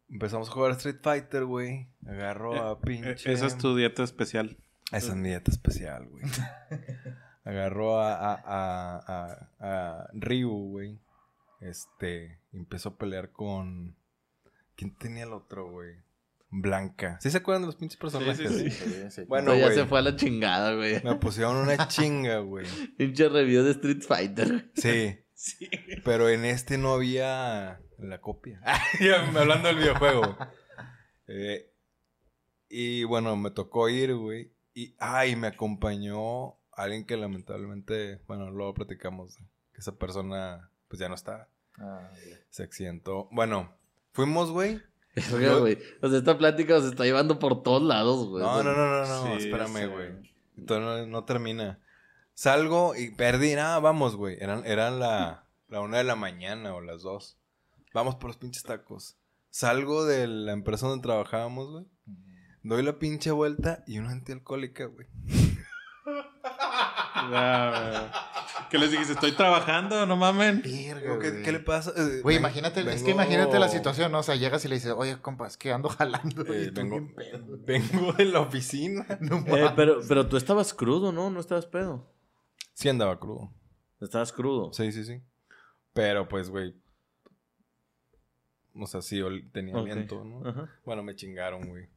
Empezamos 0.08 0.50
a 0.50 0.52
jugar 0.52 0.72
Street 0.72 1.00
Fighter, 1.02 1.46
güey. 1.46 1.88
Agarro 2.08 2.54
a 2.54 2.74
Eh, 2.74 2.78
pinche. 2.84 3.32
Esa 3.32 3.48
es 3.48 3.58
tu 3.58 3.76
dieta 3.76 4.04
especial. 4.04 4.58
Esa 4.91 5.10
es 5.10 5.15
mi 5.15 5.30
dieta 5.30 5.52
especial, 5.52 6.08
güey. 6.08 6.24
Agarró 7.44 8.00
a, 8.00 8.13
a, 8.15 8.34
a, 8.46 9.00
a, 9.60 10.00
a 10.02 10.08
Ryu, 10.13 10.50
güey. 10.70 11.00
Este. 11.60 12.39
Empezó 12.54 12.89
a 12.89 12.98
pelear 12.98 13.32
con. 13.32 13.96
¿Quién 14.76 14.96
tenía 14.96 15.24
el 15.24 15.34
otro, 15.34 15.70
güey? 15.70 15.96
Blanca. 16.49 17.17
¿Sí 17.21 17.29
se 17.29 17.38
acuerdan 17.38 17.63
de 17.63 17.67
los 17.67 17.75
pinches 17.75 17.99
personajes? 17.99 18.49
sí. 18.49 18.69
Sí, 18.71 19.12
sí. 19.12 19.21
Bueno, 19.27 19.55
ya 19.55 19.71
se 19.71 19.86
fue 19.86 19.99
a 19.99 20.01
la 20.01 20.15
chingada, 20.15 20.73
güey. 20.75 21.03
Me 21.03 21.15
pusieron 21.15 21.58
una 21.58 21.77
chinga, 21.88 22.39
güey. 22.39 22.65
Pinche 22.97 23.27
review 23.29 23.63
de 23.63 23.71
Street 23.71 24.01
Fighter. 24.01 24.71
Sí. 24.75 25.19
Pero 26.03 26.29
en 26.29 26.45
este 26.45 26.77
no 26.77 26.93
había 26.93 27.81
la 27.97 28.21
copia. 28.21 28.62
Ya, 28.99 29.27
Hablando 29.27 29.67
del 29.67 29.77
videojuego. 29.77 30.38
Eh, 31.27 31.71
y 32.69 33.03
bueno, 33.03 33.36
me 33.36 33.51
tocó 33.51 33.89
ir, 33.89 34.15
güey. 34.15 34.53
Y, 34.73 34.95
ay, 34.99 35.36
me 35.36 35.47
acompañó 35.47 36.58
alguien 36.73 37.05
que 37.05 37.17
lamentablemente, 37.17 38.21
bueno, 38.27 38.51
luego 38.51 38.73
platicamos, 38.73 39.38
que 39.73 39.79
esa 39.79 39.97
persona, 39.97 40.71
pues 40.88 40.99
ya 40.99 41.10
no 41.10 41.15
está. 41.15 41.49
Ah. 41.77 42.12
Se 42.49 42.63
accidentó. 42.63 43.29
Bueno, 43.31 43.73
fuimos, 44.13 44.51
güey. 44.51 44.81
Güey. 45.60 45.78
O 46.01 46.10
sea, 46.10 46.17
esta 46.19 46.38
plática 46.38 46.82
se 46.82 46.88
está 46.89 47.04
llevando 47.04 47.39
por 47.39 47.63
todos 47.63 47.82
lados, 47.82 48.28
güey. 48.28 48.43
No, 48.43 48.63
no, 48.63 48.73
no, 48.75 49.01
no, 49.01 49.06
no, 49.08 49.39
Sí, 49.39 49.45
espérame, 49.45 49.78
sí. 49.78 49.86
güey. 49.86 50.10
Entonces 50.58 50.86
no, 50.86 51.08
no 51.08 51.23
termina. 51.23 51.80
Salgo 52.34 52.95
y 52.95 53.12
perdí. 53.12 53.54
Ah, 53.54 53.80
vamos, 53.80 54.15
güey. 54.15 54.38
Eran, 54.41 54.65
eran 54.65 54.99
la, 54.99 55.45
la 55.69 55.80
una 55.82 55.97
de 55.99 56.04
la 56.04 56.15
mañana 56.15 56.75
o 56.75 56.82
las 56.82 57.01
dos. 57.01 57.38
Vamos 57.93 58.15
por 58.15 58.28
los 58.28 58.38
pinches 58.38 58.63
tacos. 58.63 59.17
Salgo 59.49 60.04
de 60.06 60.28
la 60.28 60.51
empresa 60.51 60.88
donde 60.88 61.04
trabajábamos, 61.04 61.71
güey. 61.71 61.86
Doy 62.63 62.84
la 62.84 62.99
pinche 62.99 63.32
vuelta 63.32 63.84
y 63.88 63.99
una 63.99 64.12
antialcohólica, 64.12 64.86
güey. 64.86 65.08
Ah, 67.28 68.12
¿Qué 68.69 68.78
les 68.78 68.91
dijiste? 68.91 69.13
Estoy 69.13 69.32
trabajando, 69.34 70.06
no 70.06 70.15
mamen. 70.17 70.62
Digo, 70.62 71.19
¿Qué, 71.19 71.51
le 71.51 71.60
pasa? 71.60 71.91
Eh, 71.95 72.21
Güey, 72.21 72.38
imagínate, 72.38 72.82
es 72.93 73.04
que 73.04 73.12
imagínate 73.12 73.60
la 73.60 73.69
situación, 73.69 74.12
¿no? 74.12 74.19
O 74.19 74.23
sea, 74.23 74.36
llegas 74.36 74.63
y 74.65 74.67
le 74.67 74.75
dices, 74.75 74.93
oye, 74.95 75.17
compa, 75.21 75.47
es 75.47 75.58
que 75.58 75.71
ando 75.71 75.89
jalando. 75.89 76.43
y 76.54 76.65
eh, 76.67 76.71
vengo, 76.71 77.08
vengo 77.65 78.13
de 78.13 78.25
la 78.25 78.39
oficina. 78.41 79.06
No 79.21 79.38
Eh, 79.38 79.45
mames. 79.47 79.71
pero, 79.75 79.99
pero 80.08 80.28
tú 80.28 80.38
estabas 80.38 80.73
crudo, 80.73 81.12
¿no? 81.12 81.30
No 81.30 81.39
estabas 81.39 81.65
pedo. 81.65 82.12
Sí 82.73 82.89
andaba 82.89 83.19
crudo. 83.19 83.51
Estabas 84.01 84.32
crudo. 84.34 84.73
Sí, 84.73 84.91
sí, 84.91 85.04
sí. 85.06 85.21
Pero 85.93 86.28
pues, 86.28 86.49
güey. 86.49 86.75
O 88.78 88.86
sea, 88.88 89.01
sí, 89.01 89.21
tenía 89.54 89.75
Ok. 89.78 89.89
aliento, 89.89 90.23
¿no? 90.25 90.47
Ajá. 90.47 90.69
Bueno, 90.84 91.01
me 91.04 91.15
chingaron, 91.15 91.67
güey. 91.69 91.88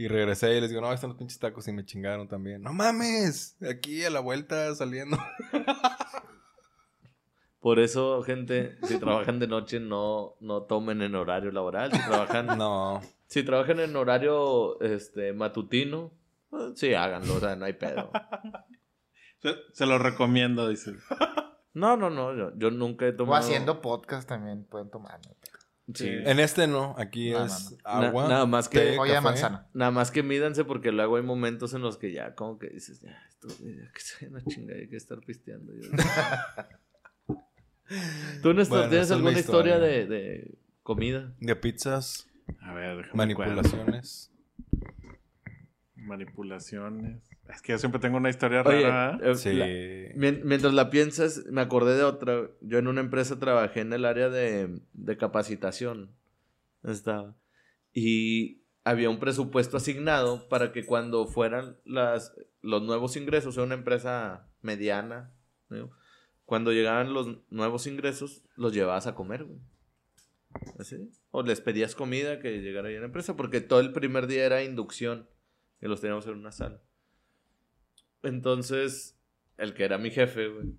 Y 0.00 0.08
regresé 0.08 0.56
y 0.56 0.62
les 0.62 0.70
digo, 0.70 0.80
no, 0.80 0.90
están 0.94 1.10
los 1.10 1.18
pinches 1.18 1.38
tacos 1.38 1.68
y 1.68 1.74
me 1.74 1.84
chingaron 1.84 2.26
también. 2.26 2.62
¡No 2.62 2.72
mames! 2.72 3.58
Aquí 3.68 4.02
a 4.02 4.08
la 4.08 4.20
vuelta 4.20 4.74
saliendo. 4.74 5.18
Por 7.60 7.78
eso, 7.78 8.22
gente, 8.22 8.78
si 8.84 8.98
trabajan 8.98 9.38
de 9.38 9.46
noche, 9.46 9.78
no, 9.78 10.36
no 10.40 10.62
tomen 10.62 11.02
en 11.02 11.14
horario 11.16 11.52
laboral. 11.52 11.92
Si 11.92 11.98
trabajan, 11.98 12.46
No. 12.58 13.02
si 13.26 13.42
trabajan 13.42 13.78
en 13.80 13.94
horario 13.94 14.80
este, 14.80 15.34
matutino, 15.34 16.12
eh, 16.52 16.72
sí, 16.76 16.94
háganlo, 16.94 17.34
o 17.34 17.40
sea, 17.40 17.54
no 17.56 17.66
hay 17.66 17.74
pedo. 17.74 18.10
Se, 19.42 19.54
se 19.72 19.86
lo 19.86 19.98
recomiendo, 19.98 20.66
dice. 20.68 20.92
No, 21.74 21.96
no, 21.98 22.08
no, 22.08 22.34
yo, 22.34 22.52
yo 22.56 22.70
nunca 22.70 23.04
he 23.06 23.10
O 23.10 23.16
tomado... 23.16 23.40
haciendo 23.42 23.80
podcast 23.82 24.26
también 24.28 24.64
pueden 24.64 24.90
tomar. 24.90 25.18
¿no? 25.26 25.34
Sí. 25.94 26.08
En 26.08 26.38
este 26.40 26.66
no. 26.66 26.94
Aquí 26.98 27.30
No, 27.30 27.44
es 27.46 27.76
Na- 27.84 28.08
agua. 28.08 28.28
nada 28.28 28.46
más 28.46 28.68
que- 28.68 28.78
té, 28.78 28.84
de 28.92 28.96
café. 28.96 29.20
manzana. 29.20 29.68
Nada 29.74 29.90
más 29.90 30.10
que 30.10 30.22
mídanse 30.22 30.64
porque 30.64 30.92
luego 30.92 31.16
hay 31.16 31.22
momentos 31.22 31.74
en 31.74 31.82
los 31.82 31.96
que 31.98 32.12
ya 32.12 32.34
como 32.34 32.58
que 32.58 32.68
dices, 32.68 33.00
ya, 33.00 33.16
esto, 33.28 33.48
ya 33.48 33.92
que 33.92 34.00
sea 34.00 34.28
una 34.28 34.42
chinga, 34.44 34.74
hay 34.74 34.88
que 34.88 34.96
estar 34.96 35.20
pisteando. 35.20 35.72
Yo- 35.74 35.90
¿Tú, 38.42 38.54
Néstor, 38.54 38.78
Bueno, 38.78 38.90
tienes 38.90 39.10
alguna 39.10 39.38
historia, 39.38 39.74
historia. 39.76 39.78
de, 39.78 40.06
de 40.06 40.58
comida? 40.82 41.34
De 41.40 41.56
pizzas, 41.56 42.28
A 42.60 42.72
ver, 42.72 43.10
manipulaciones. 43.14 44.32
Manipulaciones. 45.96 47.20
Es 47.52 47.62
que 47.62 47.72
yo 47.72 47.78
siempre 47.78 48.00
tengo 48.00 48.16
una 48.16 48.30
historia 48.30 48.62
Oye, 48.62 48.82
rara. 48.82 49.18
¿eh? 49.22 49.34
Sí. 49.34 49.52
la- 49.52 50.14
mientras 50.44 50.72
la 50.72 50.90
piensas, 50.90 51.44
me 51.50 51.60
acordé 51.60 51.96
de 51.96 52.04
otra. 52.04 52.48
Yo 52.60 52.78
en 52.78 52.86
una 52.88 53.00
empresa 53.00 53.38
trabajé 53.38 53.80
en 53.80 53.92
el 53.92 54.04
área 54.04 54.28
de, 54.28 54.80
de 54.92 55.16
capacitación. 55.16 56.10
Estaba. 56.84 57.34
Y 57.92 58.62
había 58.84 59.10
un 59.10 59.18
presupuesto 59.18 59.76
asignado 59.76 60.48
para 60.48 60.72
que 60.72 60.86
cuando 60.86 61.26
fueran 61.26 61.76
las, 61.84 62.34
los 62.62 62.82
nuevos 62.82 63.16
ingresos, 63.16 63.56
era 63.56 63.64
una 63.64 63.74
empresa 63.74 64.48
mediana, 64.62 65.32
¿no? 65.68 65.90
cuando 66.44 66.72
llegaban 66.72 67.12
los 67.14 67.28
nuevos 67.50 67.86
ingresos, 67.86 68.42
los 68.56 68.72
llevabas 68.72 69.06
a 69.06 69.14
comer, 69.14 69.44
güey. 69.44 69.60
¿Así? 70.80 70.96
O 71.30 71.42
les 71.44 71.60
pedías 71.60 71.94
comida 71.94 72.40
que 72.40 72.60
llegara 72.60 72.88
ahí 72.88 72.96
a 72.96 73.00
la 73.00 73.06
empresa, 73.06 73.36
porque 73.36 73.60
todo 73.60 73.78
el 73.78 73.92
primer 73.92 74.26
día 74.26 74.44
era 74.46 74.64
inducción, 74.64 75.28
que 75.78 75.86
los 75.86 76.00
teníamos 76.00 76.26
en 76.26 76.32
una 76.34 76.50
sala. 76.50 76.80
Entonces, 78.22 79.18
el 79.56 79.74
que 79.74 79.84
era 79.84 79.98
mi 79.98 80.10
jefe, 80.10 80.48
güey, 80.48 80.74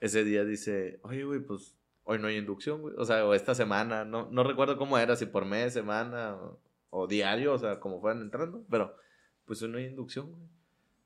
ese 0.00 0.24
día 0.24 0.44
dice, 0.44 1.00
oye, 1.02 1.24
güey, 1.24 1.40
pues 1.40 1.76
hoy 2.04 2.18
no 2.18 2.28
hay 2.28 2.36
inducción, 2.36 2.80
güey. 2.80 2.94
O 2.98 3.04
sea, 3.04 3.26
o 3.26 3.34
esta 3.34 3.54
semana, 3.54 4.04
no, 4.04 4.28
no 4.30 4.44
recuerdo 4.44 4.76
cómo 4.76 4.98
era, 4.98 5.16
si 5.16 5.26
por 5.26 5.44
mes, 5.44 5.72
semana 5.72 6.34
o, 6.34 6.60
o 6.90 7.06
diario, 7.06 7.54
o 7.54 7.58
sea, 7.58 7.80
como 7.80 8.00
fueran 8.00 8.22
entrando, 8.22 8.64
pero 8.70 8.96
pues 9.44 9.62
hoy 9.62 9.68
no 9.68 9.78
hay 9.78 9.86
inducción, 9.86 10.30
güey. 10.30 10.42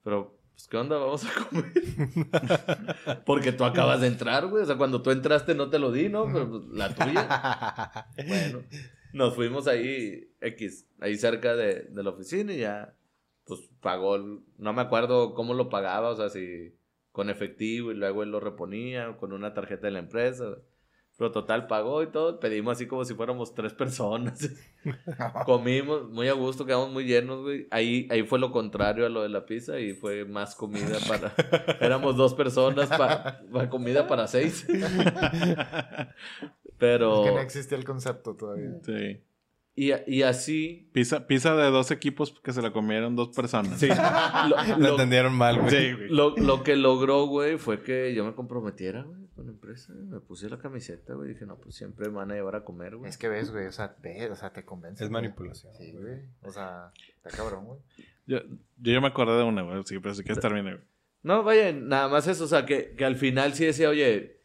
Pero, 0.03 0.39
pues, 0.53 0.69
¿qué 0.69 0.77
onda? 0.77 0.97
Vamos 0.97 1.25
a 1.25 1.49
comer. 1.49 3.25
Porque 3.27 3.53
tú 3.53 3.65
acabas 3.65 4.01
de 4.01 4.07
entrar, 4.07 4.47
güey. 4.47 4.63
O 4.63 4.67
sea, 4.67 4.79
cuando 4.79 5.03
tú 5.03 5.11
entraste 5.11 5.55
no 5.55 5.69
te 5.69 5.79
lo 5.79 5.93
di, 5.93 6.09
¿no? 6.09 6.27
Pero 6.33 6.49
pues, 6.49 6.63
la 6.73 6.95
tuya. 6.95 8.07
Bueno, 8.27 8.63
nos 9.13 9.35
fuimos 9.35 9.67
ahí, 9.67 10.31
X, 10.41 10.87
ahí 11.01 11.17
cerca 11.17 11.55
de, 11.57 11.89
de 11.91 12.03
la 12.03 12.11
oficina 12.11 12.53
y 12.53 12.59
ya, 12.59 12.95
pues 13.47 13.61
pagó, 13.81 14.19
no 14.19 14.73
me 14.73 14.83
acuerdo 14.83 15.35
cómo 15.35 15.55
lo 15.55 15.69
pagaba, 15.69 16.11
o 16.11 16.17
sea, 16.17 16.29
si 16.29 16.75
con 17.13 17.31
efectivo 17.31 17.93
y 17.93 17.95
luego 17.95 18.23
él 18.23 18.31
lo 18.31 18.41
reponía 18.41 19.09
o 19.09 19.17
con 19.17 19.33
una 19.33 19.55
tarjeta 19.55 19.87
de 19.87 19.93
la 19.93 20.01
empresa. 20.01 20.59
Pero 21.17 21.33
total, 21.33 21.67
pagó 21.67 22.03
y 22.03 22.09
todo. 22.09 22.39
Pedimos 22.41 22.73
así 22.73 22.87
como 22.87 23.07
si 23.07 23.15
fuéramos 23.15 23.55
tres 23.55 23.73
personas. 23.73 24.51
Comimos 25.47 26.11
muy 26.11 26.29
a 26.29 26.35
gusto, 26.35 26.67
quedamos 26.67 26.93
muy 26.93 27.05
llenos, 27.05 27.41
güey. 27.41 27.67
Ahí, 27.71 28.07
ahí 28.11 28.23
fue 28.25 28.39
lo 28.39 28.53
contrario 28.53 29.07
a 29.07 29.09
lo 29.09 29.23
de 29.23 29.31
la 29.31 29.47
pizza 29.47 29.81
y 29.81 29.95
fue 29.95 30.27
más 30.27 30.55
comida 30.55 30.99
para... 31.09 31.33
Éramos 31.81 32.19
dos 32.19 32.35
personas 32.35 32.91
para 32.91 33.41
comida 33.71 34.07
para 34.07 34.27
seis. 34.27 34.67
Pero... 36.79 37.23
Es 37.23 37.31
que 37.31 37.35
no 37.35 37.41
existía 37.41 37.79
el 37.79 37.85
concepto 37.85 38.37
todavía. 38.37 38.79
Sí. 38.85 39.23
Y, 39.79 39.93
y 40.07 40.23
así... 40.23 40.89
Pizza, 40.95 41.27
pizza 41.27 41.55
de 41.55 41.71
dos 41.71 41.91
equipos 41.91 42.33
que 42.43 42.53
se 42.55 42.63
la 42.63 42.73
comieron 42.73 43.15
dos 43.15 43.29
personas. 43.37 43.79
Sí. 43.79 43.89
Lo, 43.89 44.57
Lo 44.79 44.79
lo- 44.79 44.89
entendieron 44.93 45.35
mal, 45.35 45.61
güey. 45.61 45.71
Sí, 45.71 45.93
güey. 45.93 46.09
Lo, 46.09 46.35
lo 46.35 46.63
que 46.63 46.77
logró, 46.77 47.27
güey, 47.27 47.59
fue 47.59 47.83
que 47.83 48.15
yo 48.15 48.25
me 48.25 48.35
comprometiera, 48.35 49.03
güey, 49.03 49.27
con 49.35 49.45
la 49.45 49.53
empresa. 49.53 49.93
Me 49.95 50.19
puse 50.21 50.49
la 50.49 50.59
camiseta, 50.59 51.13
güey. 51.13 51.29
Dije, 51.35 51.45
no, 51.45 51.59
pues 51.59 51.75
siempre 51.75 52.09
me 52.09 52.15
van 52.17 52.31
a 52.31 52.35
llevar 52.37 52.57
a 52.57 52.65
comer, 52.65 52.97
güey. 52.97 53.11
Es 53.11 53.19
que 53.19 53.29
ves, 53.29 53.51
güey, 53.53 53.67
o 53.67 53.73
sea, 53.73 53.95
te, 53.97 54.31
o 54.31 54.35
sea, 54.35 54.51
te 54.51 54.65
convence. 54.65 55.05
Es 55.05 55.11
güey. 55.11 55.23
manipulación. 55.23 55.75
Sí, 55.75 55.93
güey. 55.93 56.23
O 56.43 56.51
sea, 56.51 56.91
está 57.23 57.37
cabrón, 57.37 57.67
güey. 57.67 57.79
Yo, 58.27 58.39
yo 58.79 58.93
ya 58.95 59.01
me 59.03 59.09
acordé 59.09 59.37
de 59.37 59.45
una, 59.45 59.61
güey. 59.61 59.83
Sí, 59.85 59.99
pero 59.99 60.15
si 60.15 60.23
quieres 60.23 60.41
termina, 60.41 60.71
güey. 60.73 60.85
No, 61.23 61.43
vaya, 61.43 61.71
nada 61.73 62.09
más 62.09 62.27
eso. 62.29 62.45
O 62.45 62.49
sea, 62.49 62.65
que, 62.65 62.95
que 62.97 63.05
al 63.05 63.17
final 63.17 63.53
sí 63.53 63.67
decía, 63.67 63.91
oye, 63.91 64.36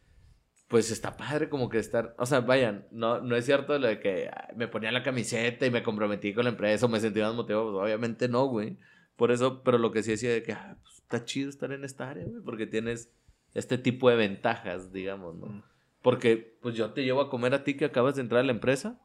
pues 0.72 0.90
está 0.90 1.18
padre 1.18 1.50
como 1.50 1.68
que 1.68 1.78
estar... 1.78 2.14
O 2.16 2.24
sea, 2.24 2.40
vayan, 2.40 2.86
no, 2.90 3.20
no 3.20 3.36
es 3.36 3.44
cierto 3.44 3.78
lo 3.78 3.88
de 3.88 4.00
que 4.00 4.30
ay, 4.34 4.56
me 4.56 4.68
ponía 4.68 4.90
la 4.90 5.02
camiseta 5.02 5.66
y 5.66 5.70
me 5.70 5.82
comprometí 5.82 6.32
con 6.32 6.44
la 6.44 6.50
empresa 6.50 6.86
o 6.86 6.88
me 6.88 6.98
sentía 6.98 7.26
más 7.26 7.34
motivado. 7.34 7.70
Pues 7.70 7.84
obviamente 7.84 8.26
no, 8.26 8.46
güey. 8.46 8.78
Por 9.16 9.32
eso, 9.32 9.62
pero 9.64 9.76
lo 9.76 9.92
que 9.92 10.02
sí 10.02 10.12
decía 10.12 10.32
de 10.32 10.42
que 10.42 10.54
ah, 10.54 10.78
pues, 10.82 10.94
está 10.96 11.26
chido 11.26 11.50
estar 11.50 11.72
en 11.72 11.84
esta 11.84 12.08
área, 12.08 12.24
güey, 12.24 12.40
porque 12.42 12.66
tienes 12.66 13.12
este 13.52 13.76
tipo 13.76 14.08
de 14.08 14.16
ventajas, 14.16 14.94
digamos, 14.94 15.36
¿no? 15.36 15.62
Porque, 16.00 16.56
pues 16.62 16.74
yo 16.74 16.94
te 16.94 17.04
llevo 17.04 17.20
a 17.20 17.28
comer 17.28 17.52
a 17.52 17.64
ti 17.64 17.76
que 17.76 17.84
acabas 17.84 18.14
de 18.14 18.22
entrar 18.22 18.40
a 18.40 18.44
la 18.44 18.52
empresa. 18.52 18.98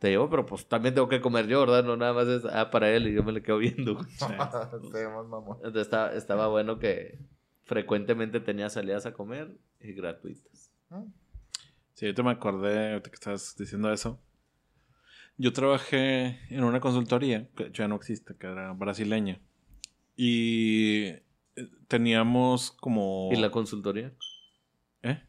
Te 0.00 0.10
llevo, 0.10 0.28
pero 0.28 0.46
pues 0.46 0.66
también 0.66 0.96
tengo 0.96 1.08
que 1.08 1.20
comer 1.20 1.46
yo, 1.46 1.60
¿verdad? 1.60 1.84
No 1.84 1.96
nada 1.96 2.12
más 2.12 2.26
es, 2.26 2.44
ah, 2.44 2.72
para 2.72 2.90
él 2.90 3.06
y 3.06 3.14
yo 3.14 3.22
me 3.22 3.30
le 3.30 3.44
quedo 3.44 3.58
viendo, 3.58 3.94
güey. 3.94 4.06
Entonces 5.58 5.82
estaba, 5.82 6.12
estaba 6.14 6.48
bueno 6.48 6.80
que 6.80 7.20
frecuentemente 7.66 8.40
tenía 8.40 8.68
salidas 8.68 9.06
a 9.06 9.12
comer 9.12 9.56
y 9.78 9.92
gratuitas. 9.92 10.57
Sí, 11.94 12.06
ahorita 12.06 12.22
me 12.22 12.30
acordé, 12.30 12.92
ahorita 12.92 13.10
que 13.10 13.14
estabas 13.14 13.56
diciendo 13.56 13.92
eso. 13.92 14.20
Yo 15.36 15.52
trabajé 15.52 16.40
en 16.48 16.64
una 16.64 16.80
consultoría, 16.80 17.48
que 17.56 17.70
ya 17.72 17.88
no 17.88 17.96
existe, 17.96 18.36
que 18.36 18.46
era 18.46 18.72
brasileña. 18.72 19.40
Y 20.16 21.04
eh, 21.04 21.22
teníamos 21.86 22.72
como... 22.72 23.28
¿Y 23.32 23.36
la 23.36 23.50
consultoría? 23.50 24.12
¿Eh? 25.02 25.22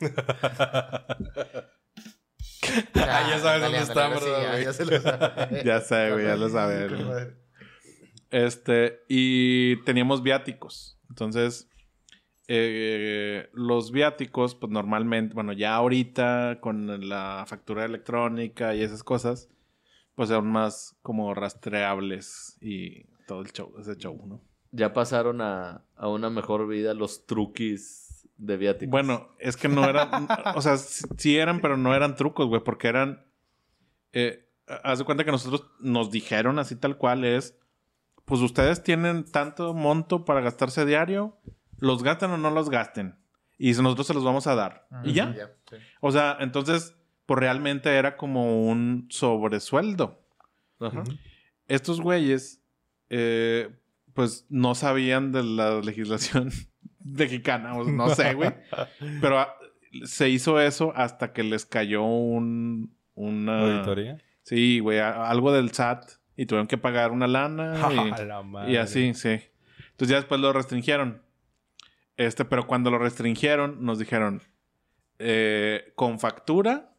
Ah, 2.94 3.26
ya 3.28 3.38
sabes 3.40 3.62
dónde 3.62 3.78
está, 3.78 4.08
¿verdad, 4.08 4.42
ya, 4.42 4.62
ya 4.62 4.72
se 4.72 4.84
lo 4.84 5.00
sabe. 5.00 5.62
Ya 5.64 5.80
sé, 5.80 6.12
güey, 6.12 6.24
ya 6.24 6.36
lo 6.36 6.48
sabe. 6.48 7.36
Este, 8.30 9.00
y 9.08 9.82
teníamos 9.82 10.22
viáticos. 10.22 10.98
Entonces, 11.08 11.68
eh, 12.52 13.48
los 13.52 13.92
viáticos, 13.92 14.56
pues 14.56 14.72
normalmente, 14.72 15.34
bueno, 15.34 15.52
ya 15.52 15.76
ahorita 15.76 16.58
con 16.60 17.08
la 17.08 17.44
factura 17.46 17.84
electrónica 17.84 18.74
y 18.74 18.82
esas 18.82 19.04
cosas, 19.04 19.48
pues 20.16 20.30
son 20.30 20.50
más 20.50 20.98
como 21.00 21.32
rastreables 21.32 22.58
y 22.60 23.04
todo 23.28 23.42
el 23.42 23.52
show, 23.52 23.72
ese 23.78 23.96
show, 23.96 24.20
¿no? 24.26 24.40
Ya 24.72 24.92
pasaron 24.92 25.40
a, 25.40 25.84
a 25.94 26.08
una 26.08 26.28
mejor 26.28 26.66
vida 26.66 26.92
los 26.92 27.24
truquis 27.24 28.28
de 28.36 28.56
viáticos. 28.56 28.90
Bueno, 28.90 29.28
es 29.38 29.56
que 29.56 29.68
no 29.68 29.88
eran, 29.88 30.26
o 30.56 30.60
sea, 30.60 30.76
sí 30.76 31.36
eran, 31.36 31.60
pero 31.60 31.76
no 31.76 31.94
eran 31.94 32.16
trucos, 32.16 32.48
güey, 32.48 32.64
porque 32.64 32.88
eran, 32.88 33.24
eh, 34.12 34.50
haz 34.82 34.98
de 34.98 35.04
cuenta 35.04 35.24
que 35.24 35.30
nosotros 35.30 35.70
nos 35.78 36.10
dijeron 36.10 36.58
así 36.58 36.74
tal 36.74 36.96
cual 36.96 37.24
es, 37.24 37.56
pues 38.24 38.40
ustedes 38.40 38.82
tienen 38.82 39.24
tanto 39.24 39.72
monto 39.72 40.24
para 40.24 40.40
gastarse 40.40 40.84
diario, 40.84 41.38
los 41.80 42.02
gasten 42.02 42.30
o 42.30 42.36
no 42.38 42.50
los 42.50 42.70
gasten, 42.70 43.16
y 43.58 43.72
nosotros 43.72 44.06
se 44.06 44.14
los 44.14 44.24
vamos 44.24 44.46
a 44.46 44.54
dar. 44.54 44.86
y 45.04 45.12
ya. 45.12 45.34
sí. 45.68 45.76
O 46.00 46.10
sea, 46.12 46.36
entonces, 46.40 46.96
pues 47.26 47.38
realmente 47.40 47.90
era 47.94 48.16
como 48.16 48.62
un 48.68 49.06
sobresueldo. 49.10 50.22
Ajá. 50.78 51.04
Estos 51.68 52.00
güeyes, 52.00 52.62
eh, 53.10 53.68
pues 54.14 54.46
no 54.48 54.74
sabían 54.74 55.30
de 55.32 55.42
la 55.42 55.80
legislación 55.80 56.50
mexicana, 57.04 57.74
o 57.76 57.84
no 57.84 58.08
sé, 58.14 58.34
güey. 58.34 58.52
Pero 59.20 59.38
ah, 59.38 59.54
se 60.04 60.28
hizo 60.28 60.60
eso 60.60 60.92
hasta 60.96 61.32
que 61.32 61.42
les 61.42 61.66
cayó 61.66 62.02
un... 62.04 62.96
Una... 63.14 63.60
¿Auditoría? 63.60 64.18
Sí, 64.42 64.78
güey, 64.80 64.98
a- 64.98 65.28
algo 65.28 65.52
del 65.52 65.70
SAT. 65.72 66.12
Y 66.36 66.46
tuvieron 66.46 66.66
que 66.68 66.78
pagar 66.78 67.12
una 67.12 67.26
lana. 67.26 67.74
A 67.86 67.90
la 68.24 68.40
y, 68.40 68.44
madre. 68.44 68.72
y 68.72 68.76
así, 68.76 69.12
sí. 69.12 69.28
Entonces 69.90 70.08
ya 70.08 70.16
después 70.16 70.40
lo 70.40 70.52
restringieron. 70.54 71.20
Este, 72.20 72.44
pero 72.44 72.66
cuando 72.66 72.90
lo 72.90 72.98
restringieron, 72.98 73.82
nos 73.82 73.98
dijeron, 73.98 74.42
eh, 75.18 75.94
con 75.94 76.20
factura, 76.20 76.92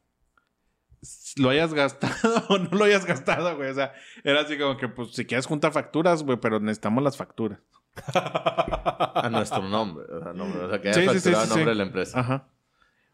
lo 1.35 1.49
hayas 1.49 1.75
gastado 1.75 2.43
o 2.49 2.57
no 2.57 2.75
lo 2.75 2.85
hayas 2.85 3.05
gastado, 3.05 3.55
güey. 3.55 3.69
O 3.69 3.73
sea, 3.75 3.93
era 4.23 4.41
así 4.41 4.57
como 4.57 4.77
que, 4.77 4.87
pues, 4.87 5.11
si 5.11 5.27
quieres 5.27 5.45
juntar 5.45 5.73
facturas, 5.73 6.23
güey, 6.23 6.39
pero 6.39 6.59
necesitamos 6.59 7.03
las 7.03 7.17
facturas. 7.17 7.59
A 8.15 9.29
nuestro 9.31 9.61
nombre. 9.61 10.07
Sea, 10.07 10.33
nombre, 10.33 10.63
o 10.63 10.69
sea, 10.71 10.81
que 10.81 10.89
haya 10.89 10.95
Sí, 10.95 11.01
sí, 11.01 11.07
sí, 11.07 11.13
facturado 11.13 11.43
a 11.43 11.45
sí, 11.45 11.49
nombre 11.49 11.65
sí. 11.65 11.69
de 11.69 11.75
la 11.75 11.83
empresa. 11.83 12.19
Ajá. 12.19 12.47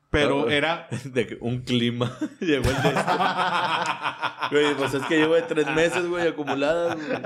Pero 0.10 0.50
era... 0.50 0.88
De 1.04 1.28
que 1.28 1.38
un 1.42 1.60
clima. 1.64 2.18
Llegó 2.40 2.70
el 2.70 2.82
de 2.84 2.94
Güey, 4.52 4.76
pues 4.76 4.94
es 4.94 5.04
que 5.08 5.18
llevo 5.18 5.36
de 5.36 5.42
tres 5.42 5.70
meses, 5.76 6.08
güey, 6.08 6.26
acumuladas, 6.26 6.96
güey. 6.96 7.20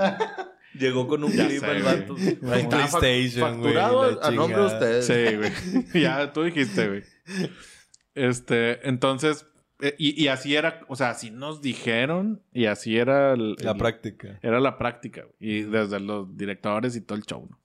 Llegó 0.74 1.06
con 1.06 1.22
un 1.24 1.32
Ya 1.32 1.46
el 1.46 1.60
güey. 1.60 1.82
vato. 1.82 2.14
Un 2.14 2.52
Ahí 2.52 2.62
está, 2.62 2.86
PlayStation, 2.98 3.60
güey, 3.60 3.74
Facturado 3.74 4.22
a 4.24 4.30
nombre 4.30 4.58
de 4.60 4.66
ustedes. 4.66 5.06
Sí, 5.06 5.36
güey. 5.36 6.02
ya, 6.02 6.32
tú 6.32 6.42
dijiste, 6.44 6.88
güey. 6.88 7.02
Este, 8.14 8.86
entonces, 8.88 9.46
eh, 9.80 9.94
y, 9.98 10.22
y 10.22 10.28
así 10.28 10.54
era, 10.54 10.80
o 10.88 10.96
sea, 10.96 11.10
así 11.10 11.30
nos 11.30 11.60
dijeron 11.62 12.42
y 12.52 12.66
así 12.66 12.96
era 12.96 13.32
el- 13.34 13.56
La 13.58 13.72
el- 13.72 13.76
práctica. 13.78 14.38
Era 14.42 14.60
la 14.60 14.78
práctica, 14.78 15.22
güey. 15.22 15.34
Y 15.40 15.62
desde 15.62 16.00
los 16.00 16.36
directores 16.36 16.96
y 16.96 17.00
todo 17.00 17.16
el 17.18 17.24
show, 17.24 17.46
¿no? 17.50 17.58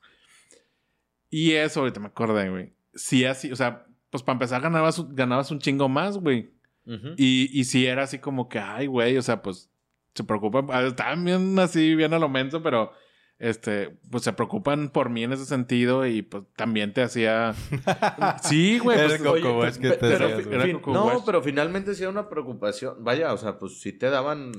Y 1.30 1.52
eso, 1.54 1.82
ahorita 1.82 2.00
me 2.00 2.08
acordé, 2.08 2.50
güey. 2.50 2.74
Sí, 2.94 3.26
así, 3.26 3.52
o 3.52 3.56
sea, 3.56 3.86
pues 4.10 4.24
para 4.24 4.36
empezar 4.36 4.62
ganabas, 4.62 5.00
un- 5.00 5.14
ganabas 5.16 5.52
un 5.52 5.60
chingo 5.60 5.90
más, 5.90 6.18
güey. 6.18 6.50
Ujú. 6.86 7.10
Y, 7.18 7.50
y 7.60 7.66
sí 7.66 7.86
era 7.86 8.04
así 8.04 8.20
como 8.20 8.48
que, 8.48 8.60
ay, 8.60 8.88
güey, 8.88 9.18
o 9.18 9.22
sea, 9.22 9.42
pues 9.42 9.70
se 10.18 10.24
preocupan, 10.26 10.68
ah, 10.72 10.82
estaban 10.84 11.24
bien 11.24 11.58
así, 11.60 11.96
bien 11.96 12.14
a 12.14 12.20
lo 12.20 12.28
menso, 12.28 12.62
pero 12.62 12.92
este, 13.40 14.00
pues 14.10 14.24
se 14.24 14.34
preocupan 14.34 14.90
por 14.90 15.10
mí 15.12 15.24
en 15.24 15.32
ese 15.34 15.46
sentido 15.46 16.06
y 16.08 16.24
pues 16.24 16.44
también 16.56 16.92
te 16.94 17.04
hacía... 17.04 17.54
Sí, 18.44 18.80
güey, 18.80 18.98
pues, 18.98 19.22
Oye, 19.22 19.42
Coco 19.42 19.60
Wash, 19.60 19.76
¿qué 19.78 19.90
pe- 19.90 19.98
te 19.98 20.10
pero 20.10 20.26
hacías, 20.26 20.48
güey? 20.48 20.74
Coco 20.74 20.94
no, 20.94 21.06
Wash. 21.06 21.22
pero 21.26 21.42
finalmente 21.44 21.94
sí 21.94 22.02
era 22.02 22.10
una 22.12 22.30
preocupación. 22.30 23.04
Vaya, 23.04 23.32
o 23.34 23.38
sea, 23.38 23.60
pues 23.60 23.80
sí 23.80 23.94
te 23.94 24.10
daban 24.10 24.54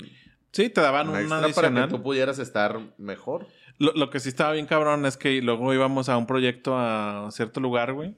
sí, 0.52 0.70
te 0.70 0.80
daban 0.80 1.08
una 1.08 1.18
un 1.38 1.44
extra 1.44 1.70
para 1.70 1.86
que 1.86 1.90
tú 1.90 2.02
pudieras 2.02 2.38
estar 2.38 2.78
mejor. 2.98 3.46
Lo, 3.78 3.92
lo 3.94 4.10
que 4.10 4.20
sí 4.20 4.28
estaba 4.28 4.52
bien 4.52 4.66
cabrón 4.66 5.06
es 5.06 5.16
que 5.16 5.42
luego 5.42 5.72
íbamos 5.74 6.08
a 6.08 6.16
un 6.16 6.26
proyecto 6.26 6.76
a 6.78 7.28
cierto 7.32 7.60
lugar, 7.60 7.92
güey. 7.92 8.16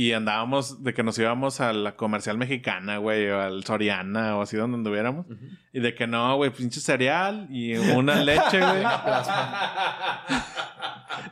Y 0.00 0.12
andábamos 0.12 0.84
de 0.84 0.94
que 0.94 1.02
nos 1.02 1.18
íbamos 1.18 1.60
a 1.60 1.72
la 1.72 1.96
comercial 1.96 2.38
mexicana, 2.38 2.98
güey, 2.98 3.28
o 3.30 3.40
al 3.40 3.64
Soriana 3.64 4.36
o 4.36 4.42
así 4.42 4.56
donde 4.56 4.76
anduviéramos. 4.76 5.26
Y 5.72 5.80
de 5.80 5.92
que 5.96 6.06
no, 6.06 6.36
güey, 6.36 6.50
pinche 6.50 6.78
cereal 6.78 7.48
y 7.50 7.74
una 7.76 8.14
leche, 8.14 8.60
güey. 8.60 8.84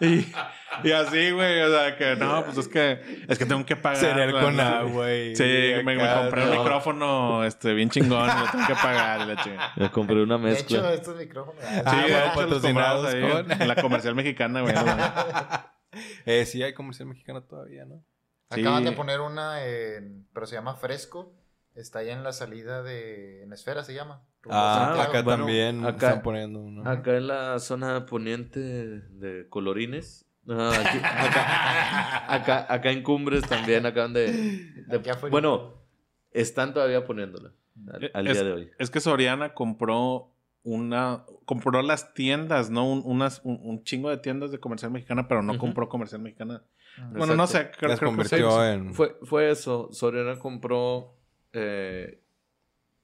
y, 0.00 0.26
y 0.82 0.90
así, 0.92 1.30
güey, 1.30 1.60
o 1.62 1.70
sea, 1.70 1.96
que 1.96 2.16
no, 2.16 2.44
pues 2.44 2.58
es 2.58 2.66
que, 2.66 3.24
es 3.28 3.38
que 3.38 3.46
tengo 3.46 3.64
que 3.64 3.76
pagar. 3.76 3.98
Cereal 3.98 4.34
la- 4.34 4.40
con 4.40 4.56
la- 4.56 4.78
agua 4.80 5.14
y... 5.14 5.36
Sí, 5.36 5.44
me, 5.84 5.94
me 5.96 6.02
acá, 6.02 6.22
compré 6.22 6.42
un 6.42 6.50
no. 6.50 6.58
micrófono 6.62 7.44
este, 7.44 7.72
bien 7.72 7.88
chingón 7.88 8.26
lo 8.26 8.50
tengo 8.50 8.66
que 8.66 8.74
pagar 8.74 9.26
la 9.28 9.36
chingada. 9.44 9.72
Me 9.76 9.90
compré 9.92 10.22
una 10.22 10.38
De 10.38 10.52
hecho, 10.54 10.74
mezcla. 10.74 10.92
estos 10.92 11.16
micrófonos. 11.16 11.62
Sí, 11.64 11.70
Ah, 11.84 11.94
de 12.04 12.12
bueno, 12.12 12.32
patrocinados 12.34 13.14
ahí 13.14 13.20
con- 13.30 13.52
en 13.62 13.68
la 13.68 13.76
comercial 13.76 14.14
mexicana, 14.16 14.60
güey. 14.62 14.74
Eh, 16.26 16.44
sí, 16.44 16.62
hay 16.62 16.74
comercial 16.74 17.08
mexicano 17.08 17.42
todavía, 17.44 17.86
¿no? 17.86 18.04
Acaban 18.50 18.82
Sí. 18.84 18.90
de 18.90 18.96
poner 18.96 19.20
una 19.20 19.64
en. 19.64 20.26
Pero 20.32 20.46
se 20.46 20.54
llama 20.54 20.74
Fresco. 20.76 21.32
Está 21.74 21.98
ahí 22.00 22.10
en 22.10 22.22
la 22.24 22.32
salida 22.32 22.82
de. 22.82 23.42
En 23.42 23.52
Esfera 23.52 23.82
se 23.84 23.92
llama. 23.94 24.22
Ah, 24.48 24.84
Santiago. 24.94 25.10
acá 25.10 25.22
bueno, 25.22 25.38
también 25.44 25.84
acá- 25.84 26.06
están 26.08 26.22
poniendo 26.22 26.60
uno. 26.60 26.88
Acá 26.88 27.16
en 27.16 27.26
la 27.26 27.58
zona 27.58 28.06
poniente 28.06 28.60
de 28.60 29.48
Colorines. 29.48 30.24
Ah, 30.48 30.70
aquí- 30.78 30.98
acá, 31.02 32.34
acá, 32.34 32.66
acá 32.72 32.90
en 32.92 33.02
Cumbres 33.02 33.42
también 33.48 33.84
acaban 33.84 34.12
de... 34.12 34.64
bueno, 35.30 35.74
están 36.30 36.72
todavía 36.72 37.04
poniéndola 37.04 37.50
al, 37.92 38.10
al 38.14 38.26
Es- 38.28 38.34
día 38.34 38.44
de 38.44 38.52
hoy. 38.52 38.70
Es 38.78 38.90
que 38.90 39.00
Soriana 39.00 39.52
compró 39.54 40.32
una. 40.62 41.24
Compró 41.44 41.82
las 41.82 42.14
tiendas, 42.14 42.70
¿no? 42.70 42.88
Un, 42.90 43.02
unas, 43.04 43.40
un, 43.44 43.58
un 43.62 43.82
chingo 43.82 44.08
de 44.10 44.18
tiendas 44.18 44.50
de 44.52 44.58
comercial 44.60 44.92
mexicana, 44.92 45.26
pero 45.28 45.42
no 45.42 45.58
compró 45.58 45.88
comercial 45.88 46.22
mexicana. 46.22 46.62
Bueno, 47.12 47.34
no 47.34 47.46
sé, 47.46 47.70
creo, 47.76 47.90
Las 47.90 47.98
creo 47.98 48.10
que 48.10 48.16
convirtió 48.16 48.64
en... 48.64 48.94
Fue, 48.94 49.16
fue 49.22 49.50
eso. 49.50 49.88
Soriana 49.92 50.38
compró, 50.38 51.14
eh, 51.52 52.22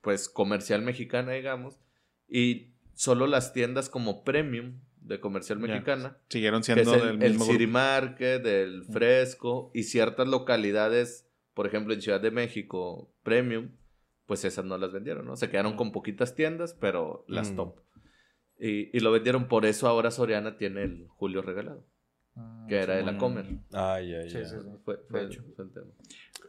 pues, 0.00 0.28
comercial 0.28 0.82
mexicana, 0.82 1.32
digamos. 1.32 1.80
Y 2.28 2.72
solo 2.94 3.26
las 3.26 3.52
tiendas 3.52 3.88
como 3.90 4.24
premium 4.24 4.80
de 5.00 5.20
comercial 5.20 5.58
mexicana. 5.58 6.16
Siguieron 6.28 6.62
que 6.62 6.72
es 6.72 6.86
siendo 6.88 6.94
el, 6.94 7.00
del 7.18 7.22
el 7.22 7.30
mismo 7.32 7.44
City 7.44 7.58
grupo. 7.64 7.72
Market, 7.72 8.46
el 8.46 8.84
Fresco 8.84 9.70
y 9.74 9.82
ciertas 9.82 10.28
localidades, 10.28 11.28
por 11.54 11.66
ejemplo, 11.66 11.92
en 11.92 12.00
Ciudad 12.02 12.20
de 12.20 12.30
México, 12.30 13.12
premium, 13.22 13.70
pues 14.26 14.44
esas 14.44 14.64
no 14.64 14.78
las 14.78 14.92
vendieron, 14.92 15.26
¿no? 15.26 15.36
Se 15.36 15.50
quedaron 15.50 15.76
con 15.76 15.90
poquitas 15.92 16.34
tiendas, 16.34 16.74
pero 16.80 17.24
las 17.28 17.50
Mm. 17.50 17.56
top. 17.56 17.80
Y, 18.58 18.96
y 18.96 19.00
lo 19.00 19.10
vendieron, 19.10 19.48
por 19.48 19.66
eso 19.66 19.88
ahora 19.88 20.12
Soriana 20.12 20.56
tiene 20.56 20.84
el 20.84 21.08
Julio 21.08 21.42
regalado, 21.42 21.84
Mm, 22.34 22.66
que 22.66 22.76
era 22.76 22.94
de 22.96 23.02
la. 23.04 23.18
Comer. 23.18 23.46
Ay, 23.72 24.14
ay, 24.14 24.30
Sí, 24.30 24.38
ay. 24.38 24.44
sí, 24.46 24.50
sí. 24.60 24.68
Fue, 24.84 24.98
fue 25.08 25.20
el, 25.20 25.26
hecho. 25.26 25.42
fue 25.54 25.64
el 25.66 25.70
tema. 25.72 25.86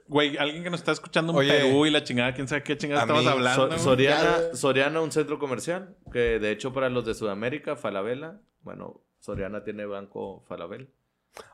Güey, 0.07 0.37
alguien 0.37 0.63
que 0.63 0.69
nos 0.69 0.79
está 0.81 0.91
escuchando 0.91 1.31
en 1.33 1.39
Oye. 1.39 1.51
Perú 1.61 1.85
y 1.85 1.89
la 1.91 2.03
chingada, 2.03 2.33
quién 2.33 2.47
sabe 2.47 2.63
qué 2.63 2.77
chingada 2.77 3.01
estabas 3.01 3.23
mí, 3.23 3.29
hablando. 3.29 3.71
So-? 3.71 3.83
Soriana, 3.83 4.37
Soriana, 4.53 5.01
un 5.01 5.11
centro 5.11 5.39
comercial, 5.39 5.95
que 6.11 6.39
de 6.39 6.51
hecho 6.51 6.73
para 6.73 6.89
los 6.89 7.05
de 7.05 7.13
Sudamérica, 7.13 7.75
Falabella, 7.75 8.39
bueno, 8.61 9.01
Soriana 9.19 9.63
tiene 9.63 9.85
banco 9.85 10.43
Falabella. 10.47 10.87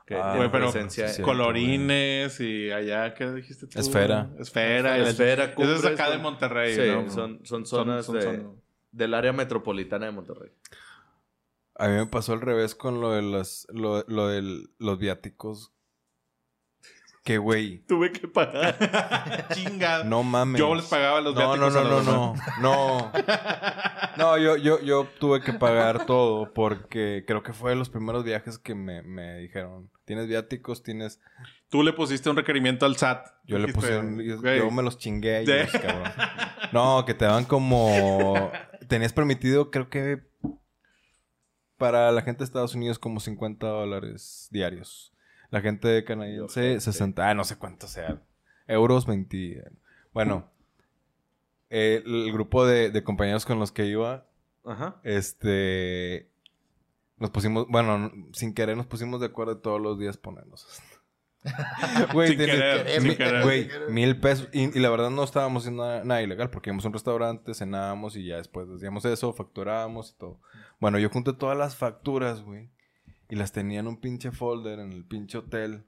Que 0.05 0.15
Ah, 0.15 0.34
tiene 0.34 0.49
pero 0.49 0.65
presencia 0.71 1.07
sí, 1.07 1.21
colorines 1.21 2.39
y 2.41 2.69
allá, 2.71 3.13
¿qué 3.13 3.32
dijiste 3.32 3.65
tú? 3.67 3.80
Esfera. 3.80 4.30
Esfera. 4.38 4.97
y 4.97 5.01
la- 5.03 5.09
Esfera, 5.09 5.53
Eso 5.57 5.73
es 5.75 5.86
acá 5.86 6.09
de 6.09 6.17
Monterrey, 6.17 6.75
Sí, 6.75 6.82
¿no? 6.91 7.09
son, 7.09 7.45
son 7.45 7.65
zonas 7.65 8.05
son- 8.05 8.15
de- 8.15 8.21
son- 8.23 8.61
del 8.91 9.13
área 9.13 9.32
metropolitana 9.32 10.07
de 10.07 10.11
Monterrey. 10.11 10.51
A 11.80 11.88
mí 11.88 11.95
me 11.95 12.05
pasó 12.07 12.34
al 12.34 12.41
revés 12.41 12.75
con 12.75 12.99
lo 13.01 13.11
de 13.11 13.21
los, 13.21 13.65
lo, 13.73 14.03
lo 14.07 14.27
del- 14.27 14.69
los 14.77 14.99
viáticos. 14.99 15.73
Que, 17.23 17.38
güey, 17.38 17.80
Tuve 17.86 18.11
que 18.11 18.27
pagar. 18.27 19.47
Chinga. 19.53 20.03
no 20.03 20.23
mames. 20.23 20.57
Yo 20.59 20.73
les 20.73 20.86
pagaba 20.86 21.21
los 21.21 21.36
No, 21.36 21.55
no, 21.57 21.67
viáticos 21.69 21.73
no, 21.73 21.80
a 21.80 22.03
no, 22.03 22.34
no, 22.61 23.11
no. 23.11 23.11
No, 24.17 24.38
yo, 24.38 24.57
yo, 24.57 24.82
yo 24.82 25.07
tuve 25.19 25.39
que 25.41 25.53
pagar 25.53 26.05
todo 26.05 26.53
porque 26.53 27.23
creo 27.25 27.41
que 27.43 27.53
fue 27.53 27.71
de 27.71 27.77
los 27.77 27.89
primeros 27.89 28.23
viajes 28.25 28.57
que 28.57 28.75
me, 28.75 29.01
me 29.01 29.38
dijeron, 29.38 29.89
tienes 30.03 30.27
viáticos, 30.27 30.84
tienes... 30.84 31.21
Tú 31.69 31.84
le 31.84 31.93
pusiste 31.93 32.30
un 32.30 32.36
requerimiento 32.36 32.86
al 32.86 32.97
SAT. 32.97 33.25
Yo 33.45 33.59
le 33.59 33.71
puse, 33.71 33.97
un- 33.97 34.21
yo, 34.21 34.41
yo 34.41 34.71
me 34.71 34.84
los 34.84 34.97
chingué 34.97 35.36
a 35.36 35.39
ellos, 35.41 35.71
cabrón. 35.71 36.11
No, 36.73 37.05
que 37.05 37.13
te 37.13 37.25
daban 37.25 37.45
como... 37.45 38.51
Tenías 38.89 39.13
permitido, 39.13 39.71
creo 39.71 39.89
que 39.89 40.27
para 41.80 42.11
la 42.11 42.21
gente 42.21 42.39
de 42.39 42.45
Estados 42.45 42.75
Unidos 42.75 42.99
como 42.99 43.19
50 43.19 43.65
dólares 43.65 44.47
diarios. 44.51 45.11
La 45.49 45.61
gente 45.61 46.03
canadiense, 46.03 46.75
Yo, 46.75 46.80
60, 46.80 47.27
ah, 47.27 47.34
no 47.34 47.43
sé 47.43 47.55
cuánto 47.57 47.88
sea. 47.88 48.21
Euros, 48.67 49.07
20. 49.07 49.63
Bueno, 50.13 50.47
eh, 51.71 52.03
el 52.05 52.32
grupo 52.32 52.67
de, 52.67 52.91
de 52.91 53.03
compañeros 53.03 53.47
con 53.47 53.57
los 53.57 53.71
que 53.71 53.88
iba, 53.88 54.27
Ajá. 54.63 54.99
este... 55.03 56.30
Nos 57.17 57.32
pusimos, 57.32 57.67
bueno, 57.67 58.11
sin 58.32 58.53
querer 58.53 58.77
nos 58.77 58.86
pusimos 58.86 59.19
de 59.19 59.25
acuerdo 59.25 59.55
de 59.55 59.61
todos 59.61 59.82
los 59.82 59.99
días 59.99 60.17
ponernos. 60.17 60.67
Güey, 63.43 63.69
mil 63.89 64.19
pesos. 64.19 64.49
Y, 64.51 64.77
y 64.77 64.82
la 64.82 64.89
verdad 64.89 65.09
no 65.09 65.23
estábamos 65.23 65.63
haciendo 65.63 65.84
nada, 65.86 66.03
nada 66.03 66.21
ilegal 66.21 66.49
porque 66.49 66.69
íbamos 66.69 66.86
a 66.86 66.88
un 66.89 66.93
restaurante, 66.93 67.53
cenábamos 67.53 68.15
y 68.15 68.25
ya 68.25 68.38
después 68.38 68.67
hacíamos 68.69 69.05
eso, 69.05 69.34
facturábamos 69.34 70.11
y 70.11 70.17
todo. 70.17 70.39
Bueno, 70.80 70.97
yo 70.99 71.09
junté 71.09 71.34
todas 71.34 71.57
las 71.57 71.75
facturas, 71.75 72.41
güey. 72.41 72.69
Y 73.30 73.36
las 73.36 73.51
tenía 73.51 73.80
en 73.82 73.88
un 73.88 73.99
pinche 73.99 74.32
folder 74.32 74.80
en 74.80 74.91
el 74.93 75.05
pinche 75.05 75.38
hotel. 75.38 75.86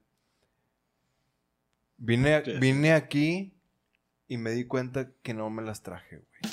Vine, 1.96 2.34
a- 2.34 2.40
vine 2.40 2.92
aquí 2.92 3.54
y 4.28 4.36
me 4.36 4.50
di 4.52 4.64
cuenta 4.66 5.10
que 5.22 5.34
no 5.34 5.50
me 5.50 5.62
las 5.62 5.82
traje, 5.82 6.18
güey. 6.18 6.52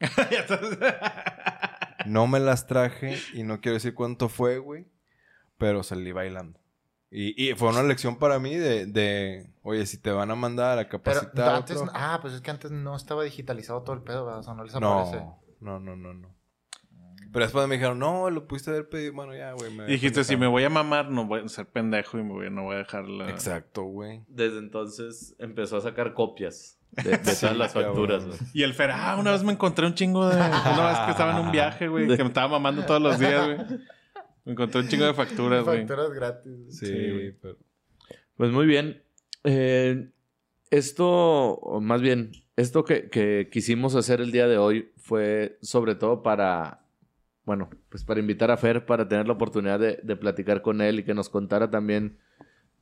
No 2.06 2.26
me 2.26 2.40
las 2.40 2.66
traje 2.66 3.18
y 3.34 3.42
no 3.42 3.60
quiero 3.60 3.74
decir 3.74 3.92
cuánto 3.94 4.28
fue, 4.28 4.58
güey. 4.58 4.86
Pero 5.58 5.82
salí 5.82 6.12
bailando. 6.12 6.58
Y, 7.10 7.50
y 7.50 7.54
fue 7.54 7.68
una 7.70 7.82
lección 7.82 8.18
para 8.18 8.38
mí 8.38 8.54
de, 8.54 8.86
de, 8.86 9.50
oye, 9.62 9.84
si 9.84 9.98
te 9.98 10.10
van 10.10 10.30
a 10.30 10.34
mandar 10.34 10.78
a 10.78 10.88
Pero 10.88 11.02
capacitar. 11.02 11.54
antes, 11.56 11.76
otro- 11.76 11.92
ah, 11.94 12.18
pues 12.22 12.34
es 12.34 12.40
que 12.40 12.50
antes 12.50 12.70
no 12.70 12.94
estaba 12.96 13.24
digitalizado 13.24 13.82
todo 13.82 13.96
el 13.96 14.02
pedo, 14.02 14.24
¿verdad? 14.24 14.40
o 14.40 14.42
sea, 14.42 14.54
no 14.54 14.64
les 14.64 14.74
aparece. 14.74 15.16
no, 15.16 15.40
no, 15.60 15.80
no, 15.80 15.96
no, 15.96 16.14
no. 16.14 16.34
Pero 17.32 17.44
después 17.44 17.68
me 17.68 17.74
dijeron, 17.76 17.98
no, 17.98 18.30
lo 18.30 18.46
pudiste 18.46 18.70
haber 18.70 18.88
pedido. 18.88 19.12
Bueno, 19.12 19.34
ya, 19.36 19.52
güey. 19.52 19.72
me 19.72 19.84
Dijiste, 19.86 20.24
si 20.24 20.32
me 20.36 20.46
pendejaron". 20.46 20.52
voy 20.52 20.64
a 20.64 20.70
mamar, 20.70 21.10
no 21.10 21.26
voy 21.26 21.40
a 21.44 21.48
ser 21.48 21.66
pendejo 21.66 22.18
y 22.18 22.22
me 22.22 22.32
voy, 22.32 22.50
no 22.50 22.64
voy 22.64 22.76
a 22.76 22.78
dejar 22.78 23.06
la... 23.08 23.28
Exacto, 23.30 23.82
güey. 23.84 24.22
Desde 24.28 24.58
entonces 24.58 25.34
empezó 25.38 25.76
a 25.76 25.80
sacar 25.82 26.14
copias 26.14 26.78
de, 26.92 27.10
de 27.10 27.18
Sí, 27.34 27.40
todas 27.42 27.56
las 27.56 27.72
facturas. 27.74 28.24
güey. 28.26 28.38
Y 28.54 28.62
el 28.62 28.72
Fer, 28.74 28.90
ah, 28.92 29.16
una 29.18 29.32
vez 29.32 29.44
me 29.44 29.52
encontré 29.52 29.86
un 29.86 29.94
chingo 29.94 30.26
de... 30.28 30.36
Una 30.36 30.88
vez 30.88 30.98
que 31.00 31.10
estaba 31.10 31.38
en 31.38 31.46
un 31.46 31.52
viaje, 31.52 31.88
güey, 31.88 32.06
que 32.08 32.22
me 32.22 32.28
estaba 32.28 32.48
mamando 32.48 32.84
todos 32.86 33.02
los 33.02 33.18
días, 33.18 33.44
güey. 33.46 33.58
Me 34.44 34.52
encontré 34.52 34.80
un 34.80 34.88
chingo 34.88 35.04
de 35.04 35.12
facturas, 35.14 35.64
güey. 35.64 35.80
Facturas 35.80 36.10
gratis. 36.10 36.52
Sí, 36.70 36.86
Sí, 36.86 37.10
güey. 37.12 37.32
pero. 37.32 37.56
Pues 38.38 38.50
muy 38.50 38.66
bien. 38.66 39.02
Eh, 39.44 40.08
esto, 40.70 41.06
o 41.54 41.80
más 41.80 42.00
bien, 42.00 42.30
esto 42.56 42.84
que, 42.84 43.10
que 43.10 43.48
quisimos 43.52 43.94
hacer 43.94 44.20
el 44.20 44.32
día 44.32 44.46
de 44.48 44.56
hoy 44.58 44.92
fue 44.96 45.58
sobre 45.62 45.94
todo 45.94 46.22
para, 46.22 46.84
bueno, 47.48 47.70
pues 47.88 48.04
para 48.04 48.20
invitar 48.20 48.50
a 48.50 48.56
Fer, 48.58 48.84
para 48.84 49.08
tener 49.08 49.26
la 49.26 49.32
oportunidad 49.32 49.80
de, 49.80 49.98
de 50.02 50.16
platicar 50.16 50.60
con 50.60 50.82
él 50.82 50.98
y 51.00 51.04
que 51.04 51.14
nos 51.14 51.30
contara 51.30 51.70
también 51.70 52.18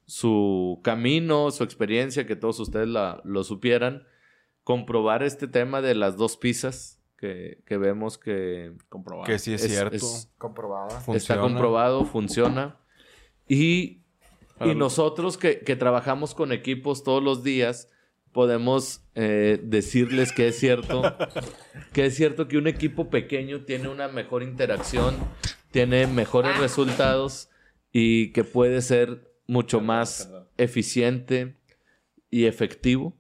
su 0.05 0.81
camino, 0.83 1.51
su 1.53 1.65
experiencia, 1.65 2.27
que 2.27 2.35
todos 2.37 2.59
ustedes 2.61 2.89
la- 2.89 3.21
lo 3.25 3.45
supieran. 3.45 4.03
Comprobar 4.65 5.23
este 5.23 5.47
tema 5.49 5.81
de 5.81 5.95
las 5.95 6.17
dos 6.17 6.37
pizzas 6.37 7.01
que, 7.17 7.63
que 7.65 7.77
vemos 7.79 8.19
que 8.19 8.73
Comprobado. 8.89 9.27
Que 9.27 9.39
sí 9.39 9.55
es, 9.55 9.65
Es- 9.65 9.71
cierto. 9.73 9.95
es- 9.97 10.33
Comprobada. 10.37 11.01
está 11.15 11.41
comprobado, 11.41 12.05
funciona. 12.05 12.77
Y 13.49 14.03
y 14.65 14.75
nosotros 14.75 15.37
que, 15.37 15.61
que 15.61 15.77
trabajamos 15.77 16.35
con 16.35 16.51
equipos 16.51 17.05
todos 17.05 17.23
los 17.23 17.43
días, 17.45 17.89
podemos 18.37 19.01
eh, 19.15 19.59
decirles 19.63 20.31
que 20.31 20.49
es 20.49 20.59
cierto, 20.59 21.01
que 21.95 22.05
es 22.05 22.15
cierto 22.15 22.49
que 22.49 22.59
un 22.59 22.67
equipo 22.67 23.09
pequeño 23.09 23.65
tiene 23.65 23.89
una 23.89 24.09
mejor 24.09 24.43
interacción, 24.43 25.17
tiene 25.71 26.07
mejores 26.07 26.59
resultados 26.59 27.49
y 27.93 28.33
que 28.33 28.45
puede 28.45 28.83
ser 28.83 29.33
mucho 29.47 29.81
más 29.81 30.31
eficiente 30.59 31.57
y 32.29 32.45
efectivo 32.45 33.17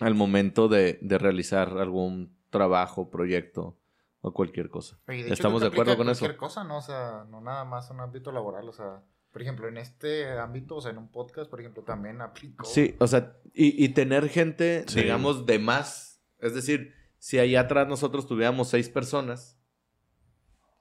al 0.00 0.16
momento 0.16 0.66
de, 0.66 0.98
de 1.00 1.16
realizar 1.16 1.78
algún 1.78 2.36
trabajo, 2.50 3.10
proyecto 3.10 3.78
o 4.20 4.32
cualquier 4.32 4.68
cosa. 4.68 4.98
Oye, 5.06 5.18
de 5.18 5.24
hecho, 5.26 5.34
¿Estamos 5.34 5.60
de 5.60 5.68
acuerdo 5.68 5.96
con 5.96 6.08
eso? 6.08 6.22
Cualquier 6.22 6.40
cosa, 6.40 6.64
¿no? 6.64 6.78
O 6.78 6.82
sea, 6.82 7.24
no 7.30 7.40
nada 7.40 7.64
más 7.64 7.88
en 7.88 7.98
un 7.98 8.02
ámbito 8.02 8.32
laboral, 8.32 8.68
o 8.68 8.72
sea, 8.72 9.00
por 9.34 9.42
ejemplo, 9.42 9.66
en 9.68 9.78
este 9.78 10.30
ámbito, 10.38 10.76
o 10.76 10.80
sea, 10.80 10.92
en 10.92 10.98
un 10.98 11.08
podcast, 11.10 11.50
por 11.50 11.58
ejemplo, 11.60 11.82
también 11.82 12.20
aplico. 12.22 12.64
Sí, 12.64 12.94
o 13.00 13.06
sea, 13.08 13.32
y, 13.52 13.84
y 13.84 13.88
tener 13.88 14.28
gente, 14.28 14.84
Sí. 14.86 15.00
digamos, 15.02 15.44
de 15.44 15.58
más. 15.58 16.22
Es 16.38 16.54
decir, 16.54 16.94
si 17.18 17.40
allá 17.40 17.62
atrás 17.62 17.88
nosotros 17.88 18.28
tuviéramos 18.28 18.68
seis 18.70 18.88
personas, 18.88 19.58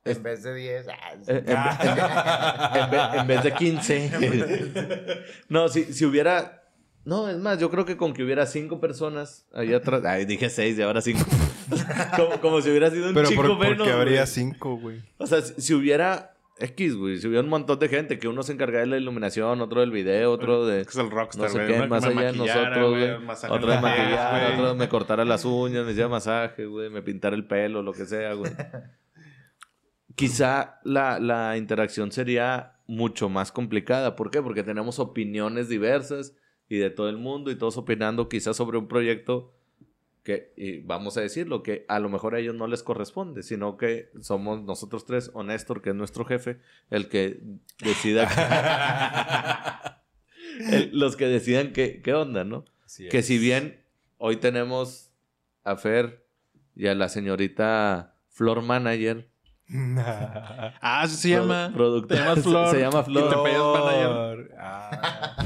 En 0.06 0.22
vez 0.22 0.44
de 0.44 0.54
10. 0.54 0.88
ah, 0.90 0.94
eh, 1.28 1.44
en, 1.48 1.50
en- 1.50 2.84
en 2.84 2.92
ve- 2.92 3.20
en 3.22 3.28
vez 3.28 3.44
de 3.44 3.54
15. 3.54 4.12
no, 5.50 5.68
si, 5.70 5.86
si 5.94 6.06
hubiera... 6.06 6.60
No, 7.06 7.30
es 7.30 7.38
más, 7.38 7.58
yo 7.60 7.70
creo 7.72 7.86
que 7.86 7.98
con 7.98 8.14
que 8.14 8.24
hubiera 8.24 8.46
cinco 8.46 8.80
personas 8.80 9.48
allá 9.54 9.78
atrás... 9.78 10.04
Ay, 10.06 10.26
dije 10.26 10.50
seis 10.50 10.78
y 10.78 10.82
ahora 10.84 11.02
cinco. 11.02 11.26
como, 12.16 12.40
como 12.40 12.62
si 12.62 12.70
hubiera 12.70 12.92
sido 12.92 13.08
un 13.10 13.14
Pero 13.16 13.30
chico 13.30 13.42
por, 13.42 13.58
menos. 13.60 13.78
porque 13.78 13.92
habría 13.92 14.22
güey. 14.22 14.28
cinco, 14.28 14.78
güey. 14.78 15.02
O 15.18 15.26
sea, 15.26 15.42
si, 15.42 15.60
si 15.62 15.74
hubiera... 15.74 16.33
X, 16.64 16.96
güey. 16.96 17.18
Si 17.18 17.28
hubiera 17.28 17.44
un 17.44 17.50
montón 17.50 17.78
de 17.78 17.90
gente, 17.90 18.18
que 18.18 18.28
uno 18.28 18.42
se 18.42 18.54
encargara 18.54 18.82
de 18.82 18.88
la 18.88 18.98
iluminación, 18.98 19.60
otro 19.62 19.82
del 19.82 19.92
video, 19.92 20.32
otro 20.32 20.66
de... 20.66 20.82
Es 20.82 20.96
el 20.96 21.12
rockstar, 21.12 21.52
No 21.52 21.60
sé 21.60 21.68
qué, 21.68 21.88
más 21.88 22.06
allá 22.06 22.32
de 22.32 22.38
nosotros, 22.38 22.92
güey, 22.92 23.12
Otro 23.50 23.72
de 23.72 23.82
maquillar, 23.82 24.54
otro 24.54 24.70
de 24.70 24.76
me 24.76 24.88
cortara 24.88 25.26
las 25.26 25.44
uñas, 25.44 25.86
me 25.86 25.92
hacía 25.92 26.08
masaje, 26.08 26.66
güey, 26.66 26.90
me 26.90 27.02
pintara 27.02 27.36
el 27.36 27.46
pelo, 27.46 27.82
lo 27.82 27.92
que 27.92 28.06
sea, 28.06 28.34
güey. 28.34 28.52
Quizá 30.16 30.80
la, 30.84 31.20
la 31.20 31.58
interacción 31.58 32.12
sería 32.12 32.74
mucho 32.88 33.30
más 33.30 33.52
complicada. 33.52 34.16
¿Por 34.16 34.32
qué? 34.32 34.42
Porque 34.42 34.64
tenemos 34.64 35.00
opiniones 35.00 35.68
diversas 35.70 36.36
y 36.70 36.78
de 36.78 36.90
todo 36.90 37.10
el 37.10 37.18
mundo 37.18 37.52
y 37.52 37.56
todos 37.56 37.78
opinando 37.78 38.30
quizás 38.30 38.56
sobre 38.56 38.78
un 38.78 38.88
proyecto 38.88 39.54
que, 40.24 40.54
y 40.56 40.80
vamos 40.80 41.18
a 41.18 41.22
decirlo, 41.22 41.64
que 41.64 41.86
a 41.90 42.00
lo 42.00 42.08
mejor 42.10 42.34
a 42.36 42.40
ellos 42.40 42.56
no 42.56 42.66
les 42.68 42.82
corresponde, 42.82 43.44
sino 43.44 43.76
que 43.78 44.10
somos 44.22 44.64
nosotros 44.64 45.06
tres, 45.06 45.30
o 45.34 45.44
Néstor, 45.44 45.82
que 45.82 45.90
es 45.90 45.96
nuestro 45.96 46.24
jefe, 46.26 46.60
el 46.90 47.10
que 47.10 47.40
decida... 47.84 48.28
el- 50.72 50.92
los 50.98 51.16
que 51.18 51.26
decidan 51.28 51.74
qué, 51.74 52.02
qué 52.02 52.14
onda, 52.14 52.44
¿no? 52.44 52.66
Así 52.86 53.10
Que 53.10 53.20
es. 53.20 53.28
si 53.28 53.38
bien 53.38 53.84
hoy 54.18 54.38
tenemos 54.38 55.12
a 55.64 55.76
Fer 55.76 56.26
y 56.76 56.88
a 56.88 56.96
la 56.96 57.10
señorita 57.10 58.16
Flor 58.30 58.62
Manager 58.62 59.30
Ah, 59.70 61.06
se 61.08 61.30
llama. 61.32 61.72
productor. 61.74 62.18
Te 62.18 62.24
llamas 62.24 62.36
Se- 62.38 62.44
Flor. 62.44 62.70
se 62.70 62.80
llama 62.80 63.04
Flor. 63.04 63.26
Y 63.26 63.30
te 63.30 63.36
apellidas 63.40 63.74
manager. 63.74 64.52
Ah. 64.60 65.38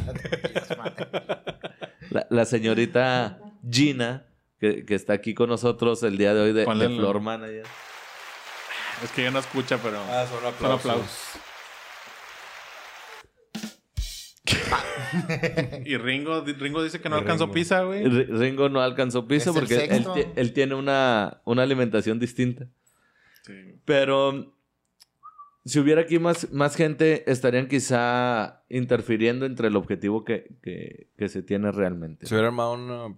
La, 2.10 2.28
la 2.30 2.46
señorita 2.46 3.40
Gina, 3.70 4.27
que, 4.60 4.86
que 4.86 4.96
está 4.96 5.14
aquí 5.14 5.34
con 5.34 5.50
nosotros 5.50 6.02
el 6.04 6.18
día 6.18 6.34
de 6.34 6.42
hoy 6.42 6.54
de, 6.54 6.66
de 6.66 6.86
el- 6.86 6.98
Flor 6.98 7.20
Manager. 7.22 7.66
Es 9.04 9.12
que 9.12 9.22
ella 9.22 9.32
no 9.32 9.40
escucha, 9.40 9.78
pero. 9.82 10.00
Ah, 10.10 10.26
son 10.28 10.46
aplausos. 10.46 10.80
aplausos. 10.80 11.30
Y 15.86 15.98
Ringo, 15.98 16.42
Ringo 16.44 16.84
dice 16.84 17.00
que 17.00 17.10
no 17.10 17.16
alcanzó 17.16 17.46
Ringo. 17.46 17.54
pizza, 17.54 17.82
güey. 17.84 18.04
R- 18.04 18.26
Ringo 18.26 18.70
no 18.70 18.82
alcanzó 18.82 19.20
el 19.20 19.54
porque 19.54 19.76
él 20.36 20.54
tiene 20.54 20.76
una, 20.76 21.42
una 21.46 21.64
alimentación 21.64 22.20
distinta. 22.20 22.68
Sí. 23.44 23.54
Pero 23.86 24.54
si 25.66 25.80
hubiera 25.80 26.02
aquí 26.02 26.20
más, 26.20 26.52
más 26.52 26.76
gente, 26.76 27.30
estarían 27.32 27.68
quizá 27.68 28.64
interfiriendo 28.70 29.46
entre 29.46 29.68
el 29.70 29.76
objetivo 29.76 30.26
que, 30.26 30.56
que- 30.62 31.10
que 31.18 31.30
se 31.30 31.42
tiene 31.44 31.72
realmente. 31.72 32.26
Se 32.26 32.34
hubiera 32.36 32.48
armado 32.50 32.74
una 32.74 33.16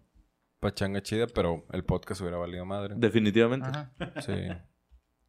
pachanga 0.60 1.02
chida, 1.02 1.28
pero 1.28 1.66
el 1.72 1.84
podcast 1.86 2.22
hubiera 2.22 2.38
valido 2.38 2.66
madre. 2.66 2.96
Definitivamente. 2.98 3.68
Ajá. 3.68 3.92
Sí. 4.22 4.34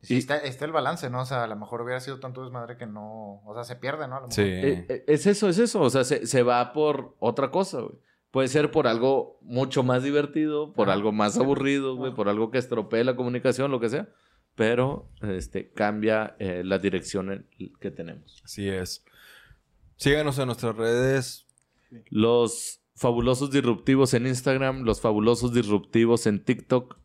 Sí, 0.03 0.14
Y- 0.14 0.16
está, 0.16 0.39
está 0.39 0.64
el 0.64 0.72
balance, 0.72 1.11
¿no? 1.11 1.20
O 1.20 1.24
sea, 1.26 1.45
a 1.45 1.47
lo 1.47 1.57
mejor 1.57 1.83
hubiera 1.83 2.01
sido 2.01 2.18
tanto 2.20 2.43
desmadre 2.43 2.78
que 2.78 2.87
no... 2.87 3.43
O 3.45 3.53
sea, 3.53 3.64
se 3.64 3.76
pierde, 3.76 4.09
¿no? 4.09 4.16
A 4.16 4.20
lo 4.20 4.28
mejor. 4.28 4.33
Sí. 4.33 4.41
Eh, 4.51 4.87
eh, 4.89 5.05
es 5.07 5.26
eso, 5.26 5.47
es 5.47 5.59
eso. 5.59 5.83
O 5.83 5.91
sea, 5.91 6.05
se, 6.05 6.26
se 6.26 6.43
va 6.43 6.72
por 6.72 7.16
otra 7.18 7.51
cosa, 7.51 7.81
güey. 7.83 7.99
Puede 8.31 8.49
ser 8.49 8.70
por 8.70 8.87
algo 8.87 9.39
mucho 9.43 9.83
más 9.83 10.03
divertido, 10.03 10.72
por 10.72 10.89
algo 10.89 11.12
más 11.12 11.37
aburrido, 11.37 11.97
güey, 11.97 12.14
por 12.14 12.31
algo 12.31 12.51
que 12.51 12.57
estropee 12.57 13.05
la 13.05 13.14
comunicación, 13.14 13.70
lo 13.70 13.78
que 13.78 13.91
sea. 13.91 14.09
Pero 14.55 15.11
este, 15.20 15.70
cambia 15.70 16.35
eh, 16.39 16.62
la 16.64 16.78
dirección 16.78 17.31
en- 17.31 17.47
que 17.78 17.91
tenemos. 17.91 18.41
Así 18.43 18.70
es. 18.70 19.05
Síganos 19.97 20.39
en 20.39 20.47
nuestras 20.47 20.76
redes. 20.76 21.47
Los 22.09 22.80
fabulosos 23.01 23.51
disruptivos 23.51 24.12
en 24.12 24.26
Instagram, 24.26 24.82
los 24.82 25.01
fabulosos 25.01 25.55
disruptivos 25.55 26.26
en 26.26 26.44
TikTok, 26.44 26.98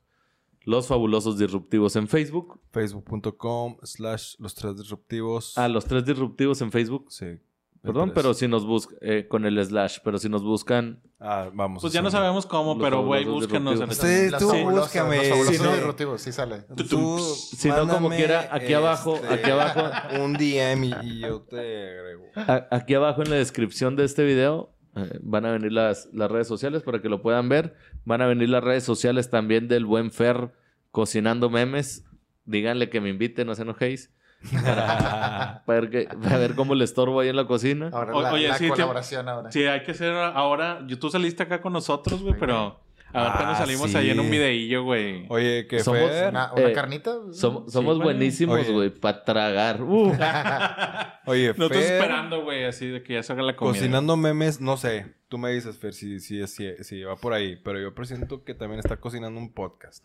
los 0.65 0.87
fabulosos 0.87 1.37
disruptivos 1.37 1.95
en 1.95 2.09
Facebook. 2.09 2.59
Facebook.com 2.73 3.77
slash 3.81 4.35
los 4.39 4.53
tres 4.55 4.75
disruptivos. 4.75 5.57
Ah, 5.57 5.69
los 5.69 5.85
tres 5.85 6.03
disruptivos 6.03 6.59
en 6.61 6.71
Facebook. 6.73 7.05
Sí. 7.11 7.39
Perdón, 7.81 8.11
pero 8.13 8.33
si 8.33 8.47
nos 8.47 8.65
buscan 8.65 8.97
con 9.29 9.45
el 9.45 9.63
slash, 9.63 9.99
pero 10.03 10.17
si 10.17 10.27
nos 10.27 10.43
buscan 10.43 11.01
Ah, 11.17 11.49
vamos. 11.53 11.81
Pues 11.81 11.93
ya 11.93 12.01
no 12.01 12.11
sabemos 12.11 12.45
cómo, 12.45 12.77
pero 12.77 13.05
güey, 13.05 13.23
búsquenos 13.23 13.79
en. 13.79 13.91
Sí, 13.93 14.35
tú 14.37 14.51
búscame. 14.51 15.17
Los 15.17 15.27
fabulosos 15.29 15.55
Si 15.55 15.63
no- 15.63 15.73
disruptivos, 15.75 16.21
sí 16.21 16.31
sale. 16.33 16.63
Tú, 16.89 17.19
Si 17.19 17.69
no, 17.69 17.87
como 17.87 18.09
quiera, 18.09 18.49
aquí 18.51 18.73
abajo, 18.73 19.15
este, 19.15 19.33
aquí 19.33 19.49
abajo. 19.49 19.81
Un 20.21 20.33
DM 20.33 20.83
y, 21.03 21.19
yo 21.21 21.41
te 21.43 21.57
agrego. 21.57 22.25
A- 22.35 22.67
Aquí 22.71 22.95
abajo 22.95 23.21
en 23.21 23.29
la 23.29 23.37
descripción 23.37 23.95
de 23.95 24.03
este 24.03 24.25
video 24.25 24.71
eh, 24.71 24.74
van 25.21 25.45
a 25.45 25.51
venir 25.51 25.71
las, 25.71 26.09
las 26.13 26.31
redes 26.31 26.47
sociales 26.47 26.81
para 26.83 27.01
que 27.01 27.09
lo 27.09 27.21
puedan 27.21 27.49
ver. 27.49 27.75
Van 28.05 28.21
a 28.21 28.27
venir 28.27 28.49
las 28.49 28.63
redes 28.63 28.83
sociales 28.83 29.29
también 29.29 29.67
del 29.67 29.85
buen 29.85 30.11
Fer 30.11 30.51
cocinando 30.91 31.49
memes. 31.49 32.05
Díganle 32.45 32.89
que 32.89 33.01
me 33.01 33.09
invite, 33.09 33.43
no 33.45 33.55
se 33.55 33.63
enojéis. 33.63 34.11
Para, 34.51 35.63
para 35.65 35.79
ver, 35.81 35.89
que- 35.89 36.07
para 36.21 36.37
ver 36.37 36.55
cómo 36.55 36.75
le 36.75 36.83
estorbo 36.85 37.19
ahí 37.19 37.29
en 37.29 37.35
la 37.35 37.45
cocina. 37.47 37.89
Ahora 37.91 38.13
O- 38.15 38.21
la, 38.21 38.31
oye, 38.33 38.47
la 38.47 38.57
sí, 38.57 38.65
te- 38.65 38.69
colaboración 38.69 39.27
ahora. 39.27 39.51
Sí, 39.51 39.63
hay 39.65 39.83
que 39.83 39.93
ser 39.93 40.13
ahora. 40.13 40.81
yo- 40.87 40.99
Tú 40.99 41.09
saliste 41.09 41.43
acá 41.43 41.61
con 41.61 41.73
nosotros, 41.73 42.21
güey, 42.21 42.35
pero. 42.39 42.79
A 43.15 43.23
ver 43.23 43.31
cuando 43.33 43.51
Ah, 43.53 43.55
salimos 43.57 43.91
sí. 43.91 43.97
ahí 43.97 44.09
en 44.09 44.19
un 44.19 44.29
videillo, 44.29 44.83
güey. 44.83 45.25
Oye, 45.29 45.67
que 45.67 45.79
Somos 45.79 46.09
Fer? 46.09 46.29
Una, 46.29 46.51
una 46.53 46.67
Eh, 46.69 46.73
carnita. 46.73 47.11
Som- 47.31 47.69
somos 47.69 47.97
buenísimos, 47.99 48.67
güey, 48.69 48.89
para 48.89 49.23
tragar. 49.23 49.81
Uh. 49.81 50.11
Oye, 51.25 51.53
No 51.57 51.65
estoy 51.65 51.81
esperando, 51.83 52.43
güey, 52.43 52.65
así 52.65 52.87
de 52.87 53.01
que 53.03 53.13
ya 53.13 53.23
salga 53.23 53.43
la 53.43 53.55
comida. 53.55 53.73
Cocinando 53.73 54.17
memes, 54.17 54.59
no 54.61 54.77
sé. 54.77 55.15
Tú 55.29 55.37
me 55.37 55.51
dices, 55.51 55.77
Fer, 55.77 55.93
si, 55.93 56.19
si, 56.19 56.45
si, 56.47 56.83
si 56.83 57.03
va 57.03 57.15
por 57.15 57.33
ahí. 57.33 57.55
Pero 57.63 57.79
yo 57.79 57.95
presiento 57.95 58.43
que 58.43 58.53
también 58.53 58.79
está 58.79 58.97
cocinando 58.97 59.39
un 59.39 59.53
podcast. 59.53 60.03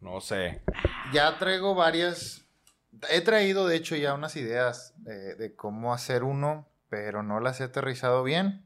No 0.00 0.20
sé. 0.20 0.62
Ya 1.12 1.36
traigo 1.38 1.74
varias. 1.74 2.46
He 3.10 3.20
traído, 3.20 3.66
de 3.66 3.76
hecho, 3.76 3.96
ya 3.96 4.14
unas 4.14 4.36
ideas 4.36 4.94
de, 4.98 5.34
de 5.34 5.54
cómo 5.56 5.92
hacer 5.92 6.22
uno, 6.22 6.68
pero 6.88 7.22
no 7.22 7.40
las 7.40 7.60
he 7.60 7.64
aterrizado 7.64 8.22
bien. 8.22 8.63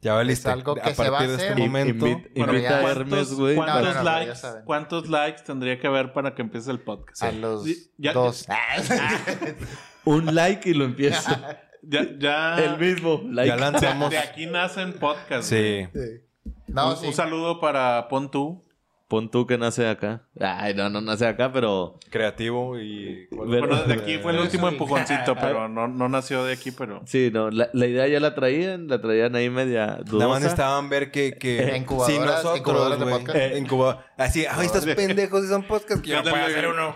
Ya 0.00 0.14
valiste. 0.14 0.48
algo 0.48 0.72
a 0.72 0.80
que 0.80 0.94
se 0.94 1.02
va 1.02 1.08
a 1.08 1.10
partir 1.10 1.28
de 1.28 1.34
este 1.34 1.48
hacer. 1.48 1.58
momento. 1.58 2.06
Invita, 2.06 2.28
Bueno, 2.36 2.52
invita 2.54 2.70
ya. 2.82 2.86
a 2.86 2.90
Hermes, 2.90 3.32
güey. 3.34 3.56
¿Cuántos, 3.56 3.82
No, 3.82 3.88
no, 3.88 3.94
no, 3.94 4.02
likes. 4.04 4.40
¿Cuántos 4.64 5.08
likes 5.08 5.42
tendría 5.44 5.78
que 5.80 5.86
haber 5.88 6.12
para 6.12 6.34
que 6.34 6.42
empiece 6.42 6.70
el 6.70 6.78
podcast? 6.80 7.22
A 7.24 7.32
los 7.32 7.64
ya- 7.96 8.12
dos. 8.12 8.46
Un 10.04 10.34
like 10.34 10.68
y 10.70 10.74
lo 10.74 10.84
empieza. 10.84 11.62
Ya, 11.80 12.04
ya. 12.18 12.58
El 12.58 12.76
mismo. 12.78 13.22
Like. 13.30 13.48
Ya 13.48 13.56
lanzamos. 13.56 14.10
De 14.10 14.18
aquí 14.18 14.46
nacen 14.46 14.94
podcasts. 14.94 15.46
Sí. 15.46 15.86
Sí. 15.94 16.50
No, 16.66 16.90
un, 16.90 16.96
sí. 16.96 17.06
un 17.06 17.14
saludo 17.14 17.60
para 17.60 18.08
Pon 18.08 18.30
tú. 18.30 18.67
Pon 19.08 19.30
tú 19.30 19.46
que 19.46 19.56
nace 19.56 19.88
acá. 19.88 20.20
Ay, 20.38 20.74
no, 20.74 20.90
no 20.90 21.00
nace 21.00 21.26
acá, 21.26 21.50
pero. 21.50 21.98
Creativo 22.10 22.78
y. 22.78 23.26
Bueno, 23.30 23.82
de 23.84 23.94
aquí 23.94 24.18
fue 24.18 24.32
el 24.32 24.38
último 24.40 24.68
sí. 24.68 24.74
empujoncito, 24.74 25.34
pero 25.34 25.66
no, 25.66 25.88
no 25.88 26.08
nació 26.10 26.44
de 26.44 26.52
aquí, 26.52 26.72
pero. 26.72 27.00
Sí, 27.06 27.30
no, 27.32 27.50
la, 27.50 27.70
la 27.72 27.86
idea 27.86 28.06
ya 28.06 28.20
la 28.20 28.34
traían, 28.34 28.86
la 28.86 29.00
traían 29.00 29.34
ahí 29.34 29.48
media 29.48 29.96
dudosa. 30.04 30.16
Nada 30.18 30.28
más 30.28 30.40
necesitaban 30.40 30.90
ver 30.90 31.10
que, 31.10 31.38
que 31.38 31.74
Incubadoras- 31.86 32.06
si 32.06 32.18
nosotros, 32.18 32.58
incubadoras 32.58 32.98
de 33.00 33.06
podcast. 33.06 33.36
eh, 33.38 33.58
incuba- 33.58 34.04
así, 34.18 34.44
ay, 34.44 34.66
estos 34.66 34.84
pendejos 34.94 35.48
son 35.48 35.62
podcasts 35.62 36.02
que 36.02 36.10
yo 36.10 36.22
no 36.22 36.30
puedo 36.30 36.44
hacer 36.44 36.68
uno. 36.68 36.94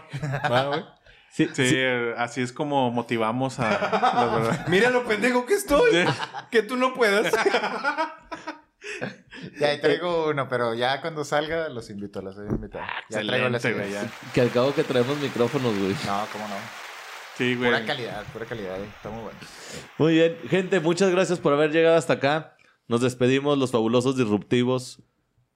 Va, 0.53 0.65
güey. 0.67 0.85
Sí, 1.31 1.49
Sí, 1.55 1.65
sí. 1.67 1.77
así 2.19 2.43
es 2.43 2.53
como 2.53 2.91
motivamos 2.91 3.59
a. 3.59 3.71
la 3.71 4.37
verdad. 4.37 4.67
Mira 4.69 4.91
lo 4.91 5.05
pendejo 5.05 5.47
que 5.47 5.55
estoy. 5.55 6.05
que 6.51 6.63
tú 6.63 6.77
no 6.77 6.93
puedas. 6.93 7.33
Ya 9.59 9.69
ahí 9.69 9.81
traigo 9.81 10.29
uno, 10.31 10.49
pero 10.49 10.73
ya 10.75 11.01
cuando 11.01 11.25
salga 11.25 11.69
los 11.69 11.91
invito, 11.91 12.23
los 12.23 12.37
voy 12.37 12.47
a 12.47 12.51
invitar. 12.51 12.89
ya 13.11 13.23
traigo 13.23 13.49
las 13.49 13.65
ideas. 13.65 13.91
ya. 13.91 14.11
Que 14.33 14.41
al 14.41 14.51
cabo 14.51 14.73
que 14.75 14.85
traemos 14.85 15.19
micrófonos, 15.19 15.77
güey. 15.79 15.93
No, 16.07 16.25
cómo 16.33 16.47
no. 16.49 16.55
Sí, 17.37 17.57
güey. 17.57 17.71
Pura 17.71 17.85
calidad, 17.85 18.25
pura 18.33 18.45
calidad. 18.47 18.79
eh. 18.81 18.89
Está 18.97 19.11
muy 19.11 19.23
bueno. 19.23 19.39
Muy 19.99 20.13
bien, 20.15 20.37
gente, 20.49 20.79
muchas 20.81 21.11
gracias 21.11 21.41
por 21.41 21.53
haber 21.55 21.73
llegado 21.73 21.97
hasta 21.97 22.15
acá. 22.15 22.57
Nos 22.89 23.01
despedimos, 23.01 23.59
los 23.59 23.71
fabulosos 23.73 24.17
disruptivos, 24.17 25.03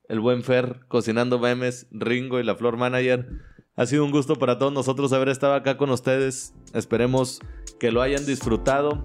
el 0.09 0.20
buen 0.20 0.43
Fer, 0.43 0.80
cocinando 0.89 1.39
memes, 1.39 1.87
Ringo 1.91 2.41
y 2.41 2.45
la 2.45 2.57
Flor 2.57 2.76
Manager. 2.76 3.28
Ha 3.76 3.87
sido 3.87 4.05
un 4.05 4.11
gusto 4.11 4.37
para 4.37 4.59
todos 4.59 4.72
nosotros 4.72 5.12
haber 5.12 5.28
estado 5.28 5.55
acá 5.55 5.76
con 5.76 5.91
ustedes. 5.91 6.55
Esperemos 6.72 7.41
que 7.78 7.93
lo 7.93 8.01
hayan 8.03 8.24
disfrutado. 8.24 9.05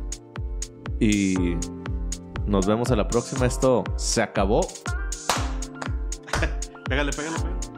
Y 0.99 1.35
nos 2.51 2.67
vemos 2.67 2.91
a 2.91 2.95
la 2.95 3.07
próxima. 3.07 3.45
Esto 3.47 3.83
se 3.95 4.21
acabó. 4.21 4.61
Pégale, 6.89 7.11
pégale, 7.11 7.37
pégale. 7.37 7.70